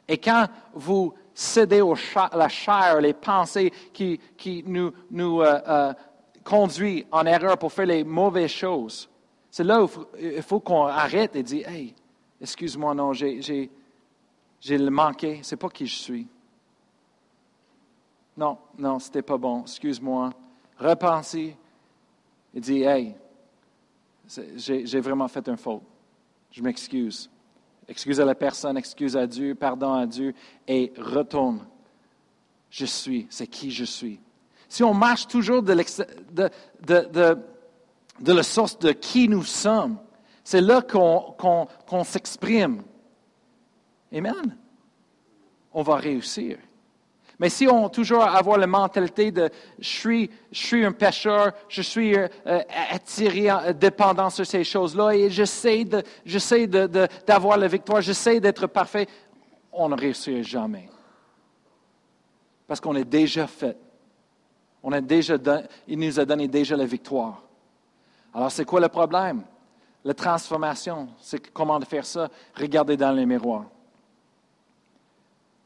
Et 0.07 0.17
quand 0.17 0.47
vous 0.73 1.13
cédez 1.33 1.81
à 2.15 2.37
la 2.37 2.47
chair, 2.47 3.01
les 3.01 3.13
pensées 3.13 3.71
qui, 3.93 4.19
nous, 4.65 4.93
nous 5.11 5.41
euh, 5.41 5.59
euh, 5.67 5.93
conduit 6.47 7.05
en 7.11 7.25
erreur 7.25 7.57
pour 7.57 7.73
faire 7.73 7.87
les 7.87 8.05
mauvaises 8.05 8.51
choses. 8.51 9.09
C'est 9.51 9.65
là 9.65 9.83
où 9.83 9.89
il 10.17 10.41
faut 10.41 10.61
qu'on 10.61 10.85
arrête 10.85 11.35
et 11.35 11.43
dire 11.43 11.67
Hey, 11.67 11.93
excuse-moi, 12.39 12.95
non, 12.95 13.11
j'ai, 13.11 13.69
le 14.69 14.89
manqué, 14.89 15.41
c'est 15.43 15.57
pas 15.57 15.69
qui 15.69 15.85
je 15.85 15.95
suis. 15.95 16.27
Non, 18.37 18.57
non, 18.77 18.97
c'était 18.99 19.21
pas 19.21 19.37
bon, 19.37 19.63
excuse-moi. 19.63 20.29
Repenser 20.77 21.57
et 22.53 22.61
dire 22.61 22.91
Hey, 22.91 23.15
j'ai, 24.55 24.99
vraiment 25.01 25.27
fait 25.27 25.45
une 25.49 25.57
faute. 25.57 25.83
Je 26.51 26.61
m'excuse. 26.61 27.29
Excuse 27.89 28.21
à 28.21 28.25
la 28.25 28.35
personne, 28.35 28.77
excuse 28.77 29.17
à 29.17 29.27
Dieu, 29.27 29.53
pardon 29.53 29.93
à 29.93 30.05
Dieu 30.05 30.33
et 30.65 30.93
retourne. 30.97 31.65
Je 32.69 32.85
suis, 32.85 33.27
c'est 33.29 33.47
qui 33.47 33.69
je 33.69 33.85
suis 33.85 34.19
si 34.69 34.83
on 34.83 34.93
marche 34.93 35.27
toujours 35.27 35.63
de, 35.63 35.73
la 38.25 38.43
source 38.43 38.79
de 38.79 38.91
qui 38.91 39.29
nous 39.29 39.43
sommes, 39.43 39.97
c'est 40.43 40.61
là 40.61 40.81
qu'on 40.81 42.03
s'exprime. 42.03 42.83
Amen. 44.13 44.57
On 45.73 45.83
va 45.83 45.95
réussir. 45.95 46.57
Mais 47.39 47.49
si 47.49 47.67
on 47.67 47.87
toujours 47.89 48.23
avoir 48.23 48.57
la 48.57 48.65
mentalité 48.65 49.31
de 49.31 49.49
je 49.77 50.27
suis, 50.51 50.85
un 50.85 50.91
pécheur, 50.91 51.51
je 51.69 51.83
suis 51.83 52.17
euh, 52.17 52.27
attiré, 52.89 53.51
euh, 53.51 53.73
dépendant 53.73 54.31
sur 54.31 54.45
ces 54.45 54.63
choses-là 54.63 55.11
et 55.11 55.29
j'essaie 55.29 55.85
d'avoir 56.65 57.57
la 57.57 57.67
victoire, 57.67 58.01
j'essaie 58.01 58.39
d'être 58.39 58.65
parfait, 58.65 59.07
on 59.71 59.89
ne 59.89 59.95
réussira 59.95 60.41
jamais. 60.41 60.89
Parce 62.65 62.81
qu'on 62.81 62.95
est 62.95 63.05
déjà 63.05 63.45
fait 63.45 63.77
on 64.87 64.93
a 64.93 65.01
déjà 65.01 65.35
il 65.85 65.99
nous 65.99 66.17
a 66.17 66.23
donné 66.23 66.47
déjà 66.47 66.77
la 66.77 66.85
victoire. 66.85 67.43
Alors, 68.33 68.49
c'est 68.49 68.63
quoi 68.63 68.79
le 68.79 68.87
problème? 68.87 69.43
La 70.05 70.13
transformation, 70.13 71.09
c'est 71.19 71.51
comment 71.51 71.77
faire 71.81 72.05
ça? 72.05 72.29
Regardez 72.55 72.95
dans 72.95 73.11
les 73.11 73.25
miroirs. 73.25 73.65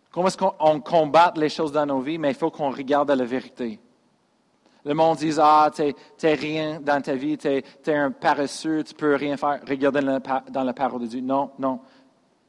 Comment 0.09 0.25
est-ce 0.25 0.37
qu'on 0.39 0.81
combat 0.81 1.31
les 1.35 1.49
choses 1.49 1.71
dans 1.71 1.85
nos 1.85 2.01
vies, 2.01 2.17
mais 2.17 2.31
il 2.31 2.35
faut 2.35 2.49
qu'on 2.49 2.71
regarde 2.71 3.11
la 3.11 3.23
vérité. 3.23 3.79
Le 4.83 4.95
monde 4.95 5.19
dit 5.19 5.35
Ah, 5.37 5.69
tu 5.71 5.93
n'es 6.23 6.33
rien 6.33 6.79
dans 6.81 6.99
ta 6.99 7.13
vie, 7.13 7.37
tu 7.37 7.47
es, 7.47 7.63
un 7.93 8.09
paresseux, 8.09 8.83
tu 8.83 8.95
ne 8.95 8.97
peux 8.97 9.13
rien 9.13 9.37
faire. 9.37 9.59
Regardez 9.69 10.01
dans 10.49 10.63
la 10.63 10.73
parole 10.73 11.01
de 11.01 11.05
Dieu. 11.05 11.21
Non, 11.21 11.51
non, 11.59 11.79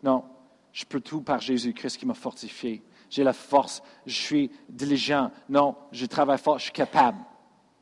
non. 0.03 0.25
Je 0.73 0.87
peux 0.87 1.01
tout 1.01 1.21
par 1.21 1.39
Jésus-Christ 1.39 1.99
qui 1.99 2.07
m'a 2.07 2.15
fortifié 2.15 2.83
j'ai 3.13 3.25
la 3.25 3.35
force, 3.35 3.83
je 4.07 4.15
suis 4.15 4.51
diligent. 4.71 5.31
Non, 5.51 5.77
je 5.93 6.07
travaille 6.07 6.39
fort, 6.39 6.59
je 6.59 6.65
suis 6.65 6.73
capable. 6.73 7.19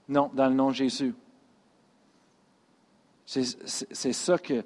Non, 0.09 0.29
dans 0.35 0.49
le 0.49 0.55
nom 0.55 0.71
de 0.71 0.75
Jésus. 0.75 1.15
C'est 3.25 4.13
ça 4.13 4.39
que, 4.39 4.65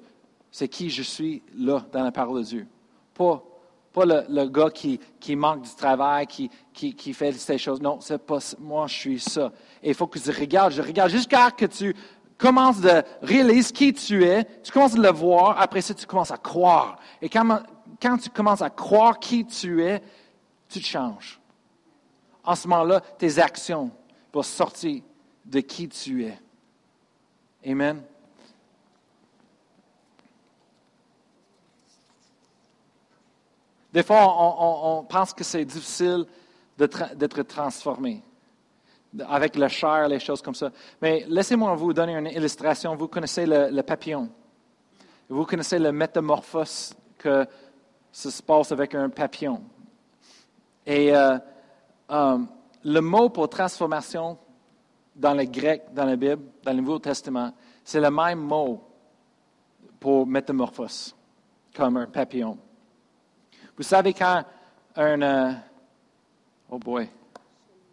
c'est 0.49 0.67
qui 0.67 0.89
je 0.89 1.03
suis 1.03 1.43
là 1.55 1.85
dans 1.91 2.03
la 2.03 2.11
parole 2.11 2.41
de 2.41 2.47
Dieu. 2.47 2.67
Pas, 3.13 3.43
pas 3.93 4.05
le, 4.05 4.45
gars 4.47 4.71
qui, 4.71 4.99
qui, 5.19 5.35
manque 5.35 5.61
du 5.61 5.75
travail, 5.75 6.25
qui, 6.25 6.49
qui, 6.73 6.95
qui 6.95 7.13
fait 7.13 7.31
ces 7.33 7.59
choses. 7.59 7.79
Non, 7.79 7.99
c'est 8.01 8.17
pas 8.17 8.39
moi, 8.59 8.87
je 8.87 8.93
suis 8.95 9.19
ça. 9.19 9.51
Et 9.83 9.89
il 9.89 9.93
faut 9.93 10.07
que 10.07 10.17
tu 10.17 10.31
regardes, 10.31 10.73
je 10.73 10.81
regarde 10.81 11.11
jusqu'à 11.11 11.51
que 11.51 11.67
tu 11.67 11.95
commences 12.39 12.81
de 12.81 13.03
réaliser 13.21 13.71
qui 13.71 13.93
tu 13.93 14.23
es, 14.23 14.43
tu 14.63 14.71
commences 14.71 14.95
à 14.95 14.99
le 14.99 15.11
voir, 15.11 15.61
après 15.61 15.81
ça, 15.81 15.93
tu 15.93 16.07
commences 16.07 16.31
à 16.31 16.37
croire. 16.37 16.97
Et 17.21 17.29
quand, 17.29 17.61
quand 18.01 18.17
tu 18.17 18.31
commences 18.31 18.63
à 18.63 18.71
croire 18.71 19.19
qui 19.19 19.45
tu 19.45 19.83
es, 19.83 20.01
tu 20.69 20.79
te 20.79 20.85
changes. 20.85 21.39
En 22.43 22.55
ce 22.55 22.67
moment-là, 22.67 23.01
tes 23.17 23.39
actions 23.39 23.91
vont 24.33 24.43
sortir 24.43 25.01
de 25.45 25.59
qui 25.59 25.87
tu 25.87 26.25
es. 26.25 26.37
Amen. 27.65 28.03
Des 33.95 34.03
fois, 34.03 34.25
on, 34.27 35.03
pense 35.05 35.33
que 35.33 35.43
c'est 35.43 35.63
difficile 35.63 36.25
d'être 36.77 37.43
transformé 37.43 38.21
avec 39.29 39.55
le 39.55 39.69
chair, 39.69 40.09
les 40.09 40.19
choses 40.19 40.41
comme 40.41 40.53
ça. 40.53 40.69
Mais 41.01 41.25
laissez-moi 41.29 41.73
vous 41.75 41.93
donner 41.93 42.13
une 42.17 42.27
illustration. 42.27 42.95
Vous 42.95 43.07
connaissez 43.07 43.45
le, 43.45 43.81
papillon. 43.83 44.29
Vous 45.29 45.45
connaissez 45.45 45.79
le 45.79 45.93
métamorphose 45.93 46.93
que 47.17 47.47
se 48.11 48.41
passe 48.41 48.73
avec 48.73 48.93
un 48.95 49.09
papillon. 49.09 49.61
Et 50.85 51.15
euh, 51.15 51.37
euh, 52.11 52.37
le 52.83 52.99
mot 52.99 53.29
pour 53.29 53.49
transformation 53.49 54.37
dans 55.15 55.33
le 55.33 55.45
grec, 55.45 55.85
dans 55.93 56.05
la 56.05 56.15
Bible, 56.15 56.43
dans 56.63 56.71
le 56.71 56.81
Nouveau 56.81 56.99
Testament, 56.99 57.53
c'est 57.83 57.99
le 57.99 58.11
même 58.11 58.39
mot 58.39 58.83
pour 59.99 60.27
métamorphose, 60.27 61.15
comme 61.75 61.97
un 61.97 62.05
papillon. 62.05 62.57
Vous 63.75 63.83
savez 63.83 64.13
quand 64.13 64.43
un... 64.95 65.21
Euh, 65.21 65.51
oh 66.69 66.77
boy, 66.77 67.09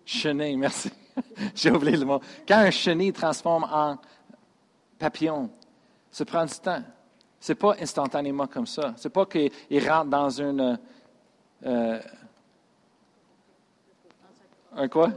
chenille, 0.05 0.57
merci. 0.57 0.91
J'ai 1.55 1.71
oublié 1.71 1.97
le 1.97 2.05
mot. 2.05 2.21
Quand 2.47 2.59
un 2.59 2.71
chenille 2.71 3.13
transforme 3.13 3.65
en 3.65 3.97
papillon, 4.99 5.49
ça 6.11 6.25
prend 6.25 6.45
du 6.45 6.55
temps. 6.55 6.83
Ce 7.41 7.55
pas 7.55 7.75
instantanément 7.81 8.47
comme 8.47 8.67
ça. 8.67 8.95
Ce 8.97 9.09
n'est 9.09 9.13
pas 9.13 9.27
qu'il 9.27 9.89
rentre 9.89 10.11
dans 10.11 10.29
une... 10.29 10.79
un 14.77 14.89
quoi? 14.89 15.11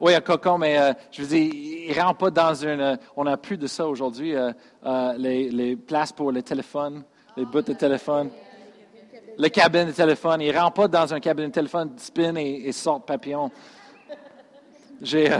Oui, 0.00 0.14
un 0.14 0.20
cocon, 0.20 0.56
mais 0.56 0.78
euh, 0.78 0.92
je 1.10 1.22
veux 1.22 1.28
dire, 1.28 1.52
il 1.52 1.94
ne 1.94 2.00
rentre 2.00 2.18
pas 2.18 2.30
dans 2.30 2.54
une. 2.54 2.98
on 3.16 3.24
n'a 3.24 3.36
plus 3.36 3.58
de 3.58 3.66
ça 3.66 3.86
aujourd'hui, 3.86 4.34
euh, 4.34 4.52
les, 5.18 5.76
places 5.76 6.12
pour 6.12 6.32
les 6.32 6.42
téléphones, 6.42 7.02
les 7.36 7.44
bouts 7.44 7.62
de 7.62 7.74
téléphone, 7.74 8.30
les 9.36 9.50
cabines 9.50 9.86
de 9.86 9.92
téléphone. 9.92 10.40
Il 10.40 10.52
ne 10.54 10.58
rentre 10.58 10.74
pas 10.74 10.88
dans 10.88 11.12
un 11.12 11.20
cabine 11.20 11.46
de 11.46 11.52
téléphone, 11.52 11.92
spin 11.98 12.34
et, 12.36 12.62
et 12.64 12.72
sort 12.72 13.04
papillon. 13.04 13.50
J'ai 15.02 15.30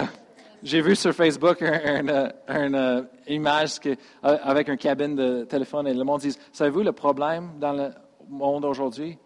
j'ai 0.63 0.83
vu 0.83 0.95
sur 0.95 1.15
Facebook 1.15 1.63
une 1.63 3.07
image 3.29 3.81
avec 4.23 4.69
un 4.69 4.77
cabine 4.77 5.17
de 5.17 5.45
téléphone 5.45 5.87
et 5.89 5.95
le 5.95 6.05
monde 6.05 6.21
dit 6.21 6.37
Savez-vous 6.53 6.83
le 6.83 6.93
problème 6.93 7.53
dans 7.59 7.73
le 7.73 7.91
monde 8.29 8.67
aujourd'hui? 8.67 9.19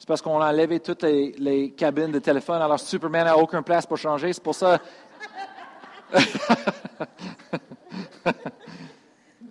C'est 0.00 0.08
parce 0.08 0.22
qu'on 0.22 0.40
a 0.40 0.50
enlevé 0.50 0.80
toutes 0.80 1.02
les, 1.02 1.74
cabines 1.76 2.10
de 2.10 2.20
téléphone, 2.20 2.62
alors 2.62 2.80
Superman 2.80 3.26
n'a 3.26 3.36
aucune 3.36 3.62
place 3.62 3.84
pour 3.84 3.98
changer. 3.98 4.32
C'est 4.32 4.42
pour 4.42 4.54
ça. 4.54 4.78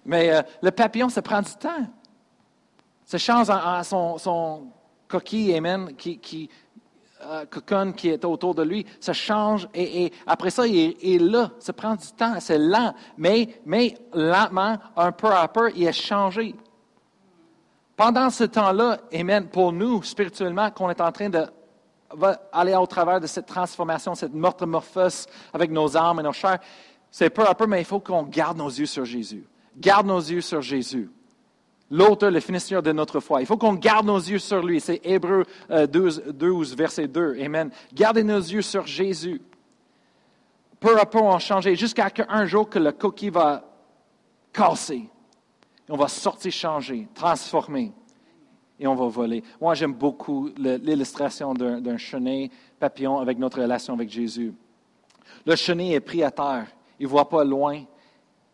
Mais 0.05 0.31
euh, 0.31 0.41
le 0.63 0.71
papillon, 0.71 1.07
ça 1.07 1.21
prend 1.21 1.43
du 1.43 1.53
temps. 1.53 1.85
Ça 3.05 3.19
change 3.19 3.51
en, 3.51 3.83
son, 4.17 4.71
coquille, 5.07 5.53
amen, 5.55 5.95
qui, 5.95 6.49
euh, 7.21 7.45
cocoon 7.45 7.91
qui 7.91 8.09
est 8.09 8.25
autour 8.25 8.55
de 8.55 8.63
lui, 8.63 8.87
ça 8.99 9.13
change 9.13 9.69
et, 9.75 10.11
après 10.25 10.49
ça, 10.49 10.65
il 10.65 10.95
est, 10.99 11.19
là. 11.19 11.51
Ça 11.59 11.73
prend 11.73 11.95
du 11.95 12.07
temps, 12.17 12.39
c'est 12.39 12.57
lent, 12.57 12.95
mais, 13.19 13.61
mais 13.67 13.95
lentement, 14.13 14.79
un 14.97 15.11
peu 15.11 15.31
à 15.31 15.47
peu, 15.47 15.71
il 15.75 15.87
a 15.87 15.91
changé. 15.91 16.55
Pendant 17.99 18.29
ce 18.29 18.45
temps-là, 18.45 18.97
Amen, 19.13 19.45
pour 19.49 19.73
nous, 19.73 20.01
spirituellement, 20.03 20.71
qu'on 20.71 20.89
est 20.89 21.01
en 21.01 21.11
train 21.11 21.27
de 21.27 21.45
aller 22.53 22.73
au 22.73 22.87
travers 22.87 23.19
de 23.19 23.27
cette 23.27 23.45
transformation, 23.45 24.15
cette 24.15 24.33
métamorphose 24.33 25.25
avec 25.51 25.69
nos 25.69 25.97
âmes 25.97 26.21
et 26.21 26.23
nos 26.23 26.31
chairs, 26.31 26.59
c'est 27.11 27.29
peu 27.29 27.45
à 27.45 27.53
peu, 27.53 27.67
mais 27.67 27.81
il 27.81 27.85
faut 27.85 27.99
qu'on 27.99 28.23
garde 28.23 28.57
nos 28.57 28.69
yeux 28.69 28.85
sur 28.85 29.03
Jésus. 29.03 29.45
Garde 29.75 30.07
nos 30.07 30.21
yeux 30.21 30.39
sur 30.39 30.61
Jésus 30.61 31.11
l'auteur, 31.91 32.31
le 32.31 32.39
finisseur 32.39 32.81
de 32.81 32.93
notre 32.93 33.19
foi. 33.19 33.41
Il 33.41 33.45
faut 33.45 33.57
qu'on 33.57 33.73
garde 33.73 34.05
nos 34.05 34.17
yeux 34.17 34.39
sur 34.39 34.63
lui. 34.63 34.79
C'est 34.79 35.01
Hébreu 35.03 35.43
12, 35.69 36.23
euh, 36.25 36.31
12, 36.31 36.77
verset 36.77 37.09
2. 37.09 37.37
Amen. 37.43 37.69
Gardez 37.93 38.23
nos 38.23 38.39
yeux 38.39 38.61
sur 38.61 38.87
Jésus. 38.87 39.41
Peu 40.79 40.97
à 40.97 41.05
peu, 41.05 41.17
on 41.17 41.31
va 41.33 41.39
changer 41.39 41.75
jusqu'à 41.75 42.09
un 42.29 42.45
jour 42.45 42.69
que 42.69 42.79
le 42.79 42.93
coquille 42.93 43.31
va 43.31 43.63
casser. 44.53 45.09
On 45.89 45.97
va 45.97 46.07
sortir 46.07 46.51
changer, 46.51 47.07
transformer. 47.13 47.91
Et 48.79 48.87
on 48.87 48.95
va 48.95 49.07
voler. 49.07 49.43
Moi, 49.59 49.73
j'aime 49.73 49.93
beaucoup 49.93 50.49
l'illustration 50.57 51.53
d'un 51.53 51.97
chenille 51.97 52.49
papillon 52.79 53.19
avec 53.19 53.37
notre 53.37 53.61
relation 53.61 53.93
avec 53.93 54.09
Jésus. 54.09 54.53
Le 55.45 55.55
chenille 55.55 55.93
est 55.93 55.99
pris 55.99 56.23
à 56.23 56.31
terre. 56.31 56.67
Il 56.97 57.03
ne 57.03 57.09
voit 57.09 57.27
pas 57.27 57.43
loin. 57.43 57.83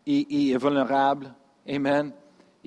il 0.04 0.50
est 0.50 0.58
vulnérable. 0.58 1.32
Amen 1.68 2.12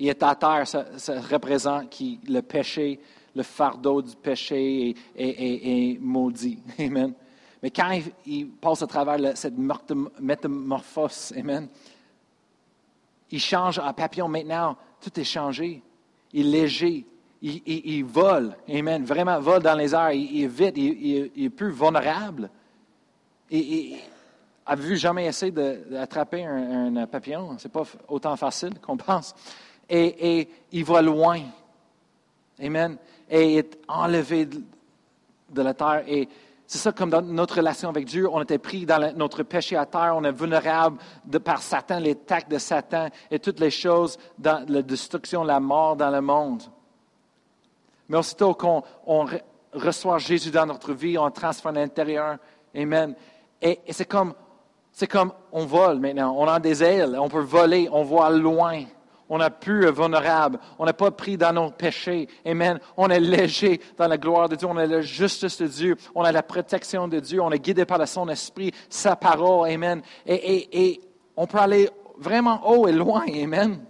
il 0.00 0.08
est 0.08 0.22
à 0.22 0.34
terre, 0.34 0.66
ça, 0.66 1.20
représente 1.30 1.90
qui, 1.90 2.18
le 2.26 2.40
péché, 2.40 2.98
le 3.34 3.42
fardeau 3.42 4.00
du 4.00 4.16
péché 4.16 4.94
est, 5.14 5.98
maudit. 6.00 6.58
Amen. 6.78 7.12
Mais 7.62 7.70
quand 7.70 8.00
il, 8.24 8.48
passe 8.48 8.80
à 8.80 8.86
travers 8.86 9.36
cette 9.36 9.58
métamorphose, 10.18 11.34
Amen, 11.36 11.68
il 13.30 13.40
change 13.40 13.78
en 13.78 13.92
papillon 13.92 14.28
maintenant, 14.28 14.76
tout 15.00 15.18
est 15.18 15.24
changé. 15.24 15.82
Il 16.32 16.46
est 16.54 16.60
léger, 16.60 17.06
il, 17.42 18.04
vole, 18.04 18.56
Amen, 18.68 19.04
vraiment 19.04 19.40
vole 19.40 19.62
dans 19.62 19.74
les 19.74 19.94
airs, 19.94 20.12
il, 20.12 20.44
est 20.44 20.46
vite, 20.46 20.76
il, 20.76 21.44
est 21.44 21.50
plus 21.50 21.70
vulnérable. 21.70 22.50
Et, 23.50 23.96
avez-vous 24.66 24.94
jamais 24.94 25.26
essayé 25.26 25.50
d'attraper 25.50 26.44
un, 26.44 26.94
un 26.94 27.06
papillon? 27.06 27.58
Ce 27.58 27.66
n'est 27.66 27.72
pas 27.72 27.82
autant 28.08 28.36
facile 28.36 28.78
qu'on 28.80 28.96
pense 28.96 29.34
et, 29.90 30.48
il 30.72 30.84
va 30.84 31.02
loin. 31.02 31.40
Amen. 32.62 32.96
Et 33.28 33.52
il 33.52 33.58
est 33.58 33.78
enlevé 33.88 34.46
de, 34.46 35.62
la 35.62 35.74
terre. 35.74 36.04
Et 36.06 36.28
c'est 36.70 36.78
ça 36.78 36.92
comme 36.92 37.10
dans 37.10 37.20
notre 37.20 37.56
relation 37.56 37.88
avec 37.88 38.04
Dieu, 38.04 38.28
on 38.30 38.40
était 38.42 38.56
pris 38.56 38.86
dans 38.86 39.12
notre 39.16 39.42
péché 39.42 39.76
à 39.76 39.86
terre, 39.86 40.14
on 40.14 40.22
est 40.22 40.30
vulnérable 40.30 40.98
par 41.42 41.62
Satan, 41.62 41.98
les 41.98 42.14
tacs 42.14 42.48
de 42.48 42.58
Satan 42.58 43.08
et 43.28 43.40
toutes 43.40 43.58
les 43.58 43.72
choses 43.72 44.16
dans 44.38 44.64
la 44.68 44.80
destruction, 44.80 45.42
la 45.42 45.58
mort 45.58 45.96
dans 45.96 46.10
le 46.10 46.20
monde. 46.20 46.62
Mais 48.08 48.18
aussitôt 48.18 48.54
qu'on 48.54 48.84
reçoit 49.72 50.18
Jésus 50.18 50.52
dans 50.52 50.64
notre 50.64 50.92
vie, 50.92 51.18
on 51.18 51.28
transforme 51.32 51.74
l'intérieur. 51.74 52.36
Amen. 52.72 53.16
Et, 53.60 53.80
et 53.84 53.92
c'est 53.92 54.04
comme, 54.04 54.32
c'est 54.92 55.08
comme 55.08 55.32
on 55.50 55.66
vole 55.66 55.98
maintenant. 55.98 56.36
On 56.38 56.46
a 56.46 56.60
des 56.60 56.84
ailes, 56.84 57.18
on 57.18 57.28
peut 57.28 57.40
voler, 57.40 57.88
on 57.90 58.04
voit 58.04 58.30
loin 58.30 58.84
on 59.30 59.38
n'a 59.38 59.48
plus 59.48 59.90
vulnérable, 59.90 60.58
on 60.78 60.84
n'est 60.84 60.92
pas 60.92 61.12
pris 61.12 61.38
dans 61.38 61.52
nos 61.52 61.70
péchés. 61.70 62.28
Amen. 62.44 62.80
On 62.96 63.08
est 63.08 63.20
léger 63.20 63.80
dans 63.96 64.08
la 64.08 64.18
gloire 64.18 64.48
de 64.48 64.56
Dieu, 64.56 64.66
on 64.68 64.76
a 64.76 64.84
la 64.84 65.00
justice 65.00 65.56
de 65.58 65.68
Dieu, 65.68 65.96
on 66.16 66.22
a 66.22 66.32
la 66.32 66.42
protection 66.42 67.06
de 67.06 67.20
Dieu, 67.20 67.40
on 67.40 67.50
est 67.52 67.60
guidé 67.60 67.84
par 67.84 68.06
son 68.08 68.28
esprit, 68.28 68.72
sa 68.88 69.14
parole. 69.14 69.70
Amen. 69.70 70.02
Et, 70.26 71.00
on 71.36 71.46
peut 71.46 71.58
aller 71.58 71.88
vraiment 72.18 72.68
haut 72.68 72.88
et 72.88 72.92
loin. 72.92 73.24
Amen. 73.42 73.82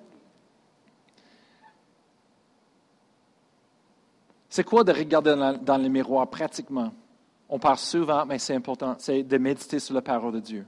C'est 4.48 4.64
quoi 4.64 4.84
de 4.84 4.92
regarder 4.92 5.34
dans 5.62 5.78
le 5.78 5.88
miroir? 5.88 6.28
Pratiquement? 6.28 6.92
On 7.48 7.58
parle 7.58 7.78
souvent, 7.78 8.26
mais 8.26 8.38
c'est 8.38 8.54
important, 8.54 8.94
c'est 8.98 9.22
de 9.22 9.38
méditer 9.38 9.80
sur 9.80 9.94
la 9.94 10.02
parole 10.02 10.34
de 10.34 10.40
Dieu. 10.40 10.66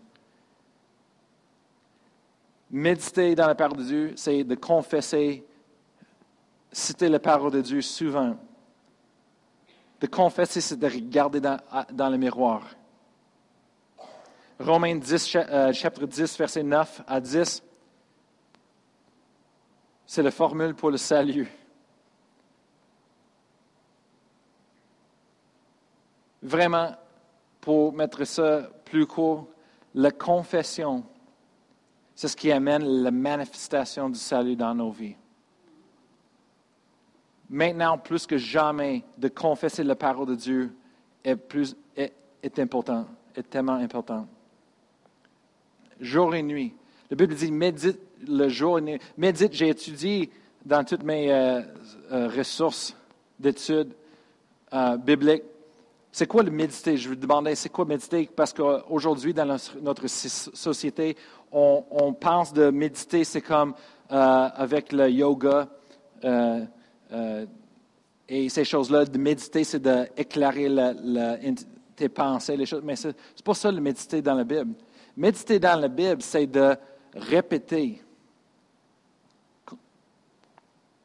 Méditer 2.75 3.35
dans 3.35 3.47
la 3.47 3.55
parole 3.55 3.77
de 3.77 3.83
Dieu, 3.83 4.13
c'est 4.17 4.45
de 4.45 4.55
confesser, 4.55 5.45
citer 6.73 7.11
la 7.11 7.19
parole 7.19 7.53
de 7.53 7.61
Dieu 7.61 7.83
souvent. 7.83 8.35
De 10.01 10.07
confesser, 10.07 10.63
c'est 10.63 10.79
de 10.79 10.87
regarder 10.87 11.39
dans, 11.39 12.09
le 12.09 12.17
miroir. 12.17 12.63
Romains 14.59 14.97
10, 14.97 15.37
euh, 15.37 15.73
chapitre 15.75 16.07
10, 16.07 16.39
verset 16.39 16.63
9 16.63 17.03
à 17.07 17.21
10, 17.21 17.63
c'est 20.07 20.23
la 20.23 20.31
formule 20.31 20.75
pour 20.75 20.91
le 20.91 20.97
salut. 20.97 21.53
Vraiment, 26.41 26.97
pour 27.61 27.93
mettre 27.93 28.25
ça 28.25 28.63
plus 28.87 29.07
court, 29.07 29.47
la 29.95 30.11
confession 30.11 31.05
c'est 32.23 32.29
ce 32.29 32.37
qui 32.37 32.53
amène 32.53 32.85
la 32.85 33.11
manifestation 33.11 34.09
du 34.09 34.17
salut 34.17 34.55
dans 34.55 34.73
nos 34.77 34.93
vies. 34.93 35.17
Maintenant, 37.51 37.99
plus 37.99 38.29
que 38.29 38.39
jamais, 38.39 39.03
de 39.19 39.27
confesser 39.27 39.83
la 39.83 39.97
parole 39.97 40.29
de 40.29 40.37
Dieu 40.37 40.73
est, 41.25 41.35
plus, 41.35 41.75
est, 41.97 42.59
important, 42.61 43.09
est 43.35 43.51
tellement 43.51 43.75
important. 43.75 44.29
Jour 45.99 46.37
et 46.37 46.45
nuit. 46.45 46.73
La 47.11 47.17
Bible 47.17 47.35
dit 47.35 47.51
médite 47.51 47.99
le 48.29 48.49
jour 48.49 48.79
et 48.79 48.83
nuit. 48.83 49.01
Médite, 49.17 49.55
j'ai 49.55 49.71
étudié 49.71 50.31
dans 50.65 50.85
toutes 50.85 51.03
mes 51.03 51.33
euh, 51.33 51.61
euh, 52.13 52.29
ressources 52.29 52.97
d'études 53.41 53.95
euh, 54.73 54.97
bibliques. 54.97 55.43
C'est 56.15 56.27
quoi 56.27 56.43
le 56.43 56.51
méditer? 56.51 56.99
Je 56.99 57.09
vous 57.09 57.17
demandais, 57.17 57.55
c'est 57.55 57.71
quoi 57.71 57.87
méditer? 57.87 58.29
Parce 58.37 58.53
qu'aujourd'hui, 58.53 59.33
dans 59.33 59.57
notre 59.81 60.07
société, 60.09 61.17
on, 61.51 62.13
pense 62.13 62.53
de 62.53 62.69
méditer, 62.69 63.25
c'est 63.25 63.41
comme 63.41 63.73
euh, 64.11 64.49
avec 64.55 64.93
le 64.93 65.09
yoga 65.11 65.69
euh, 66.23 66.67
euh, 67.13 67.47
et 68.29 68.51
ces 68.51 68.65
choses-là. 68.65 69.07
De 69.07 69.17
méditer, 69.17 69.65
c'est 69.65 69.81
d'éclairer 69.81 70.69
tes 71.97 72.11
pensées, 72.11 72.59
les 72.59 72.67
choses. 72.67 72.83
Mais 72.85 72.97
ce 72.97 73.09
n'est 73.09 73.15
pas 73.43 73.55
ça 73.55 73.73
le 73.73 73.81
méditer 73.81 74.21
dans 74.21 74.35
la 74.35 74.45
Bible. 74.45 74.75
Méditer 75.17 75.59
dans 75.59 75.81
la 75.81 75.89
Bible, 75.89 76.21
c'est 76.21 76.47
de 76.47 76.77
répéter, 77.15 78.03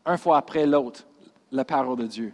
un 0.05 0.18
fois 0.18 0.38
après 0.38 0.66
l'autre, 0.66 1.08
la 1.49 1.64
parole 1.64 1.97
de 1.97 2.08
Dieu. 2.08 2.34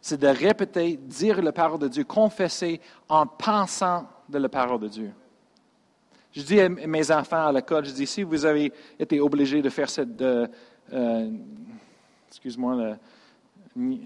C'est 0.00 0.18
de 0.18 0.26
répéter, 0.26 0.96
dire 0.96 1.42
la 1.42 1.52
parole 1.52 1.78
de 1.78 1.88
Dieu, 1.88 2.04
confesser 2.04 2.80
en 3.08 3.26
pensant 3.26 4.06
de 4.28 4.38
la 4.38 4.48
parole 4.48 4.80
de 4.80 4.88
Dieu. 4.88 5.12
Je 6.32 6.42
dis 6.42 6.60
à 6.60 6.68
mes 6.68 7.10
enfants 7.10 7.46
à 7.46 7.52
l'école, 7.52 7.84
je 7.84 7.92
dis, 7.92 8.06
si 8.06 8.22
vous 8.22 8.44
avez 8.44 8.72
été 8.98 9.20
obligés 9.20 9.62
de 9.62 9.68
faire 9.68 9.90
cette, 9.90 10.22
euh, 10.22 10.46
excuse-moi, 12.28 12.96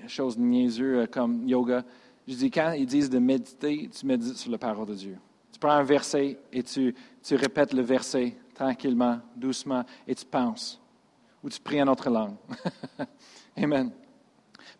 chose 0.06 0.38
niaiseuse 0.38 1.04
euh, 1.04 1.06
comme 1.06 1.46
yoga, 1.46 1.84
je 2.26 2.34
dis, 2.34 2.50
quand 2.50 2.72
ils 2.72 2.86
disent 2.86 3.10
de 3.10 3.18
méditer, 3.18 3.90
tu 3.92 4.06
médites 4.06 4.36
sur 4.36 4.50
la 4.50 4.58
parole 4.58 4.86
de 4.86 4.94
Dieu. 4.94 5.18
Tu 5.52 5.58
prends 5.58 5.72
un 5.72 5.82
verset 5.82 6.38
et 6.50 6.62
tu, 6.62 6.94
tu 7.22 7.34
répètes 7.36 7.74
le 7.74 7.82
verset 7.82 8.34
tranquillement, 8.54 9.18
doucement, 9.36 9.84
et 10.06 10.14
tu 10.14 10.24
penses. 10.24 10.80
Ou 11.42 11.50
tu 11.50 11.60
pries 11.60 11.82
en 11.82 11.88
autre 11.88 12.08
langue. 12.08 12.36
Amen. 13.56 13.90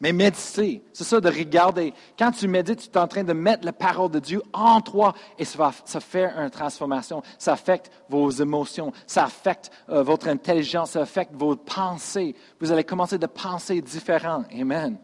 Mais 0.04 0.12
méditer, 0.12 0.82
c'est 0.92 1.02
ça 1.02 1.18
de 1.18 1.30
regarder. 1.30 1.94
Quand 2.18 2.30
tu 2.30 2.46
médites, 2.46 2.92
tu 2.92 2.98
es 2.98 3.00
en 3.00 3.08
train 3.08 3.24
de 3.24 3.32
mettre 3.32 3.64
la 3.64 3.72
parole 3.72 4.10
de 4.10 4.18
Dieu 4.18 4.42
en 4.52 4.82
toi 4.82 5.14
et 5.38 5.46
ça 5.46 5.56
va 5.56 5.72
ça 5.86 5.98
faire 5.98 6.38
une 6.38 6.50
transformation. 6.50 7.22
Ça 7.38 7.54
affecte 7.54 7.90
vos 8.10 8.28
émotions, 8.28 8.92
ça 9.06 9.24
affecte 9.24 9.70
euh, 9.88 10.02
votre 10.02 10.28
intelligence, 10.28 10.90
ça 10.90 11.00
affecte 11.00 11.32
vos 11.34 11.56
pensées. 11.56 12.36
Vous 12.60 12.70
allez 12.70 12.84
commencer 12.84 13.16
de 13.16 13.26
penser 13.26 13.80
différent. 13.80 14.44
Amen. 14.52 14.98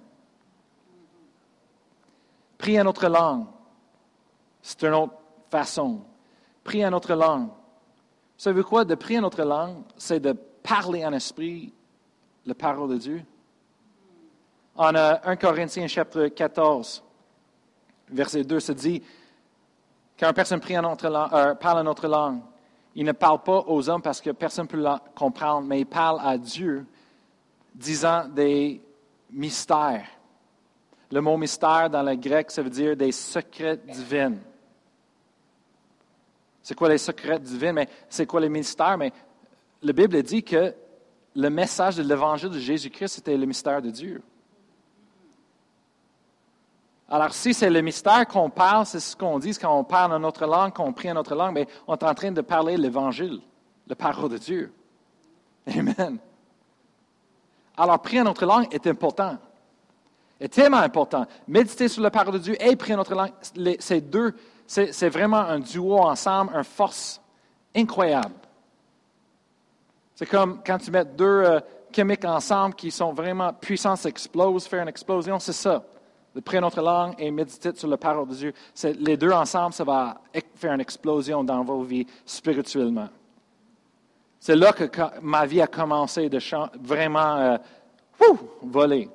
Prier 2.59 2.82
en 2.82 2.86
autre 2.86 3.09
langue, 3.09 3.46
c'est 4.61 4.82
une 4.82 4.92
autre 4.92 5.14
façon. 5.51 6.03
Prier 6.62 6.84
en 6.84 6.92
autre 6.92 7.14
langue. 7.14 7.46
Vous 7.46 7.53
savez 8.36 8.62
quoi? 8.62 8.84
De 8.84 8.96
prier 8.96 9.20
en 9.20 9.24
autre 9.24 9.44
langue, 9.44 9.78
c'est 9.96 10.20
de 10.20 10.32
parler 10.62 11.07
en 11.07 11.14
esprit 11.14 11.72
la 12.44 12.55
parole 12.55 12.90
de 12.90 12.98
Dieu. 12.98 13.24
En 14.77 14.95
1 14.95 15.37
Corinthiens 15.37 15.89
chapitre 15.89 16.29
14, 16.29 17.03
verset 18.11 18.45
2, 18.45 18.61
se 18.61 18.73
dit, 18.73 19.03
quand 20.18 20.29
une 20.29 20.35
personne 20.35 20.61
prie 20.61 20.77
euh, 20.77 21.55
parle 21.55 21.79
en 21.79 21.85
notre 21.85 22.09
langue, 22.09 22.41
il 22.95 23.05
ne 23.05 23.12
parle 23.12 23.43
pas 23.43 23.64
aux 23.66 23.89
hommes 23.89 24.03
parce 24.03 24.21
que 24.21 24.31
personne 24.31 24.64
ne 24.64 24.71
peut 24.71 24.81
la 24.81 25.03
comprendre, 25.14 25.66
mais 25.66 25.81
il 25.81 25.87
parle 25.87 26.21
à 26.23 26.37
Dieu, 26.37 26.87
disant 27.75 28.27
des 28.29 28.83
mystères. 29.31 30.07
Le 31.11 31.21
mot 31.21 31.37
mystère 31.37 31.91
dans 31.91 32.03
le 32.03 32.14
grec, 32.14 32.51
ça 32.51 32.62
veut 32.62 32.71
dire 32.71 32.97
des 32.97 33.12
secrets 33.12 33.77
divins. 33.77 34.37
C'est 36.62 36.75
quoi 36.75 36.89
les 36.89 36.99
secrets 36.99 37.39
divins? 37.39 37.73
Mais 37.73 37.89
c'est 38.09 38.27
quoi 38.27 38.41
les 38.41 38.49
mystères? 38.49 38.97
Mais 38.97 39.12
la 39.83 39.93
Bible 39.93 40.23
dit 40.23 40.43
que 40.43 40.75
le 41.35 41.51
message 41.51 41.97
de 41.97 42.03
l'évangile 42.03 42.51
de 42.51 42.59
Jésus-Christ, 42.59 43.14
c'était 43.14 43.37
le 43.37 43.47
mystère 43.47 43.81
de 43.81 43.91
Dieu. 43.91 44.23
Alors, 47.13 47.35
si 47.35 47.53
c'est 47.53 47.71
le 47.71 47.81
mystère 47.81 48.25
qu'on 48.29 48.51
parle, 48.51 48.87
c'est 48.87 49.01
ce 49.01 49.17
qu'on 49.17 49.41
dit 49.41 49.53
quand 49.59 49.77
on 49.77 49.83
parle 49.83 50.13
en 50.13 50.21
notre 50.21 50.47
langue, 50.47 50.73
qu'on 50.73 50.93
prie 50.93 51.11
en 51.11 51.15
notre 51.15 51.35
langue, 51.35 51.55
mais 51.55 51.67
on 51.89 51.95
est 51.95 52.05
en 52.05 52.15
train 52.15 52.31
de 52.31 52.41
parler 52.41 52.77
l'Évangile, 52.77 53.41
la 53.89 53.97
parole 53.97 54.31
de 54.31 54.39
Dieu. 54.39 54.73
Amen. 55.67 56.19
Alors, 57.77 57.99
prier 57.99 58.21
en 58.21 58.25
notre 58.25 58.47
langue 58.47 58.69
est 58.71 58.87
important. 58.87 59.37
Est 60.39 60.55
tellement 60.55 60.77
important. 60.77 61.27
Méditer 61.49 61.89
sur 61.89 62.01
la 62.01 62.13
parole 62.13 62.35
de 62.35 62.39
Dieu 62.39 62.57
et 62.63 62.77
prier 62.77 62.95
en 62.95 62.99
notre 62.99 63.17
langue, 63.17 63.33
c'est 63.81 64.01
deux, 64.01 64.33
c'est 64.69 65.09
vraiment 65.09 65.41
un 65.41 65.59
duo 65.59 65.99
ensemble, 65.99 66.55
une 66.55 66.63
force 66.63 67.21
incroyable. 67.75 68.35
C'est 70.15 70.27
comme 70.27 70.61
quand 70.65 70.79
tu 70.79 70.93
mets 70.93 71.05
deux 71.05 71.25
euh, 71.25 71.61
chimiques 71.93 72.25
ensemble 72.25 72.77
qui 72.77 72.93
sont 72.93 73.13
vraiment 73.13 73.53
puissance 73.53 74.07
explose, 74.07 74.67
faire 74.67 74.83
une 74.83 74.89
explosion, 74.89 75.41
c'est 75.41 75.53
ça 75.53 75.83
de 76.41 76.45
prier 76.45 76.61
notre 76.61 76.80
langue 76.80 77.14
et 77.18 77.30
méditer 77.30 77.70
sur 77.74 77.86
la 77.86 77.99
parole 77.99 78.26
de 78.28 78.34
Dieu. 78.34 78.55
Les 78.99 79.18
deux 79.18 79.30
ensemble, 79.30 79.74
ça 79.74 79.84
va 79.84 80.22
faire 80.55 80.72
une 80.72 80.80
explosion 80.80 81.45
dans 81.45 81.62
vos 81.62 81.82
vies 81.82 82.07
spirituellement. 82.24 83.09
C'est 84.38 84.57
là 84.57 84.72
que 84.72 84.84
ma 85.20 85.45
vie 85.45 85.61
a 85.61 85.66
commencé 85.66 86.30
de 86.30 86.38
vraiment 86.82 87.36
euh, 87.36 87.59
voler. 88.62 89.11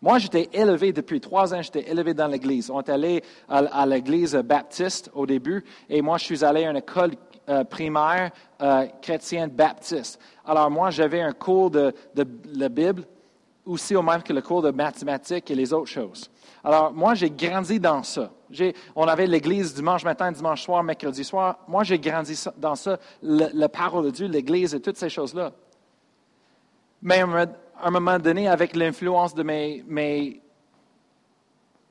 Moi, 0.00 0.18
j'étais 0.18 0.48
élevé 0.52 0.92
depuis 0.92 1.20
trois 1.20 1.52
ans, 1.52 1.62
j'étais 1.62 1.90
élevé 1.90 2.14
dans 2.14 2.28
l'Église. 2.28 2.70
On 2.70 2.80
est 2.80 2.88
allé 2.88 3.24
à, 3.48 3.84
l'Église 3.84 4.36
baptiste 4.36 5.10
au 5.14 5.26
début, 5.26 5.64
et 5.88 6.00
moi, 6.00 6.16
je 6.18 6.24
suis 6.24 6.44
allé 6.44 6.64
à 6.64 6.70
une 6.70 6.76
école 6.76 7.12
euh, 7.48 7.64
primaire 7.64 8.30
euh, 8.60 8.86
chrétienne 9.00 9.50
baptiste. 9.50 10.20
Alors, 10.46 10.70
moi, 10.70 10.90
j'avais 10.90 11.22
un 11.22 11.32
cours 11.32 11.70
de 11.70 11.92
la 12.54 12.68
Bible, 12.68 13.04
aussi 13.64 13.94
au 13.94 14.02
même 14.02 14.22
que 14.22 14.32
le 14.32 14.42
cours 14.42 14.62
de 14.62 14.70
mathématiques 14.70 15.50
et 15.50 15.54
les 15.54 15.72
autres 15.72 15.90
choses. 15.90 16.30
Alors, 16.64 16.92
moi, 16.92 17.14
j'ai 17.14 17.30
grandi 17.30 17.78
dans 17.78 18.02
ça. 18.02 18.30
On 18.94 19.06
avait 19.06 19.26
l'église 19.26 19.74
dimanche 19.74 20.04
matin, 20.04 20.32
dimanche 20.32 20.62
soir, 20.62 20.82
mercredi 20.82 21.24
soir. 21.24 21.58
Moi, 21.68 21.84
j'ai 21.84 21.98
grandi 21.98 22.38
dans 22.56 22.74
ça, 22.74 22.98
la 23.22 23.68
parole 23.68 24.06
de 24.06 24.10
Dieu, 24.10 24.26
l'église 24.26 24.74
et 24.74 24.80
toutes 24.80 24.96
ces 24.96 25.08
choses-là. 25.08 25.52
Mais 27.00 27.20
à 27.20 27.46
un 27.82 27.90
moment 27.90 28.18
donné, 28.18 28.48
avec 28.48 28.76
l'influence 28.76 29.34
de 29.34 29.42
mes, 29.42 29.84
mes 29.86 30.40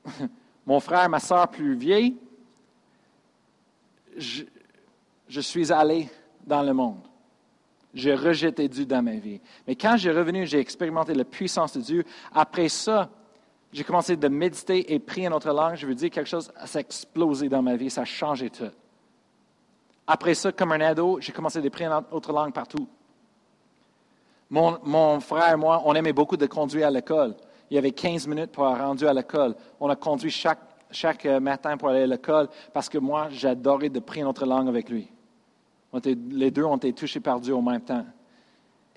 mon 0.65 0.80
frère, 0.80 1.09
ma 1.09 1.19
soeur 1.19 1.49
plus 1.49 1.76
vieille, 1.76 2.15
je, 4.17 4.43
je 5.28 5.41
suis 5.41 5.72
allé 5.72 6.09
dans 6.45 6.61
le 6.61 6.74
monde. 6.74 7.11
J'ai 7.94 8.16
rejeté 8.16 8.68
Dieu 8.68 8.86
dans 8.86 9.02
ma 9.02 9.16
vie. 9.16 9.42
Mais 9.68 9.76
quand 9.76 9.98
j'ai 9.98 10.12
revenu, 10.12 10.46
j'ai 10.46 10.60
expérimenté 10.60 11.14
la 11.14 11.26
puissance 11.26 11.76
de 11.76 11.82
Dieu. 11.82 12.06
Après 12.34 12.70
ça, 12.70 13.10
j'ai 13.74 13.84
commencé 13.84 14.16
de 14.16 14.28
méditer 14.28 14.94
et 14.94 15.00
prier 15.00 15.28
en 15.28 15.34
autre 15.34 15.52
langue. 15.52 15.76
Je 15.76 15.86
veux 15.86 15.96
dire 15.96 16.10
quelque 16.10 16.30
chose, 16.30 16.52
a 16.56 16.80
explosé 16.80 17.50
dans 17.50 17.62
ma 17.62 17.76
vie, 17.76 17.89
ça 17.89 18.02
a 18.02 18.06
changé 18.06 18.50
tout. 18.50 18.72
Après 20.08 20.34
ça, 20.34 20.52
comme 20.52 20.72
un 20.72 20.82
ado, 20.82 21.20
j'ai 21.22 21.32
commencé 21.32 21.66
à 21.66 21.70
prier 21.70 21.88
en 21.88 22.04
autre 22.12 22.32
langue 22.32 22.54
partout. 22.54 22.88
Mon, 24.50 25.20
frère 25.22 25.54
et 25.54 25.56
moi, 25.56 25.82
on 25.86 25.94
aimait 25.96 26.12
beaucoup 26.12 26.36
de 26.36 26.46
conduire 26.46 26.88
à 26.88 26.92
l'école. 26.92 27.36
Il 27.70 27.76
y 27.76 27.78
avait 27.78 27.92
15 27.92 28.28
minutes 28.28 28.52
pour 28.52 28.66
rendre 28.66 29.08
à 29.08 29.14
l'école. 29.14 29.56
On 29.80 29.89
a 29.89 29.96
conduit 29.96 30.30
chaque, 30.30 30.60
chaque 30.92 31.24
matin 31.26 31.78
pour 31.78 31.88
aller 31.88 32.02
à 32.02 32.08
l'école 32.08 32.50
parce 32.74 32.89
que 32.89 32.98
moi, 32.98 33.30
j'adorais 33.30 33.88
de 33.88 34.02
prier 34.02 34.26
notre 34.26 34.46
langue 34.46 34.68
avec 34.68 34.89
lui. 34.89 35.10
Les 36.32 36.52
deux 36.52 36.64
ont 36.64 36.78
été 36.78 36.94
touchés 36.94 37.20
par 37.20 37.39
Dieu 37.39 37.56
en 37.56 37.62
même 37.62 37.82
temps. 37.82 38.06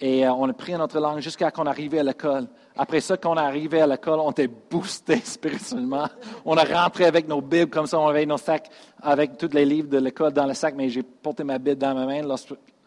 Et 0.01 0.27
euh, 0.27 0.33
on 0.33 0.49
a 0.49 0.53
pris 0.53 0.73
notre 0.73 0.99
langue 0.99 1.21
jusqu'à 1.21 1.51
qu'on 1.51 1.67
arrivait 1.67 2.01
à 2.01 2.03
l'école. 2.03 2.49
Après 2.77 3.01
ça, 3.01 3.17
quand 3.17 3.33
on 3.33 3.37
est 3.37 3.45
arrivé 3.45 3.81
à 3.81 3.87
l'école, 3.87 4.19
on 4.21 4.33
était 4.33 4.49
boosté 4.49 5.17
spirituellement. 5.25 6.09
On 6.45 6.57
a 6.57 6.65
rentré 6.65 7.05
avec 7.05 7.29
nos 7.29 7.41
Bibles 7.41 7.71
comme 7.71 7.87
ça, 7.87 7.99
on 8.01 8.09
avait 8.09 8.27
nos 8.27 8.39
sacs 8.39 8.69
avec 9.01 9.39
tous 9.39 9.51
les 9.53 9.65
livres 9.65 9.89
de 9.89 9.99
l'école 9.99 10.33
dans 10.33 10.47
le 10.47 10.55
sac, 10.55 10.75
mais 10.77 10.89
j'ai 10.89 11.03
porté 11.03 11.45
ma 11.45 11.59
Bible 11.59 11.77
dans 11.77 11.95
ma 11.95 12.07
main. 12.07 12.23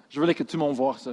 Je 0.10 0.20
voulais 0.20 0.34
que 0.34 0.43
tout 0.43 0.58
le 0.58 0.64
monde 0.64 0.76
voit 0.76 0.97
ça. 0.97 1.12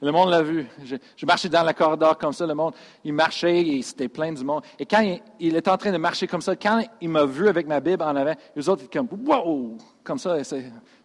Le 0.00 0.12
monde 0.12 0.30
l'a 0.30 0.42
vu. 0.42 0.66
Je, 0.84 1.26
marchais 1.26 1.48
dans 1.48 1.62
le 1.62 1.72
corridor 1.72 2.18
comme 2.18 2.32
ça, 2.32 2.46
le 2.46 2.54
monde, 2.54 2.74
il 3.04 3.12
marchait, 3.14 3.80
c'était 3.82 4.08
plein 4.08 4.32
du 4.32 4.44
monde. 4.44 4.62
Et 4.78 4.84
quand 4.84 5.00
il, 5.00 5.20
il, 5.40 5.56
était 5.56 5.70
en 5.70 5.78
train 5.78 5.92
de 5.92 5.96
marcher 5.96 6.26
comme 6.26 6.42
ça, 6.42 6.56
quand 6.56 6.82
il 7.00 7.08
m'a 7.08 7.24
vu 7.24 7.48
avec 7.48 7.66
ma 7.66 7.80
Bible 7.80 8.02
en 8.02 8.14
avant, 8.14 8.34
les 8.54 8.68
autres 8.68 8.84
étaient 8.84 8.98
comme, 8.98 9.08
wow, 9.26 9.78
comme 10.02 10.18
ça, 10.18 10.36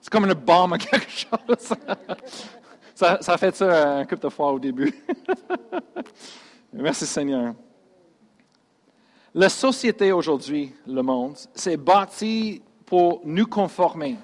c'est 0.01 0.09
comme 0.09 0.25
une 0.25 0.33
bombe 0.33 0.77
quelque 0.77 1.09
chose. 1.09 1.73
Ça, 2.95 3.17
a 3.27 3.37
fait 3.37 3.55
ça 3.55 3.99
un 3.99 4.03
couple 4.03 4.23
de 4.23 4.29
fois 4.29 4.51
au 4.51 4.59
début. 4.59 4.93
Merci 6.73 7.05
Seigneur. 7.05 7.53
La 9.33 9.47
société 9.47 10.11
aujourd'hui, 10.11 10.75
le 10.85 11.01
monde, 11.01 11.37
c'est 11.55 11.77
bâti 11.77 12.61
pour 12.85 13.21
nous 13.23 13.47
conformer. 13.47 14.17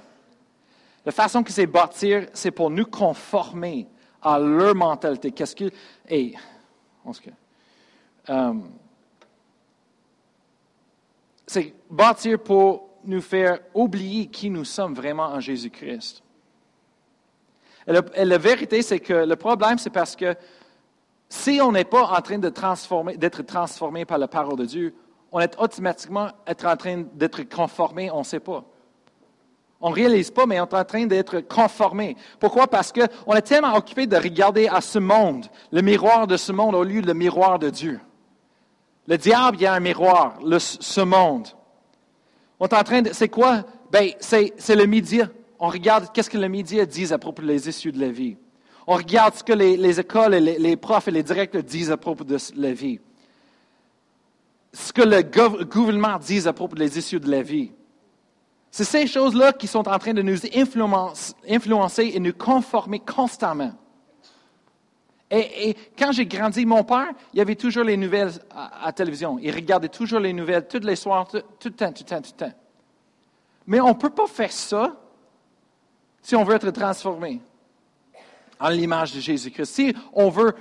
La 1.05 1.13
façon 1.13 1.41
que 1.41 1.53
c'est 1.53 1.67
bâtir, 1.67 2.27
c'est 2.33 2.51
pour 2.51 2.69
nous 2.69 2.85
conformer 2.85 3.87
à 4.21 4.37
leur 4.39 4.75
mentalité. 4.75 5.31
Qu'est-ce 5.31 5.55
que. 5.55 5.71
Hey, 6.05 6.35
euh, 8.29 8.53
c'est 11.47 11.73
bâtir 11.89 12.39
pour 12.39 12.89
nous 13.05 13.21
faire 13.21 13.59
oublier 13.73 14.27
qui 14.27 14.49
nous 14.49 14.65
sommes 14.65 14.93
vraiment 14.93 15.25
en 15.25 15.39
Jésus-Christ. 15.39 16.23
Et, 17.87 18.25
la 18.25 18.37
vérité, 18.37 18.81
c'est 18.81 18.99
que 18.99 19.13
le 19.13 19.35
problème, 19.35 19.77
c'est 19.77 19.91
parce 19.91 20.15
que 20.15 20.35
si 21.29 21.59
on 21.61 21.71
n'est 21.71 21.85
pas 21.85 22.03
en 22.03 22.21
train 22.21 22.37
de 22.37 22.49
d'être 23.17 23.41
transformé 23.43 24.05
par 24.05 24.17
la 24.17 24.27
parole 24.27 24.57
de 24.57 24.65
Dieu, 24.65 24.95
on 25.31 25.39
est 25.39 25.59
automatiquement 25.59 26.29
en 26.47 26.75
train 26.77 27.03
d'être 27.13 27.43
conformé, 27.43 28.09
on 28.09 28.19
ne 28.19 28.23
sait 28.23 28.39
pas. 28.39 28.63
On 29.81 29.89
ne 29.89 29.95
réalise 29.95 30.31
pas, 30.31 30.45
mais 30.45 30.59
on 30.59 30.65
est 30.65 30.73
en 30.73 30.85
train 30.85 31.05
d'être 31.05 31.41
conformé. 31.41 32.15
Pourquoi? 32.39 32.67
Parce 32.67 32.91
qu'on 32.91 33.35
est 33.35 33.41
tellement 33.41 33.75
occupé 33.75 34.07
de 34.07 34.15
regarder 34.15 34.67
à 34.67 34.81
ce 34.81 34.97
monde, 34.97 35.47
le 35.71 35.81
miroir 35.81 36.25
de 36.25 36.37
ce 36.37 36.51
monde, 36.51 36.73
au 36.73 36.83
lieu 36.83 37.01
du 37.01 37.13
miroir 37.13 37.59
de 37.59 37.69
Dieu. 37.69 37.99
Le 39.07 39.17
diable, 39.17 39.57
il 39.57 39.63
y 39.63 39.65
a 39.67 39.73
un 39.73 39.79
miroir, 39.79 40.39
ce 40.57 41.01
monde. 41.01 41.47
On 42.59 42.67
est 42.67 42.73
en 42.73 42.83
train 42.83 43.01
de. 43.01 43.11
C'est 43.13 43.29
quoi? 43.29 43.63
Ben, 43.91 44.11
c'est 44.19 44.75
le 44.75 44.87
média 44.87 45.29
on 45.59 45.69
regarde 45.69 46.11
qu'est-ce 46.13 46.29
que 46.29 46.37
les 46.37 46.49
médias 46.49 46.85
disent 46.85 47.13
à 47.13 47.17
propos 47.17 47.41
des 47.41 47.69
issues 47.69 47.91
de 47.91 47.99
la 47.99 48.09
vie. 48.09 48.37
On 48.87 48.95
regarde 48.95 49.35
ce 49.35 49.43
que 49.43 49.53
les, 49.53 49.99
écoles, 49.99 50.35
les, 50.35 50.59
les, 50.59 50.75
profs 50.75 51.07
et 51.07 51.11
les 51.11 51.23
directeurs 51.23 51.63
disent 51.63 51.91
à 51.91 51.97
propos 51.97 52.23
de 52.23 52.37
la 52.55 52.73
vie. 52.73 52.99
ce 54.73 54.93
que 54.93 55.01
le 55.01 55.23
gouvernement 55.63 56.19
dit 56.19 56.47
à 56.47 56.53
propos 56.53 56.75
des 56.75 56.99
issues 56.99 57.19
de 57.19 57.31
la 57.31 57.41
vie. 57.41 57.71
C'est 58.69 58.83
ces 58.83 59.07
choses-là 59.07 59.53
qui 59.53 59.67
sont 59.67 59.87
en 59.87 59.97
train 59.97 60.13
de 60.13 60.21
nous 60.21 60.37
influencer 61.49 62.11
et 62.13 62.19
nous 62.19 62.33
conformer 62.33 62.99
constamment. 62.99 63.73
Et, 65.31 65.75
quand 65.97 66.11
j'ai 66.11 66.25
grandi, 66.25 66.65
mon 66.65 66.83
père, 66.83 67.09
il 67.33 67.39
y 67.39 67.41
avait 67.41 67.55
toujours 67.55 67.83
les 67.83 67.97
nouvelles 67.97 68.31
à, 68.51 68.85
la 68.85 68.91
télévision. 68.93 69.39
Il 69.41 69.53
regardait 69.53 69.89
toujours 69.89 70.19
les 70.19 70.33
nouvelles 70.33 70.67
tous 70.67 70.79
les 70.79 70.95
soirs, 70.95 71.27
tout, 71.27 71.37
le 71.37 71.71
temps, 71.71 71.91
tout 71.91 72.03
le 72.03 72.09
temps, 72.09 72.21
tout 72.21 72.31
le 72.39 72.45
temps. 72.45 72.53
Mais 73.67 73.79
on 73.79 73.89
ne 73.89 73.93
peut 73.93 74.11
pas 74.11 74.27
faire 74.27 74.51
ça 74.51 74.95
si 76.21 76.35
on 76.35 76.43
veut 76.43 76.55
être 76.55 76.69
transformé 76.71 77.41
en 78.59 78.69
l'image 78.69 79.13
de 79.13 79.19
Jésus-Christ. 79.19 79.65
Si 79.65 79.95
on 80.13 80.29
veut 80.29 80.53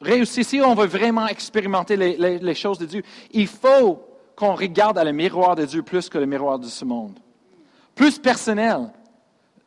réussir, 0.00 0.44
si 0.44 0.60
on 0.60 0.74
veut 0.74 0.86
vraiment 0.86 1.26
expérimenter 1.26 1.96
les, 1.96 2.54
choses 2.54 2.78
de 2.78 2.86
Dieu, 2.86 3.02
il 3.32 3.48
faut 3.48 4.02
qu'on 4.36 4.54
regarde 4.54 4.98
à 4.98 5.04
le 5.04 5.12
miroir 5.12 5.56
de 5.56 5.64
Dieu 5.64 5.82
plus 5.82 6.08
que 6.08 6.18
le 6.18 6.26
miroir 6.26 6.58
de 6.58 6.66
ce 6.66 6.84
monde. 6.84 7.18
Plus 7.94 8.18
personnel. 8.18 8.90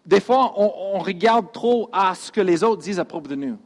Des 0.05 0.21
fois, 0.21 0.53
on, 0.57 0.99
regarde 0.99 1.51
trop 1.51 1.89
à 1.91 2.15
ce 2.15 2.31
que 2.31 2.41
les 2.41 2.63
autres 2.63 2.81
disent 2.81 2.99
à 2.99 3.05
propos 3.05 3.27
de 3.27 3.35
nous. 3.35 3.57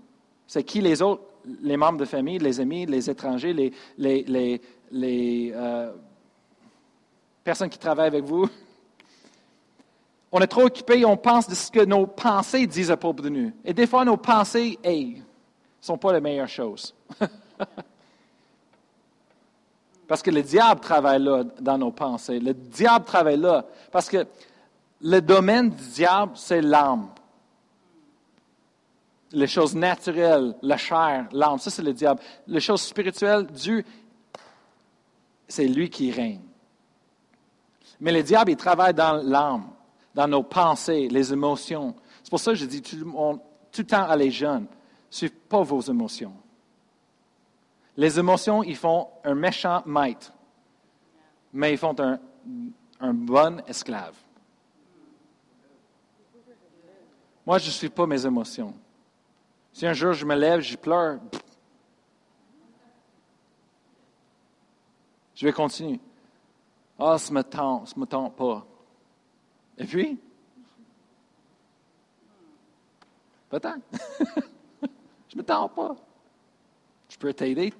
C'est 0.53 0.63
qui 0.63 0.81
les 0.81 1.01
autres, 1.01 1.23
les 1.63 1.75
membres 1.77 1.97
de 1.97 2.05
famille, 2.05 2.37
les 2.37 2.59
amis, 2.59 2.85
les 2.85 3.09
étrangers, 3.09 3.73
les, 3.97 4.61
euh, 5.51 5.91
personnes 7.43 7.69
qui 7.71 7.79
travaillent 7.79 8.05
avec 8.05 8.23
vous? 8.23 8.47
On 10.31 10.39
est 10.41 10.47
trop 10.47 10.65
occupé, 10.65 11.03
on 11.05 11.17
pense 11.17 11.49
de 11.49 11.55
ce 11.55 11.71
que 11.71 11.83
nos 11.83 12.05
pensées 12.05 12.67
disent 12.67 12.91
à 12.91 12.97
propos 12.97 13.23
de 13.23 13.29
nous. 13.29 13.51
Et 13.65 13.73
des 13.73 13.87
fois, 13.87 14.05
nos 14.05 14.15
pensées, 14.15 14.77
hey, 14.83 15.15
ne 15.15 15.21
sont 15.81 15.97
pas 15.97 16.13
les 16.13 16.21
meilleures 16.21 16.47
choses. 16.47 16.93
Parce 20.07 20.21
que 20.21 20.29
le 20.29 20.43
diable 20.43 20.81
travaille 20.81 21.23
là 21.23 21.45
dans 21.61 21.79
nos 21.79 21.89
pensées. 21.91 22.39
Le 22.39 22.53
diable 22.53 23.05
travaille 23.05 23.37
là. 23.37 23.65
Parce 23.91 24.07
que 24.07 24.27
le 25.01 25.19
domaine 25.19 25.71
du 25.71 25.87
diable, 25.95 26.33
c'est 26.35 26.61
l'âme. 26.61 27.07
Les 29.33 29.47
choses 29.47 29.75
naturelles, 29.75 30.55
la 30.61 30.77
chair, 30.77 31.27
l'âme, 31.31 31.57
ça 31.57 31.69
c'est 31.69 31.81
le 31.81 31.93
diable. 31.93 32.21
Les 32.47 32.59
choses 32.59 32.83
spirituelles, 32.83 33.47
Dieu, 33.47 33.83
c'est 35.47 35.67
lui 35.67 35.89
qui 35.89 36.11
règne. 36.11 36.41
Mais 37.99 38.11
le 38.11 38.23
diable, 38.23 38.51
il 38.51 38.57
travaille 38.57 38.93
dans 38.93 39.13
l'âme, 39.13 39.69
dans 40.13 40.27
nos 40.27 40.43
pensées, 40.43 41.07
les 41.09 41.33
émotions. 41.33 41.95
C'est 42.23 42.29
pour 42.29 42.39
ça 42.39 42.51
que 42.51 42.57
je 42.57 42.65
dis 42.65 42.81
tout, 42.81 42.97
tout 42.97 43.81
le 43.81 43.87
temps 43.87 44.03
à 44.03 44.15
les 44.15 44.31
jeunes, 44.31 44.67
suivent 45.09 45.31
pas 45.49 45.63
vos 45.63 45.81
émotions. 45.81 46.33
Les 47.97 48.19
émotions, 48.19 48.63
ils 48.63 48.75
font 48.75 49.07
un 49.23 49.35
méchant 49.35 49.83
maître, 49.85 50.31
mais 51.51 51.73
ils 51.73 51.77
font 51.77 51.95
un, 51.99 52.19
un 52.99 53.13
bon 53.13 53.61
esclave. 53.67 54.15
Moi, 57.45 57.57
je 57.57 57.67
ne 57.67 57.71
suis 57.71 57.89
pas 57.89 58.07
mes 58.07 58.25
émotions. 58.25 58.73
Si 59.73 59.87
un 59.87 59.93
jour 59.93 60.13
je 60.13 60.23
me 60.25 60.35
lève, 60.35 60.61
je 60.61 60.77
pleure, 60.77 61.19
je 65.33 65.45
vais 65.47 65.51
continuer. 65.51 65.99
Ah, 66.99 67.17
ça 67.17 67.33
me 67.33 67.41
tente, 67.41 67.87
ça 67.87 67.95
me 67.97 68.05
tente 68.05 68.35
pas. 68.35 68.65
Et 69.79 69.85
puis? 69.85 70.19
Peut-être. 73.49 73.81
Je 75.29 75.37
me 75.37 75.43
tends 75.43 75.67
pas. 75.67 75.95
Je 77.09 77.17
peux 77.17 77.33
t'aider? 77.33 77.73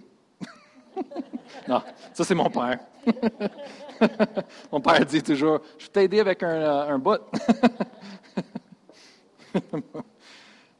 non, 1.68 1.84
ça 2.12 2.24
c'est 2.24 2.34
mon 2.34 2.50
père. 2.50 2.80
mon 4.72 4.82
père 4.82 5.06
dit 5.06 5.22
toujours, 5.22 5.62
je 5.78 5.86
peux 5.86 5.92
t'aider 5.92 6.20
avec 6.20 6.42
un, 6.42 6.50
euh, 6.50 6.94
un 6.94 7.00
bout. 7.00 7.22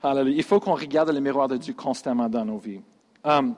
Il 0.04 0.44
faut 0.44 0.60
qu'on 0.60 0.76
regarde 0.76 1.10
le 1.12 1.20
miroir 1.20 1.48
de 1.48 1.58
Dieu 1.58 1.74
constamment 1.74 2.28
dans 2.28 2.44
nos 2.44 2.58
vies. 2.58 2.82
Um, 3.24 3.56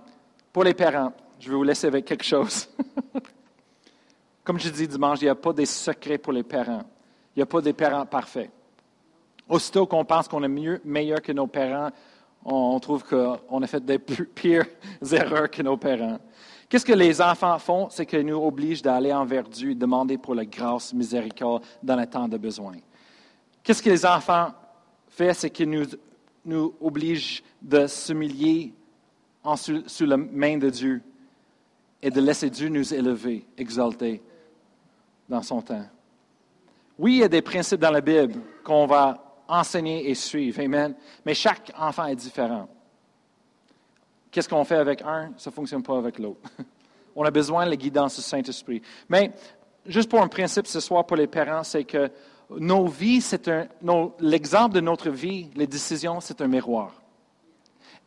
pour 0.54 0.64
les 0.64 0.74
parents, 0.74 1.12
je 1.40 1.50
vais 1.50 1.56
vous 1.56 1.64
laisser 1.64 1.88
avec 1.88 2.06
quelque 2.06 2.24
chose. 2.24 2.70
Comme 4.44 4.60
je 4.60 4.70
dis 4.70 4.88
dimanche, 4.88 5.22
il 5.22 5.26
n'y 5.26 5.30
a 5.30 5.36
pas 5.36 5.54
des 5.54 5.66
secrets 5.66 6.20
pour 6.20 6.34
les 6.34 6.44
parents. 6.44 6.84
Il 7.36 7.40
n'y 7.40 7.44
a 7.44 7.48
pas 7.48 7.62
des 7.62 7.74
parents 7.74 8.06
parfaits. 8.06 8.52
Aussitôt 9.50 9.88
qu'on 9.88 10.06
pense 10.06 10.28
qu'on 10.28 10.44
est 10.44 10.48
mieux, 10.48 10.80
meilleur 10.86 11.22
que 11.22 11.32
nos 11.32 11.48
parents, 11.48 11.90
on 12.44 12.80
trouve 12.80 13.04
qu'on 13.04 13.64
a 13.64 13.68
fait 13.68 13.84
des 13.84 13.98
pires 14.36 14.68
erreurs 15.12 15.50
que 15.50 15.64
nos 15.64 15.78
parents. 15.78 16.20
Qu'est-ce 16.70 16.86
que 16.86 16.94
les 16.94 17.22
enfants 17.22 17.58
font? 17.58 17.90
C'est 17.90 18.06
qu'ils 18.06 18.26
nous 18.26 18.38
obligent 18.38 18.84
d'aller 18.84 19.14
envers 19.14 19.44
Dieu 19.44 19.72
et 19.72 19.76
demander 19.76 20.18
pour 20.18 20.36
la 20.36 20.46
grâce, 20.46 20.94
miséricorde 20.94 21.64
dans 21.82 21.96
le 21.96 22.06
temps 22.06 22.28
de 22.28 22.38
besoin. 22.38 22.74
Qu'est-ce 23.64 23.82
que 23.82 23.90
les 23.90 24.06
enfants 24.06 24.50
font? 25.10 25.34
C'est 25.34 25.50
qu'ils 25.50 25.70
nous, 25.70 25.86
nous 26.46 26.74
obligent 26.80 27.44
de 27.62 27.88
s'humilier 27.88 28.74
sous, 29.56 29.84
sous 29.88 30.06
la 30.06 30.18
main 30.18 30.58
de 30.58 30.70
Dieu 30.70 31.02
et 32.02 32.10
de 32.10 32.22
laisser 32.22 32.50
Dieu 32.50 32.70
nous 32.70 32.94
élever, 32.94 33.46
exalter 33.58 34.22
dans 35.28 35.42
son 35.42 35.62
temps. 35.62 35.86
Oui, 36.98 37.14
il 37.16 37.20
y 37.20 37.24
a 37.24 37.28
des 37.28 37.42
principes 37.42 37.82
dans 37.82 37.92
la 37.92 38.02
Bible 38.02 38.40
qu'on 38.64 38.86
va 38.86 39.26
enseigner 39.48 40.10
et 40.10 40.16
suivre. 40.16 40.62
Amen. 40.62 40.96
Mais 41.26 41.34
chaque 41.34 41.72
enfant 41.78 42.06
est 42.06 42.16
différent. 42.16 42.68
Qu'est-ce 44.32 44.50
qu'on 44.50 44.64
fait 44.64 44.76
avec 44.76 45.02
un, 45.02 45.32
ça 45.38 45.50
ne 45.50 45.56
fonctionne 45.56 45.84
pas 45.84 45.98
avec 45.98 46.20
l'autre. 46.20 46.42
On 47.16 47.24
a 47.24 47.32
besoin 47.32 47.66
de 47.66 47.70
la 47.70 47.76
guidance 47.78 48.18
du 48.18 48.22
Saint-Esprit. 48.22 48.82
Mais 49.08 49.32
juste 49.86 50.10
pour 50.10 50.22
un 50.22 50.28
principe 50.28 50.68
ce 50.68 50.82
soir 50.82 51.06
pour 51.06 51.16
les 51.16 51.28
parents, 51.28 51.64
c'est 51.64 51.86
que 51.86 52.12
nos 52.50 52.88
vies, 52.88 53.22
c'est 53.22 53.50
l'exemple 54.20 54.76
de 54.76 54.82
notre 54.82 55.10
vie, 55.10 55.50
les 55.56 55.68
décisions, 55.68 56.20
c'est 56.20 56.42
un 56.42 56.48
miroir. 56.48 56.94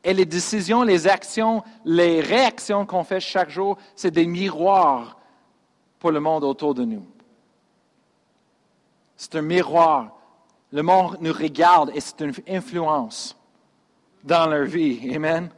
Et 0.04 0.14
les 0.14 0.24
décisions, 0.24 0.82
les 0.82 1.08
actions, 1.08 1.62
les 1.84 2.20
réactions 2.20 2.86
qu'on 2.86 3.04
fait 3.04 3.20
chaque 3.20 3.50
jour, 3.50 3.76
c'est 3.96 4.12
des 4.12 4.26
miroirs 4.26 5.18
pour 5.98 6.12
le 6.12 6.20
monde 6.20 6.44
autour 6.44 6.74
de 6.74 6.84
nous. 6.84 7.04
C'est 9.16 9.34
un 9.34 9.42
miroir 9.42 10.18
le 10.70 10.82
monde 10.82 11.16
nous 11.20 11.32
regarde 11.32 11.90
et 11.94 12.00
c'est 12.00 12.20
une 12.20 12.32
influence 12.48 13.36
dans 14.22 14.46
leur 14.46 14.64
vie. 14.64 15.14
Amen. 15.14 15.50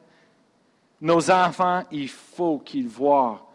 Nos 1.01 1.31
enfants, 1.31 1.83
il 1.91 2.09
faut 2.09 2.59
qu'ils 2.59 2.89
voient 2.89 3.47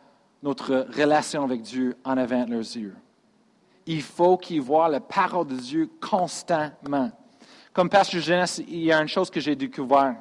notre 0.44 0.88
relation 0.96 1.44
avec 1.44 1.62
Dieu 1.62 1.96
en 2.04 2.18
avant 2.18 2.44
de 2.44 2.52
leurs 2.52 2.60
yeux. 2.60 2.96
Il 3.86 4.02
faut 4.02 4.38
qu'ils 4.38 4.62
voient 4.62 4.90
la 4.90 5.00
parole 5.00 5.48
de 5.48 5.56
Dieu 5.56 5.90
constamment. 6.02 7.12
Comme 7.74 7.90
pasteur 7.90 8.22
jeunesse, 8.22 8.62
il 8.68 8.84
y 8.84 8.92
a 8.92 9.02
une 9.02 9.08
chose 9.08 9.30
que 9.30 9.40
j'ai 9.40 9.56
découvert 9.56 10.16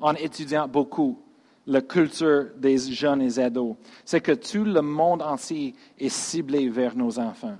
en 0.00 0.14
étudiant 0.14 0.68
beaucoup 0.68 1.20
la 1.66 1.80
culture 1.80 2.50
des 2.56 2.76
jeunes 2.78 3.22
et 3.22 3.26
des 3.26 3.40
ados, 3.40 3.76
c'est 4.04 4.20
que 4.20 4.32
tout 4.32 4.64
le 4.64 4.82
monde 4.82 5.22
entier 5.22 5.74
est 5.98 6.10
ciblé 6.10 6.68
vers 6.68 6.94
nos 6.94 7.18
enfants. 7.18 7.56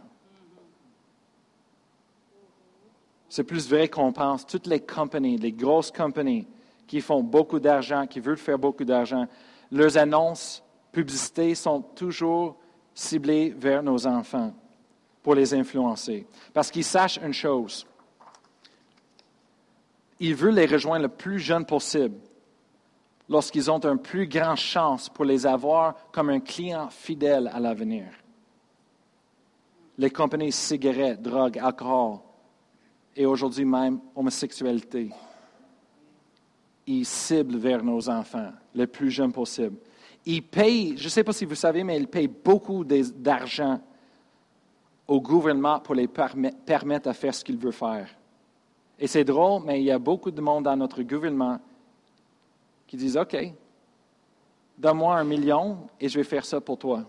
c'est 3.34 3.42
plus 3.42 3.68
vrai 3.68 3.88
qu'on 3.88 4.12
pense. 4.12 4.46
Toutes 4.46 4.68
les 4.68 4.78
compagnies, 4.78 5.36
les 5.36 5.50
grosses 5.50 5.90
compagnies 5.90 6.46
qui 6.86 7.00
font 7.00 7.20
beaucoup 7.20 7.58
d'argent, 7.58 8.06
qui 8.06 8.20
veulent 8.20 8.36
faire 8.36 8.60
beaucoup 8.60 8.84
d'argent, 8.84 9.26
leurs 9.72 9.98
annonces, 9.98 10.62
publicités 10.92 11.56
sont 11.56 11.80
toujours 11.80 12.56
ciblées 12.94 13.50
vers 13.58 13.82
nos 13.82 14.06
enfants 14.06 14.54
pour 15.24 15.34
les 15.34 15.54
influencer. 15.54 16.26
Parce 16.52 16.70
qu'ils 16.70 16.84
sachent 16.84 17.18
une 17.18 17.32
chose. 17.32 17.86
Ils 20.20 20.34
veulent 20.34 20.54
les 20.54 20.66
rejoindre 20.66 21.04
le 21.04 21.08
plus 21.08 21.40
jeune 21.40 21.64
possible 21.64 22.18
lorsqu'ils 23.28 23.70
ont 23.70 23.80
une 23.80 23.98
plus 23.98 24.28
grande 24.28 24.58
chance 24.58 25.08
pour 25.08 25.24
les 25.24 25.46
avoir 25.46 25.96
comme 26.12 26.28
un 26.28 26.40
client 26.40 26.90
fidèle 26.90 27.50
à 27.52 27.58
l'avenir. 27.58 28.04
Les 29.96 30.10
compagnies 30.10 30.52
cigarettes, 30.52 31.22
drogue, 31.22 31.58
alcool, 31.58 32.18
et 33.16 33.24
aujourd'hui 33.24 33.64
même 33.64 34.00
homosexualité. 34.14 35.08
Il 36.86 37.06
cible 37.06 37.56
vers 37.56 37.82
nos 37.82 38.10
enfants 38.10 38.52
le 38.74 38.86
plus 38.86 39.10
jeune 39.10 39.32
possible. 39.32 39.76
Il 40.26 40.42
paye, 40.42 40.98
je 40.98 41.04
ne 41.04 41.08
sais 41.08 41.24
pas 41.24 41.32
si 41.32 41.46
vous 41.46 41.54
savez, 41.54 41.82
mais 41.82 41.96
il 41.96 42.08
paye 42.08 42.28
beaucoup 42.28 42.84
d'argent 42.84 43.80
au 45.06 45.20
gouvernement 45.20 45.80
pour 45.80 45.94
les 45.94 46.08
permettre 46.08 47.08
de 47.08 47.12
faire 47.12 47.34
ce 47.34 47.44
qu'il 47.44 47.58
veut 47.58 47.70
faire. 47.70 48.08
Et 48.98 49.06
c'est 49.06 49.24
drôle, 49.24 49.62
mais 49.64 49.80
il 49.80 49.84
y 49.84 49.90
a 49.90 49.98
beaucoup 49.98 50.30
de 50.30 50.40
monde 50.40 50.64
dans 50.64 50.76
notre 50.76 51.02
gouvernement 51.02 51.58
qui 52.86 52.96
disent 52.96 53.16
OK, 53.16 53.36
donne-moi 54.78 55.16
un 55.16 55.24
million 55.24 55.88
et 56.00 56.08
je 56.08 56.18
vais 56.18 56.24
faire 56.24 56.44
ça 56.44 56.60
pour 56.60 56.78
toi. 56.78 57.04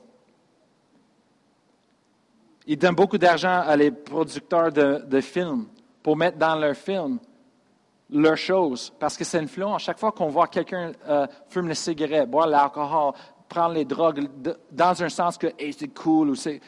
Il 2.68 2.78
donne 2.78 2.96
beaucoup 2.96 3.18
d'argent 3.18 3.62
à 3.62 3.76
les 3.76 3.92
producteurs 3.92 4.72
de 4.72 5.22
films 5.22 5.68
pour 6.02 6.18
mettre 6.18 6.38
dans 6.38 6.56
leur 6.56 6.76
film 6.76 7.20
leurs 8.10 8.38
choses, 8.38 8.94
parce 9.00 9.18
que 9.18 9.24
ça 9.24 9.40
influence. 9.40 9.84
Chaque 9.84 10.00
fois 10.00 10.12
qu'on 10.12 10.28
voit 10.28 10.48
quelqu'un 10.48 10.92
euh, 11.08 11.28
fumer 11.50 11.70
une 11.70 11.76
cigarette, 11.76 12.30
boire 12.30 12.48
l'alcool, 12.48 13.14
prendre 13.50 13.74
les 13.74 13.86
drogues 13.86 14.30
dans 14.72 15.04
un 15.04 15.10
sens 15.10 15.38
que 15.38 15.48
c'est 15.58 15.94
cool 15.94 16.30
ou 16.30 16.36
c'est 16.36 16.62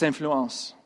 influence. 0.00 0.76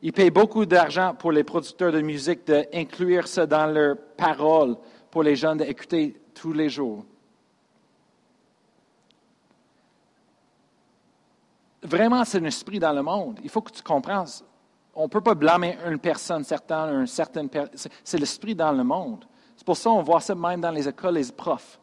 Ils 0.00 0.12
payent 0.12 0.30
beaucoup 0.30 0.64
d'argent 0.64 1.14
pour 1.14 1.32
les 1.32 1.42
producteurs 1.42 1.92
de 1.92 2.00
musique 2.00 2.46
d'inclure 2.46 3.26
ça 3.26 3.46
dans 3.46 3.66
leurs 3.66 3.96
paroles 4.16 4.76
pour 5.10 5.22
les 5.22 5.34
jeunes 5.34 5.58
d'écouter 5.58 6.20
tous 6.34 6.52
les 6.52 6.68
jours. 6.68 7.04
Vraiment, 11.82 12.24
c'est 12.24 12.38
un 12.38 12.44
esprit 12.44 12.78
dans 12.78 12.92
le 12.92 13.02
monde. 13.02 13.40
Il 13.42 13.50
faut 13.50 13.60
que 13.60 13.72
tu 13.72 13.82
comprennes. 13.82 14.26
On 14.94 15.04
ne 15.04 15.08
peut 15.08 15.20
pas 15.20 15.34
blâmer 15.34 15.78
une 15.86 15.98
personne, 15.98 16.44
certaine, 16.44 17.00
une 17.00 17.06
certaine 17.06 17.48
C'est 18.04 18.18
l'esprit 18.18 18.54
dans 18.54 18.72
le 18.72 18.84
monde. 18.84 19.24
C'est 19.56 19.64
pour 19.64 19.76
ça 19.76 19.90
qu'on 19.90 20.02
voit 20.02 20.20
ça 20.20 20.34
même 20.34 20.60
dans 20.60 20.70
les 20.70 20.88
écoles, 20.88 21.14
les 21.14 21.32
profs 21.32 21.78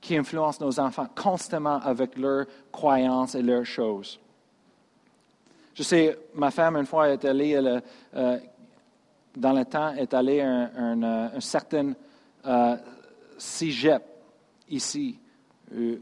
qui 0.00 0.16
influencent 0.16 0.64
nos 0.64 0.80
enfants 0.80 1.06
constamment 1.14 1.80
avec 1.80 2.16
leurs 2.18 2.46
croyances 2.72 3.34
et 3.34 3.42
leurs 3.42 3.64
choses. 3.64 4.20
Je 5.74 5.82
sais, 5.82 6.18
ma 6.34 6.50
femme, 6.50 6.76
une 6.76 6.86
fois, 6.86 7.08
est 7.08 7.24
allée, 7.24 7.54
euh, 8.14 8.38
dans 9.34 9.52
le 9.52 9.64
temps, 9.64 9.94
est 9.94 10.12
allée 10.12 10.40
à 10.40 10.70
un, 10.76 11.02
un, 11.02 11.40
certain 11.40 11.94
euh, 12.44 12.76
ici. 14.68 15.18
Euh, 15.74 15.98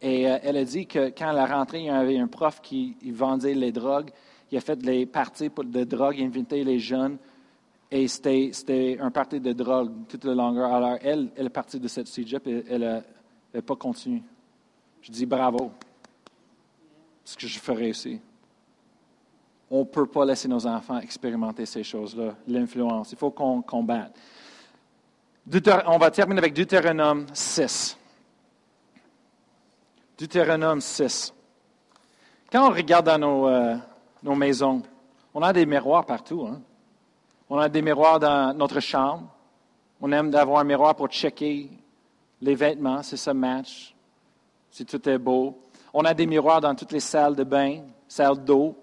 et 0.00 0.22
elle 0.22 0.56
a 0.56 0.64
dit 0.64 0.86
que 0.86 1.10
quand 1.10 1.30
elle 1.30 1.36
est 1.36 1.44
rentrée, 1.44 1.80
il 1.80 1.86
y 1.86 1.90
avait 1.90 2.18
un 2.18 2.28
prof 2.28 2.60
qui 2.62 2.96
vendait 3.12 3.54
les 3.54 3.72
drogues. 3.72 4.10
Il 4.50 4.56
a 4.56 4.60
fait 4.62 4.78
des 4.78 5.04
parties 5.04 5.50
de 5.50 5.84
drogue, 5.84 6.16
il 6.18 6.64
les 6.64 6.78
jeunes. 6.78 7.18
Et 7.90 8.06
c'était 8.08 8.98
un 9.00 9.10
parti 9.10 9.40
de 9.40 9.52
drogue 9.52 9.92
toute 10.08 10.24
la 10.24 10.34
longueur. 10.34 10.72
Alors, 10.72 10.98
elle, 11.02 11.28
elle 11.36 11.46
est 11.46 11.50
partie 11.50 11.80
de 11.80 11.88
cette 11.88 12.06
cégep 12.06 12.46
et 12.46 12.64
elle 12.70 13.04
n'a 13.52 13.62
pas 13.62 13.76
continué. 13.76 14.22
Je 15.02 15.10
dis 15.10 15.26
bravo. 15.26 15.72
Ce 17.24 17.36
que 17.36 17.46
je 17.46 17.58
ferai 17.58 17.90
aussi 17.90 18.20
on 19.70 19.80
ne 19.80 19.84
peut 19.84 20.06
pas 20.06 20.24
laisser 20.24 20.48
nos 20.48 20.66
enfants 20.66 20.98
expérimenter 20.98 21.66
ces 21.66 21.82
choses-là, 21.82 22.34
l'influence. 22.46 23.12
Il 23.12 23.18
faut 23.18 23.30
qu'on 23.30 23.62
combatte. 23.62 24.12
On 25.86 25.98
va 25.98 26.10
terminer 26.10 26.38
avec 26.38 26.54
Deutéronome 26.54 27.26
6. 27.32 27.96
Deutéronome 30.18 30.80
6. 30.80 31.34
Quand 32.50 32.68
on 32.68 32.74
regarde 32.74 33.06
dans 33.06 33.18
nos, 33.18 33.48
euh, 33.48 33.76
nos 34.22 34.34
maisons, 34.34 34.82
on 35.34 35.42
a 35.42 35.52
des 35.52 35.66
miroirs 35.66 36.06
partout. 36.06 36.46
Hein? 36.46 36.60
On 37.50 37.58
a 37.58 37.68
des 37.68 37.82
miroirs 37.82 38.18
dans 38.18 38.54
notre 38.54 38.80
chambre. 38.80 39.28
On 40.00 40.10
aime 40.12 40.30
d'avoir 40.30 40.60
un 40.60 40.64
miroir 40.64 40.94
pour 40.94 41.08
checker 41.08 41.70
les 42.40 42.54
vêtements, 42.54 43.02
si 43.02 43.16
ça 43.16 43.34
match, 43.34 43.94
si 44.70 44.84
tout 44.84 45.06
est 45.08 45.18
beau. 45.18 45.58
On 45.92 46.04
a 46.04 46.14
des 46.14 46.26
miroirs 46.26 46.60
dans 46.60 46.74
toutes 46.74 46.92
les 46.92 47.00
salles 47.00 47.34
de 47.34 47.44
bain, 47.44 47.80
salles 48.06 48.44
d'eau 48.44 48.76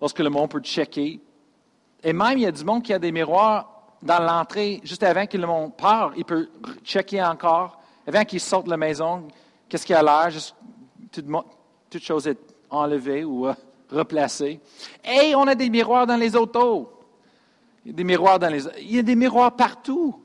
lorsque 0.00 0.18
le 0.18 0.30
monde 0.30 0.50
peut 0.50 0.60
checker. 0.60 1.20
Et 2.02 2.12
même, 2.12 2.38
il 2.38 2.42
y 2.42 2.46
a 2.46 2.52
du 2.52 2.64
monde 2.64 2.82
qui 2.82 2.92
a 2.92 2.98
des 2.98 3.12
miroirs 3.12 3.76
dans 4.02 4.22
l'entrée, 4.22 4.80
juste 4.84 5.02
avant 5.02 5.26
que 5.26 5.36
le 5.36 5.46
monde 5.46 5.76
part, 5.76 6.12
il 6.16 6.24
peut 6.24 6.48
checker 6.84 7.22
encore, 7.22 7.80
avant 8.06 8.24
qu'il 8.24 8.40
sorte 8.40 8.66
de 8.66 8.70
la 8.70 8.76
maison, 8.76 9.26
qu'est-ce 9.68 9.86
qu'il 9.86 9.96
a 9.96 10.02
l'air, 10.02 10.30
juste 10.30 10.54
toute, 11.10 11.26
toute, 11.90 12.02
chose 12.02 12.26
est 12.28 12.38
enlevée 12.70 13.24
ou 13.24 13.46
euh, 13.46 13.54
replacée. 13.90 14.60
Et 15.04 15.34
on 15.34 15.46
a 15.46 15.54
des 15.54 15.70
miroirs 15.70 16.06
dans 16.06 16.16
les 16.16 16.36
autos. 16.36 16.92
Il 17.84 17.90
y 17.90 17.94
a 17.94 17.96
des 17.96 18.04
miroirs 18.04 18.38
dans 18.38 18.48
les 18.48 18.66
Il 18.80 18.96
y 18.96 18.98
a 18.98 19.02
des 19.02 19.16
miroirs 19.16 19.54
partout. 19.54 20.20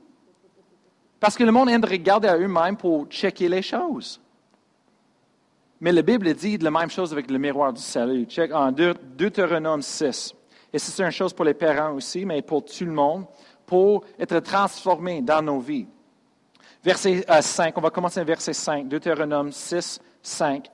Parce 1.18 1.36
que 1.36 1.44
le 1.44 1.52
monde 1.52 1.70
aime 1.70 1.80
de 1.80 1.86
regarder 1.86 2.28
à 2.28 2.36
eux-mêmes 2.36 2.76
pour 2.76 3.06
checker 3.06 3.48
les 3.48 3.62
choses. 3.62 4.20
Mais 5.82 5.90
la 5.90 6.02
Bible 6.02 6.32
dit 6.34 6.58
la 6.58 6.70
même 6.70 6.90
chose 6.90 7.12
avec 7.12 7.28
le 7.28 7.38
miroir 7.38 7.72
du 7.72 7.82
salut. 7.82 8.24
Check 8.26 8.54
en 8.54 8.70
Deutéronome 8.70 9.82
6. 9.82 10.32
Et 10.72 10.78
c'est 10.78 11.02
une 11.02 11.10
chose 11.10 11.32
pour 11.32 11.44
les 11.44 11.54
parents 11.54 11.92
aussi, 11.94 12.24
mais 12.24 12.40
pour 12.40 12.64
tout 12.64 12.84
le 12.84 12.92
monde, 12.92 13.24
pour 13.66 14.04
être 14.16 14.38
transformé 14.38 15.20
dans 15.22 15.42
nos 15.42 15.58
vies. 15.58 15.88
Verset 16.84 17.24
5, 17.40 17.66
euh, 17.66 17.72
on 17.74 17.80
va 17.80 17.90
commencer 17.90 18.20
à 18.20 18.24
verset 18.24 18.52
5, 18.52 18.86
Deutéronome 18.86 19.50
6, 19.50 20.00
5. 20.22 20.70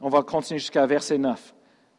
On 0.00 0.08
va 0.08 0.22
continuer 0.22 0.60
jusqu'à 0.60 0.86
verset 0.86 1.18
9. 1.18 1.54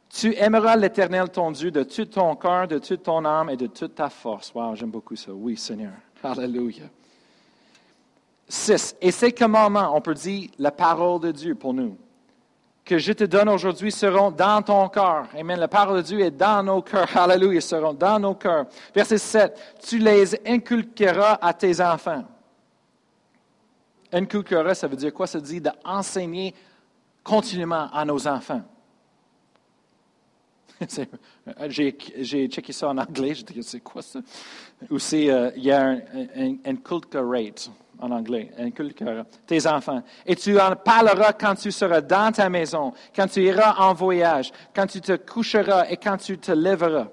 Tu 0.09 0.35
aimeras 0.35 0.75
l'Éternel 0.75 1.29
ton 1.29 1.51
Dieu 1.51 1.69
de 1.69 1.83
tout 1.83 2.05
ton 2.05 2.35
cœur, 2.35 2.67
de 2.67 2.79
toute 2.79 3.03
ton 3.03 3.23
âme 3.25 3.51
et 3.51 3.57
de 3.57 3.67
toute 3.67 3.93
ta 3.93 4.09
force. 4.09 4.51
Wow, 4.55 4.73
j'aime 4.73 4.89
beaucoup 4.89 5.15
ça. 5.15 5.31
Oui, 5.31 5.55
Seigneur. 5.55 5.93
Alléluia. 6.23 6.85
6. 8.47 8.95
Et 9.01 9.11
ces 9.11 9.31
commandements, 9.31 9.95
on 9.95 10.01
peut 10.01 10.15
dire 10.15 10.49
la 10.57 10.71
parole 10.71 11.21
de 11.21 11.31
Dieu 11.31 11.53
pour 11.53 11.75
nous 11.75 11.95
que 12.85 12.97
je 12.97 13.13
te 13.13 13.23
donne 13.23 13.49
aujourd'hui 13.49 13.91
seront 13.91 14.31
dans 14.31 14.61
ton 14.61 14.89
cœur. 14.89 15.27
Amen. 15.37 15.59
La 15.59 15.67
parole 15.67 15.97
de 15.97 16.01
Dieu 16.01 16.19
est 16.19 16.31
dans 16.31 16.63
nos 16.63 16.81
cœurs. 16.81 17.15
Alléluia. 17.15 17.61
seront 17.61 17.93
dans 17.93 18.19
nos 18.19 18.35
cœurs. 18.35 18.65
Verset 18.93 19.17
7. 19.17 19.77
Tu 19.87 19.99
les 19.99 20.35
inculqueras 20.47 21.39
à 21.41 21.53
tes 21.53 21.79
enfants. 21.79 22.23
Inculqueras, 24.11 24.75
ça 24.75 24.87
veut 24.87 24.97
dire 24.97 25.13
quoi? 25.13 25.27
Ça 25.27 25.39
dire 25.39 25.61
d'enseigner 25.61 26.53
continuellement 27.23 27.89
à 27.91 28.03
nos 28.05 28.27
enfants. 28.27 28.61
J'ai 31.67 32.47
checké 32.47 32.73
ça 32.73 32.89
en 32.89 32.97
anglais, 32.97 33.33
j'ai 33.33 33.43
dit, 33.43 33.63
c'est 33.63 33.79
quoi 33.79 34.01
ça? 34.01 34.19
Ou 34.89 34.99
c'est, 34.99 35.29
euh, 35.29 35.51
y 35.55 35.71
a 35.71 35.81
un, 35.81 36.01
un, 36.65 36.75
en 37.99 38.11
anglais, 38.11 38.51
inculquera 38.57 39.25
tes 39.45 39.65
enfants. 39.67 40.03
Et 40.25 40.35
tu 40.35 40.59
en 40.59 40.75
parleras 40.75 41.33
quand 41.33 41.55
tu 41.55 41.71
seras 41.71 42.01
dans 42.01 42.31
ta 42.31 42.49
maison, 42.49 42.93
quand 43.15 43.27
tu 43.27 43.43
iras 43.43 43.75
en 43.79 43.93
voyage, 43.93 44.51
quand 44.75 44.87
tu 44.87 45.01
te 45.01 45.15
coucheras 45.15 45.85
et 45.89 45.97
quand 45.97 46.17
tu 46.17 46.37
te 46.37 46.51
lèveras. 46.51 47.07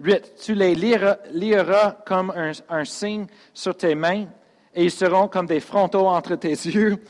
8. 0.00 0.34
Tu 0.42 0.54
les 0.54 0.74
liras, 0.74 1.92
comme 2.04 2.30
un, 2.36 2.52
un, 2.68 2.84
signe 2.84 3.26
sur 3.54 3.76
tes 3.76 3.94
mains 3.94 4.26
et 4.74 4.84
ils 4.84 4.90
seront 4.90 5.28
comme 5.28 5.46
des 5.46 5.60
frontaux 5.60 6.06
entre 6.06 6.36
tes 6.36 6.48
yeux. 6.68 7.02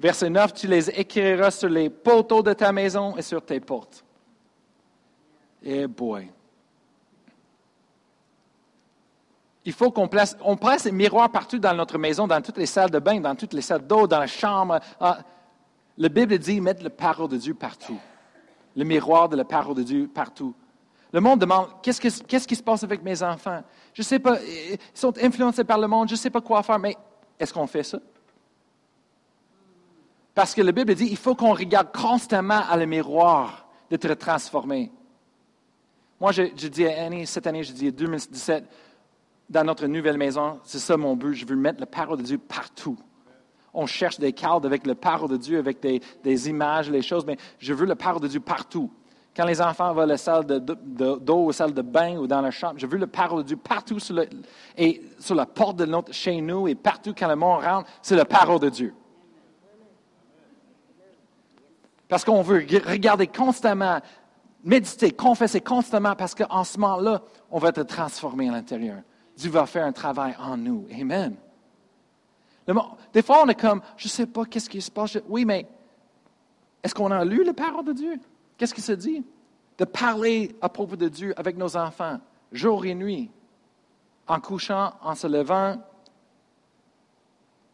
Verset 0.00 0.30
9. 0.30 0.54
Tu 0.54 0.66
les 0.66 0.90
écriras 0.90 1.50
sur 1.50 1.68
les 1.68 1.88
poteaux 1.88 2.42
de 2.42 2.52
ta 2.52 2.72
maison 2.72 3.16
et 3.16 3.22
sur 3.22 3.44
tes 3.44 3.60
portes. 3.60 4.04
Eh 5.62 5.86
boy. 5.86 6.28
Il 9.64 9.72
faut 9.72 9.90
qu'on 9.90 10.08
place, 10.08 10.36
on 10.42 10.56
place 10.56 10.84
des 10.84 10.92
miroirs 10.92 11.30
partout 11.30 11.58
dans 11.58 11.74
notre 11.74 11.96
maison, 11.98 12.26
dans 12.26 12.40
toutes 12.40 12.58
les 12.58 12.66
salles 12.66 12.90
de 12.90 12.98
bain, 12.98 13.20
dans 13.20 13.36
toutes 13.36 13.52
les 13.52 13.62
salles 13.62 13.86
d'eau, 13.86 14.06
dans 14.06 14.18
la 14.18 14.26
chambre. 14.26 14.80
Ah, 15.00 15.18
la 15.96 16.08
Bible 16.08 16.36
dit 16.38 16.60
mettre 16.60 16.82
la 16.82 16.90
parole 16.90 17.28
de 17.28 17.36
Dieu 17.36 17.54
partout. 17.54 17.98
Le 18.74 18.84
miroir 18.84 19.28
de 19.28 19.36
la 19.36 19.44
parole 19.44 19.76
de 19.76 19.82
Dieu 19.82 20.10
partout. 20.12 20.54
Le 21.12 21.20
monde 21.20 21.40
demande 21.40 21.68
qu'est-ce, 21.82 22.00
qui 22.00 22.56
se 22.56 22.62
passe 22.62 22.82
avec 22.82 23.02
mes 23.02 23.22
enfants? 23.22 23.62
Je 23.92 24.00
ne 24.00 24.04
sais 24.04 24.18
pas, 24.18 24.38
ils 24.42 24.78
sont 24.94 25.12
influencés 25.22 25.62
par 25.62 25.78
le 25.78 25.86
monde, 25.86 26.08
je 26.08 26.14
ne 26.14 26.18
sais 26.18 26.30
pas 26.30 26.40
quoi 26.40 26.62
faire, 26.62 26.78
mais 26.78 26.96
est-ce 27.38 27.52
qu'on 27.52 27.66
fait 27.66 27.82
ça? 27.82 27.98
Parce 30.34 30.54
que 30.54 30.62
la 30.62 30.72
Bible 30.72 30.94
dit 30.94 31.08
il 31.10 31.18
faut 31.18 31.34
qu'on 31.34 31.52
regarde 31.52 31.94
constamment 31.94 32.62
à 32.68 32.76
le 32.78 32.86
miroir 32.86 33.68
d'être 33.90 34.14
transformé. 34.14 34.90
Moi, 36.18 36.32
je, 36.32 36.44
je 36.56 36.68
dis 36.68 36.86
à 36.86 37.04
Annie, 37.04 37.26
cette 37.26 37.46
année, 37.46 37.62
je 37.62 37.72
dis 37.72 37.92
2017, 37.92 38.64
dans 39.52 39.64
notre 39.64 39.86
nouvelle 39.86 40.16
maison, 40.16 40.58
c'est 40.64 40.78
ça 40.78 40.96
mon 40.96 41.14
but. 41.14 41.34
Je 41.34 41.44
veux 41.44 41.56
mettre 41.56 41.78
la 41.78 41.86
parole 41.86 42.16
de 42.16 42.22
Dieu 42.22 42.38
partout. 42.38 42.96
On 43.74 43.86
cherche 43.86 44.18
des 44.18 44.32
cadres 44.32 44.66
avec 44.66 44.86
la 44.86 44.94
parole 44.94 45.28
de 45.28 45.36
Dieu, 45.36 45.58
avec 45.58 45.80
des, 45.80 46.48
images, 46.48 46.90
les 46.90 47.02
choses, 47.02 47.26
mais 47.26 47.36
je 47.58 47.74
veux 47.74 47.84
la 47.84 47.94
parole 47.94 48.22
de 48.22 48.28
Dieu 48.28 48.40
partout. 48.40 48.90
Quand 49.36 49.44
les 49.44 49.60
enfants 49.60 49.92
vont 49.92 50.02
à 50.02 50.06
la 50.06 50.16
salle 50.16 50.46
d'eau, 50.46 51.44
ou 51.44 51.46
la 51.48 51.52
salle 51.52 51.74
de 51.74 51.82
bain 51.82 52.16
ou 52.16 52.26
dans 52.26 52.40
la 52.40 52.50
chambre, 52.50 52.74
je 52.78 52.86
veux 52.86 52.96
la 52.96 53.06
parole 53.06 53.42
de 53.42 53.48
Dieu 53.48 53.56
partout 53.56 53.98
et 54.76 55.02
sur 55.18 55.34
la 55.34 55.46
porte 55.46 55.76
de 55.76 55.84
notre 55.84 56.12
chez 56.12 56.40
nous 56.40 56.66
et 56.66 56.74
partout 56.74 57.14
quand 57.16 57.28
le 57.28 57.36
monde 57.36 57.62
rentre, 57.62 57.90
c'est 58.00 58.16
la 58.16 58.24
parole 58.24 58.60
de 58.60 58.70
Dieu. 58.70 58.94
Parce 62.08 62.24
qu'on 62.24 62.42
veut 62.42 62.66
regarder 62.86 63.26
constamment, 63.26 64.00
méditer, 64.64 65.12
confesser 65.12 65.60
constamment, 65.60 66.14
parce 66.14 66.34
qu'en 66.34 66.64
ce 66.64 66.78
moment-là, 66.78 67.22
on 67.50 67.58
va 67.58 67.68
être 67.68 67.84
transformé 67.84 68.48
à 68.48 68.52
l'intérieur. 68.52 68.98
Dieu 69.42 69.50
va 69.50 69.66
faire 69.66 69.84
un 69.84 69.92
travail 69.92 70.36
en 70.38 70.56
nous. 70.56 70.86
Amen. 70.92 71.34
Des 73.12 73.22
fois, 73.22 73.42
on 73.42 73.48
est 73.48 73.60
comme, 73.60 73.82
je 73.96 74.06
ne 74.06 74.10
sais 74.10 74.26
pas 74.26 74.44
qu'est-ce 74.44 74.70
qui 74.70 74.80
se 74.80 74.90
passe. 74.90 75.18
Oui, 75.28 75.44
mais 75.44 75.66
est-ce 76.82 76.94
qu'on 76.94 77.10
a 77.10 77.24
lu 77.24 77.42
la 77.42 77.52
parole 77.52 77.84
de 77.84 77.92
Dieu? 77.92 78.20
Qu'est-ce 78.56 78.72
qui 78.72 78.80
se 78.80 78.92
dit? 78.92 79.24
De 79.78 79.84
parler 79.84 80.54
à 80.60 80.68
propos 80.68 80.94
de 80.94 81.08
Dieu 81.08 81.34
avec 81.36 81.56
nos 81.56 81.76
enfants, 81.76 82.20
jour 82.52 82.84
et 82.86 82.94
nuit, 82.94 83.30
en 84.28 84.38
couchant, 84.38 84.92
en 85.02 85.16
se 85.16 85.26
levant, 85.26 85.82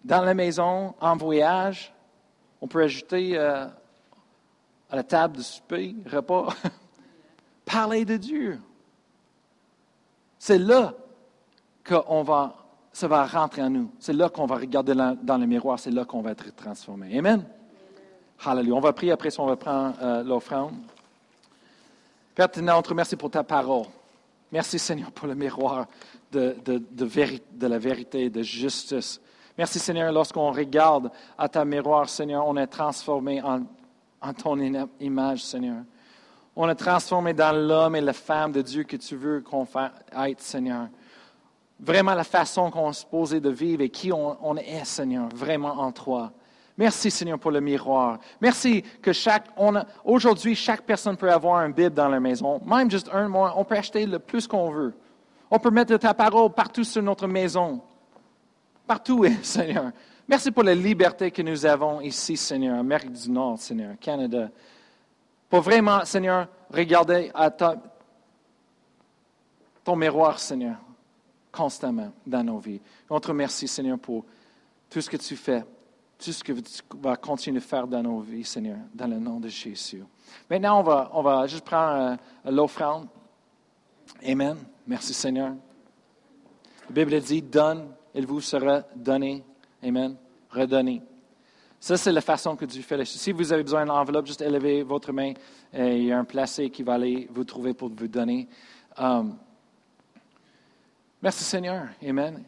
dans 0.04 0.22
la 0.22 0.32
maison, 0.32 0.94
en 1.00 1.16
voyage. 1.16 1.92
On 2.62 2.66
peut 2.66 2.82
ajouter 2.82 3.36
euh, 3.36 3.66
à 4.90 4.96
la 4.96 5.02
table 5.02 5.36
de 5.36 5.42
souper, 5.42 5.94
repas. 6.10 6.48
parler 7.66 8.06
de 8.06 8.16
Dieu. 8.16 8.58
C'est 10.38 10.58
là 10.58 10.94
qu'on 11.88 12.22
va, 12.22 12.54
ça 12.92 13.08
va 13.08 13.26
rentrer 13.26 13.62
en 13.62 13.70
nous. 13.70 13.90
C'est 13.98 14.12
là 14.12 14.28
qu'on 14.28 14.46
va 14.46 14.56
regarder 14.56 14.94
dans 14.94 15.38
le 15.38 15.46
miroir, 15.46 15.78
c'est 15.78 15.90
là 15.90 16.04
qu'on 16.04 16.20
va 16.20 16.32
être 16.32 16.54
transformé. 16.54 17.16
Amen. 17.18 17.44
Hallelujah. 18.44 18.74
On 18.74 18.80
va 18.80 18.92
prier 18.92 19.12
après 19.12 19.30
ça, 19.30 19.42
on 19.42 19.46
va 19.46 19.56
prendre 19.56 19.94
euh, 20.00 20.22
l'offrande. 20.22 20.74
Père 22.34 22.48
on 22.56 22.82
te 22.82 22.88
remercie 22.88 23.16
pour 23.16 23.30
ta 23.30 23.42
parole. 23.42 23.86
Merci 24.52 24.78
Seigneur 24.78 25.10
pour 25.10 25.26
le 25.26 25.34
miroir 25.34 25.86
de, 26.30 26.56
de, 26.64 26.78
de, 26.78 27.66
la 27.66 27.78
vérité, 27.78 28.30
de 28.30 28.42
justice. 28.42 29.20
Merci 29.56 29.80
Seigneur, 29.80 30.12
lorsqu'on 30.12 30.52
regarde 30.52 31.10
à 31.36 31.48
ta 31.48 31.64
miroir, 31.64 32.08
Seigneur, 32.08 32.46
on 32.46 32.56
est 32.56 32.68
transformé 32.68 33.42
en, 33.42 33.62
en 34.20 34.32
ton 34.32 34.56
image, 35.00 35.42
Seigneur. 35.42 35.82
On 36.54 36.68
est 36.68 36.76
transformé 36.76 37.34
dans 37.34 37.52
l'homme 37.52 37.96
et 37.96 38.00
la 38.00 38.12
femme 38.12 38.52
de 38.52 38.62
Dieu 38.62 38.84
que 38.84 38.96
tu 38.96 39.16
veux 39.16 39.40
qu'on 39.40 39.64
fasse 39.64 39.92
être, 40.16 40.40
Seigneur. 40.40 40.88
Vraiment 41.80 42.14
la 42.14 42.24
façon 42.24 42.70
qu'on 42.70 42.92
se 42.92 43.06
posait 43.06 43.40
de 43.40 43.50
vivre 43.50 43.82
et 43.82 43.88
qui 43.88 44.12
on, 44.12 44.36
on 44.42 44.56
est, 44.56 44.84
Seigneur, 44.84 45.28
vraiment 45.34 45.78
en 45.78 45.92
toi. 45.92 46.32
Merci 46.78 47.10
Seigneur 47.10 47.38
pour 47.40 47.50
le 47.50 47.60
miroir. 47.60 48.18
Merci 48.40 48.84
que 49.02 49.12
chaque, 49.12 49.46
aujourd'hui, 50.04 50.54
chaque 50.54 50.82
personne 50.82 51.16
peut 51.16 51.30
avoir 51.30 51.56
un 51.56 51.70
Bible 51.70 51.94
dans 51.94 52.08
la 52.08 52.20
maison. 52.20 52.60
Même 52.64 52.88
juste 52.88 53.10
un 53.12 53.28
mois, 53.28 53.54
on 53.56 53.64
peut 53.64 53.76
acheter 53.76 54.06
le 54.06 54.20
plus 54.20 54.46
qu'on 54.46 54.70
veut. 54.70 54.94
On 55.50 55.58
peut 55.58 55.70
mettre 55.70 55.96
ta 55.96 56.14
parole 56.14 56.52
partout 56.52 56.84
sur 56.84 57.02
notre 57.02 57.26
maison. 57.26 57.80
Partout, 58.86 59.26
Seigneur. 59.42 59.90
Merci 60.28 60.52
pour 60.52 60.62
la 60.62 60.74
liberté 60.74 61.32
que 61.32 61.42
nous 61.42 61.66
avons 61.66 62.00
ici, 62.00 62.36
Seigneur, 62.36 62.78
Amérique 62.78 63.12
du 63.12 63.30
Nord, 63.30 63.58
Seigneur, 63.58 63.96
Canada. 64.00 64.48
Pour 65.50 65.62
vraiment, 65.62 66.04
Seigneur, 66.04 66.46
regarder 66.72 67.32
à 67.34 67.50
ton 67.50 67.80
miroir, 69.96 70.38
Seigneur, 70.38 70.76
constamment 71.52 72.12
dans 72.26 72.44
nos 72.44 72.58
vies. 72.58 72.80
On 73.08 73.20
te 73.20 73.28
remercie, 73.28 73.68
Seigneur, 73.68 73.98
pour 73.98 74.24
tout 74.90 75.00
ce 75.00 75.10
que 75.10 75.16
tu 75.16 75.36
fais 75.36 75.64
tout 76.18 76.32
ce 76.32 76.42
que 76.42 76.52
tu 76.52 76.82
vas 77.00 77.16
continuer 77.16 77.60
de 77.60 77.64
faire 77.64 77.86
dans 77.86 78.02
nos 78.02 78.20
vies, 78.20 78.44
Seigneur, 78.44 78.78
dans 78.92 79.06
le 79.06 79.18
nom 79.18 79.38
de 79.38 79.48
Jésus. 79.48 80.04
Maintenant, 80.50 80.80
on 80.80 80.82
va, 80.82 81.10
on 81.14 81.22
va 81.22 81.46
juste 81.46 81.64
prendre 81.64 82.18
euh, 82.44 82.50
l'offrande. 82.50 83.06
Amen. 84.26 84.56
Merci, 84.86 85.14
Seigneur. 85.14 85.54
La 86.88 86.94
Bible 86.94 87.20
dit, 87.20 87.40
donne, 87.40 87.94
il 88.14 88.26
vous 88.26 88.40
sera 88.40 88.82
donné. 88.96 89.44
Amen. 89.82 90.16
Redonné. 90.50 91.02
Ça, 91.78 91.96
c'est 91.96 92.10
la 92.10 92.20
façon 92.20 92.56
que 92.56 92.64
Dieu 92.64 92.82
fait 92.82 92.96
les 92.96 93.04
choses. 93.04 93.20
Si 93.20 93.30
vous 93.30 93.52
avez 93.52 93.62
besoin 93.62 93.82
d'une 93.82 93.92
enveloppe, 93.92 94.26
juste 94.26 94.42
élevez 94.42 94.82
votre 94.82 95.12
main. 95.12 95.34
Et 95.72 95.98
il 95.98 96.04
y 96.06 96.12
a 96.12 96.18
un 96.18 96.24
placé 96.24 96.68
qui 96.70 96.82
va 96.82 96.94
aller 96.94 97.28
vous 97.30 97.44
trouver 97.44 97.74
pour 97.74 97.90
vous 97.90 98.08
donner. 98.08 98.48
Um, 98.98 99.38
merci, 101.22 101.44
Seigneur. 101.44 101.88
Amen. 102.06 102.42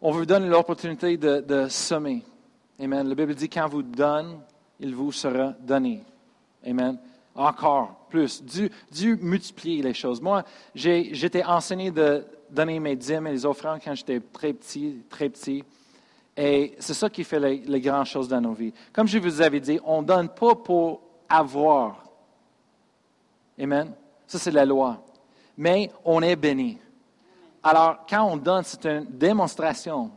On 0.00 0.10
vous 0.10 0.26
donne 0.26 0.48
l'opportunité 0.48 1.16
de, 1.16 1.40
de 1.40 1.68
semer. 1.68 2.22
Amen. 2.78 3.08
La 3.08 3.14
Bible 3.14 3.34
dit 3.34 3.48
quand 3.48 3.68
vous 3.68 3.82
donne, 3.82 4.40
il 4.80 4.94
vous 4.94 5.12
sera 5.12 5.52
donné. 5.60 6.02
Amen. 6.66 6.98
Encore 7.34 8.06
plus. 8.08 8.42
Dieu, 8.42 8.70
Dieu 8.90 9.16
multiplie 9.20 9.82
les 9.82 9.94
choses. 9.94 10.20
Moi, 10.20 10.44
j'étais 10.74 11.44
enseigné 11.44 11.90
de 11.90 12.24
donner 12.50 12.78
mes 12.78 12.96
dîmes 12.96 13.26
et 13.26 13.32
les 13.32 13.46
offrandes 13.46 13.80
quand 13.84 13.94
j'étais 13.94 14.20
très 14.20 14.52
petit, 14.52 15.02
très 15.08 15.28
petit. 15.28 15.64
Et 16.36 16.74
c'est 16.78 16.94
ça 16.94 17.08
qui 17.08 17.24
fait 17.24 17.40
les, 17.40 17.80
grandes 17.80 18.06
choses 18.06 18.28
dans 18.28 18.40
nos 18.40 18.54
vies. 18.54 18.72
Comme 18.92 19.06
je 19.06 19.18
vous 19.18 19.40
avais 19.40 19.60
dit, 19.60 19.78
on 19.84 20.02
ne 20.02 20.06
donne 20.06 20.28
pas 20.28 20.54
pour 20.54 21.00
avoir. 21.28 22.04
Amen. 23.58 23.92
Ça, 24.26 24.38
c'est 24.38 24.50
la 24.50 24.64
loi. 24.64 25.02
Mais 25.56 25.90
on 26.04 26.22
est 26.22 26.36
béni. 26.36 26.78
Alors, 27.64 28.04
quand 28.06 28.30
on 28.30 28.36
donne, 28.36 28.62
c'est 28.62 28.84
une 28.84 29.06
démonstration 29.06 30.10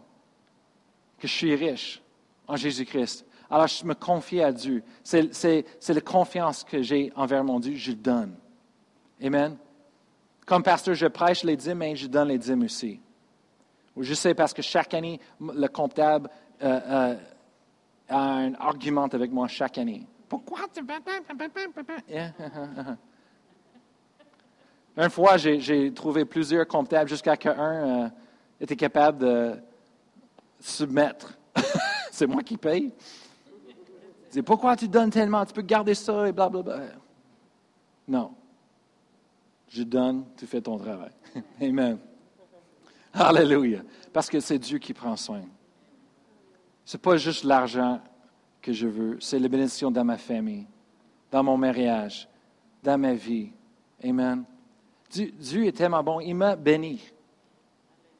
que 1.17 1.29
je 1.29 1.33
suis 1.33 1.55
riche 1.55 2.01
en 2.45 2.57
Jésus-Christ. 2.57 3.25
Alors, 3.49 3.67
je 3.67 3.85
me 3.85 3.95
confie 3.95 4.41
à 4.41 4.51
Dieu. 4.51 4.83
C'est 5.01 5.63
la 5.87 6.01
confiance 6.01 6.65
que 6.65 6.81
j'ai 6.81 7.13
envers 7.15 7.45
mon 7.45 7.61
Dieu, 7.61 7.75
je 7.75 7.91
le 7.91 7.97
donne. 7.97 8.35
Amen. 9.23 9.55
Comme 10.45 10.61
pasteur, 10.61 10.93
je 10.93 11.07
prêche 11.07 11.43
les 11.43 11.55
dîmes, 11.55 11.77
mais 11.77 11.95
je 11.95 12.07
donne 12.07 12.27
les 12.27 12.37
dîmes 12.37 12.63
aussi. 12.63 12.99
Je 13.97 14.13
sais 14.13 14.33
parce 14.33 14.53
que 14.53 14.61
chaque 14.61 14.93
année, 14.93 15.21
le 15.39 15.67
comptable 15.67 16.29
euh, 16.61 16.79
euh, 16.85 17.15
a 18.09 18.19
un 18.19 18.53
argument 18.55 19.05
avec 19.05 19.31
moi 19.31 19.47
chaque 19.47 19.77
année. 19.77 20.05
Pourquoi 20.27 20.59
tu... 20.73 20.81
Une 24.97 25.09
fois, 25.09 25.37
j'ai 25.37 25.93
trouvé 25.93 26.25
plusieurs 26.25 26.67
comptables 26.67 27.09
jusqu'à 27.09 27.37
qu'un 27.37 28.05
euh, 28.05 28.09
était 28.59 28.75
capable 28.75 29.19
de 29.19 29.55
se 30.59 30.83
mettre 30.83 31.37
c'est 32.11 32.27
moi 32.27 32.43
qui 32.43 32.57
paye. 32.57 32.91
C'est 34.29 34.41
pourquoi 34.41 34.75
tu 34.75 34.87
donnes 34.87 35.09
tellement, 35.09 35.45
tu 35.45 35.53
peux 35.53 35.61
garder 35.61 35.93
ça 35.93 36.27
et 36.27 36.31
blablabla. 36.31 36.81
Non. 38.07 38.33
Je 39.69 39.83
donne, 39.83 40.25
tu 40.37 40.45
fais 40.45 40.61
ton 40.61 40.77
travail. 40.77 41.11
Amen. 41.61 41.97
Alléluia. 43.13 43.81
Parce 44.13 44.29
que 44.29 44.39
c'est 44.39 44.59
Dieu 44.59 44.79
qui 44.79 44.93
prend 44.93 45.15
soin. 45.15 45.43
Ce 46.85 46.95
n'est 46.95 47.01
pas 47.01 47.17
juste 47.17 47.43
l'argent 47.43 47.99
que 48.61 48.73
je 48.73 48.87
veux, 48.87 49.17
c'est 49.19 49.39
la 49.39 49.47
bénédiction 49.47 49.91
dans 49.91 50.03
ma 50.03 50.17
famille, 50.17 50.65
dans 51.31 51.43
mon 51.43 51.57
mariage, 51.57 52.27
dans 52.83 52.97
ma 52.97 53.13
vie. 53.13 53.51
Amen. 54.03 54.43
Dieu, 55.09 55.31
Dieu 55.37 55.65
est 55.65 55.71
tellement 55.71 56.03
bon, 56.03 56.19
il 56.19 56.33
m'a 56.33 56.55
béni. 56.55 57.01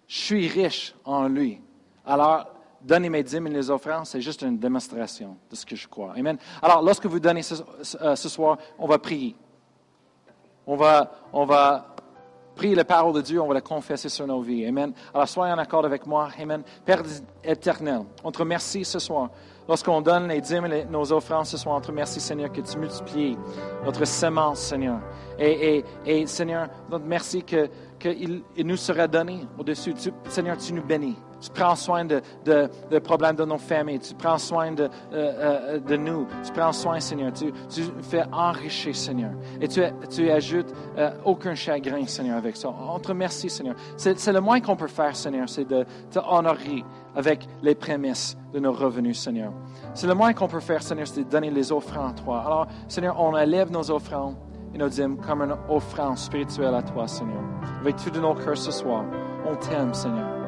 Je 0.07 0.17
suis 0.17 0.47
riche 0.47 0.95
en 1.03 1.27
lui. 1.27 1.61
Alors, 2.05 2.45
donner 2.81 3.09
mes 3.09 3.23
dîmes 3.23 3.47
et 3.47 3.51
les 3.51 3.69
offrandes, 3.69 4.05
c'est 4.05 4.21
juste 4.21 4.41
une 4.41 4.57
démonstration 4.57 5.37
de 5.49 5.55
ce 5.55 5.65
que 5.65 5.75
je 5.75 5.87
crois. 5.87 6.13
Amen. 6.17 6.37
Alors, 6.61 6.81
lorsque 6.81 7.05
vous 7.05 7.19
donnez 7.19 7.43
ce, 7.43 7.55
euh, 8.01 8.15
soir, 8.15 8.57
on 8.79 8.87
va 8.87 8.99
prier. 8.99 9.35
On 10.65 10.75
va, 10.75 11.11
on 11.33 11.45
va 11.45 11.95
prier 12.55 12.75
la 12.75 12.85
parole 12.85 13.13
de 13.13 13.21
Dieu, 13.21 13.41
on 13.41 13.47
va 13.47 13.53
la 13.55 13.61
confesser 13.61 14.09
sur 14.09 14.25
nos 14.25 14.41
vies. 14.41 14.65
Amen. 14.65 14.93
Alors, 15.13 15.27
soyez 15.27 15.51
en 15.51 15.57
accord 15.57 15.85
avec 15.85 16.05
moi. 16.05 16.29
Amen. 16.39 16.63
Père 16.85 17.03
éternel, 17.43 18.03
on 18.23 18.31
te 18.31 18.39
remercie 18.39 18.85
ce 18.85 18.99
soir. 18.99 19.29
Lorsqu'on 19.67 20.01
donne 20.01 20.29
les 20.29 20.39
dîmes 20.39 20.67
nos 20.89 21.11
offrandes 21.11 21.45
ce 21.45 21.57
soir, 21.57 21.75
on 21.77 21.81
te 21.81 21.87
remercie, 21.87 22.21
Seigneur, 22.21 22.51
que 22.51 22.61
tu 22.61 22.77
multiplies 22.77 23.37
notre 23.83 24.05
semence, 24.05 24.59
Seigneur. 24.59 24.99
Et, 25.37 25.83
Seigneur, 26.25 26.69
on 26.87 26.97
te 26.97 27.03
remercie 27.03 27.43
qu'il 27.43 27.69
que 27.99 28.09
il 28.09 28.43
nous 28.65 28.77
sera 28.77 29.07
donné 29.07 29.45
au-dessus. 29.57 29.93
Seigneur, 30.29 30.57
tu 30.57 30.73
nous 30.73 30.83
bénis. 30.83 31.17
Tu 31.39 31.49
prends 31.51 31.75
soin 31.75 32.05
de, 32.05 32.21
de, 32.45 32.99
problèmes 32.99 33.35
de 33.35 33.45
nos 33.45 33.57
familles. 33.57 33.99
Tu 33.99 34.13
prends 34.15 34.37
soin 34.37 34.71
de, 34.71 34.83
euh, 34.83 34.89
euh, 35.13 35.79
de 35.79 35.95
nous. 35.95 36.27
Tu 36.43 36.51
prends 36.51 36.71
soin, 36.71 36.99
Seigneur. 36.99 37.31
Tu, 37.33 37.51
tu 37.69 37.83
fais 38.01 38.23
enrichir, 38.31 38.95
Seigneur. 38.95 39.31
Et 39.61 39.67
tu, 39.67 39.81
tu 40.09 40.29
ajoutes 40.29 40.73
euh, 40.97 41.11
aucun 41.25 41.55
chagrin, 41.55 42.05
Seigneur, 42.07 42.37
avec 42.37 42.55
ça. 42.55 42.69
On 42.69 42.99
te 42.99 43.09
remercie, 43.09 43.49
Seigneur. 43.49 43.75
C'est 43.97 44.31
le 44.31 44.41
moins 44.41 44.59
qu'on 44.59 44.75
peut 44.75 44.87
faire, 44.87 45.15
Seigneur, 45.15 45.47
c'est 45.47 45.65
de 45.65 45.85
te 46.09 46.19
honorer 46.19 46.83
avec 47.15 47.47
les 47.61 47.75
prémices 47.75 48.37
de 48.53 48.59
nos 48.59 48.71
revenus, 48.71 49.19
Seigneur. 49.19 49.51
C'est 49.93 50.07
le 50.07 50.13
moins 50.13 50.33
qu'on 50.33 50.47
peut 50.47 50.59
faire, 50.59 50.81
Seigneur, 50.81 51.07
c'est 51.07 51.23
de 51.23 51.29
donner 51.29 51.51
les 51.51 51.71
offrandes 51.71 52.11
à 52.11 52.21
toi. 52.21 52.43
Alors, 52.45 52.67
Seigneur, 52.87 53.19
on 53.19 53.35
élève 53.35 53.71
nos 53.71 53.89
offrandes 53.91 54.35
et 54.73 54.77
nos 54.77 54.89
dîmes 54.89 55.17
comme 55.17 55.41
une 55.41 55.55
offrande 55.69 56.17
spirituelle 56.17 56.75
à 56.75 56.81
toi, 56.81 57.07
Seigneur. 57.07 57.41
Avec 57.81 57.95
tout 57.97 58.09
de 58.09 58.19
nos 58.19 58.33
cœurs 58.33 58.57
ce 58.57 58.71
soir, 58.71 59.03
on 59.45 59.55
t'aime, 59.55 59.93
Seigneur. 59.93 60.46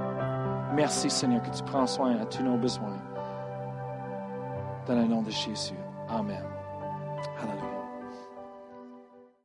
Merci 0.80 1.10
Seigneur 1.10 1.42
que 1.42 1.50
tu 1.50 1.62
prends 1.64 1.86
soin 1.86 2.16
à 2.22 2.26
tous 2.26 2.42
nos 2.42 2.56
besoins. 2.56 2.98
Dans 4.88 4.96
le 4.96 5.08
nom 5.08 5.22
de 5.22 5.30
Jésus. 5.30 5.76
Amen. 6.08 6.42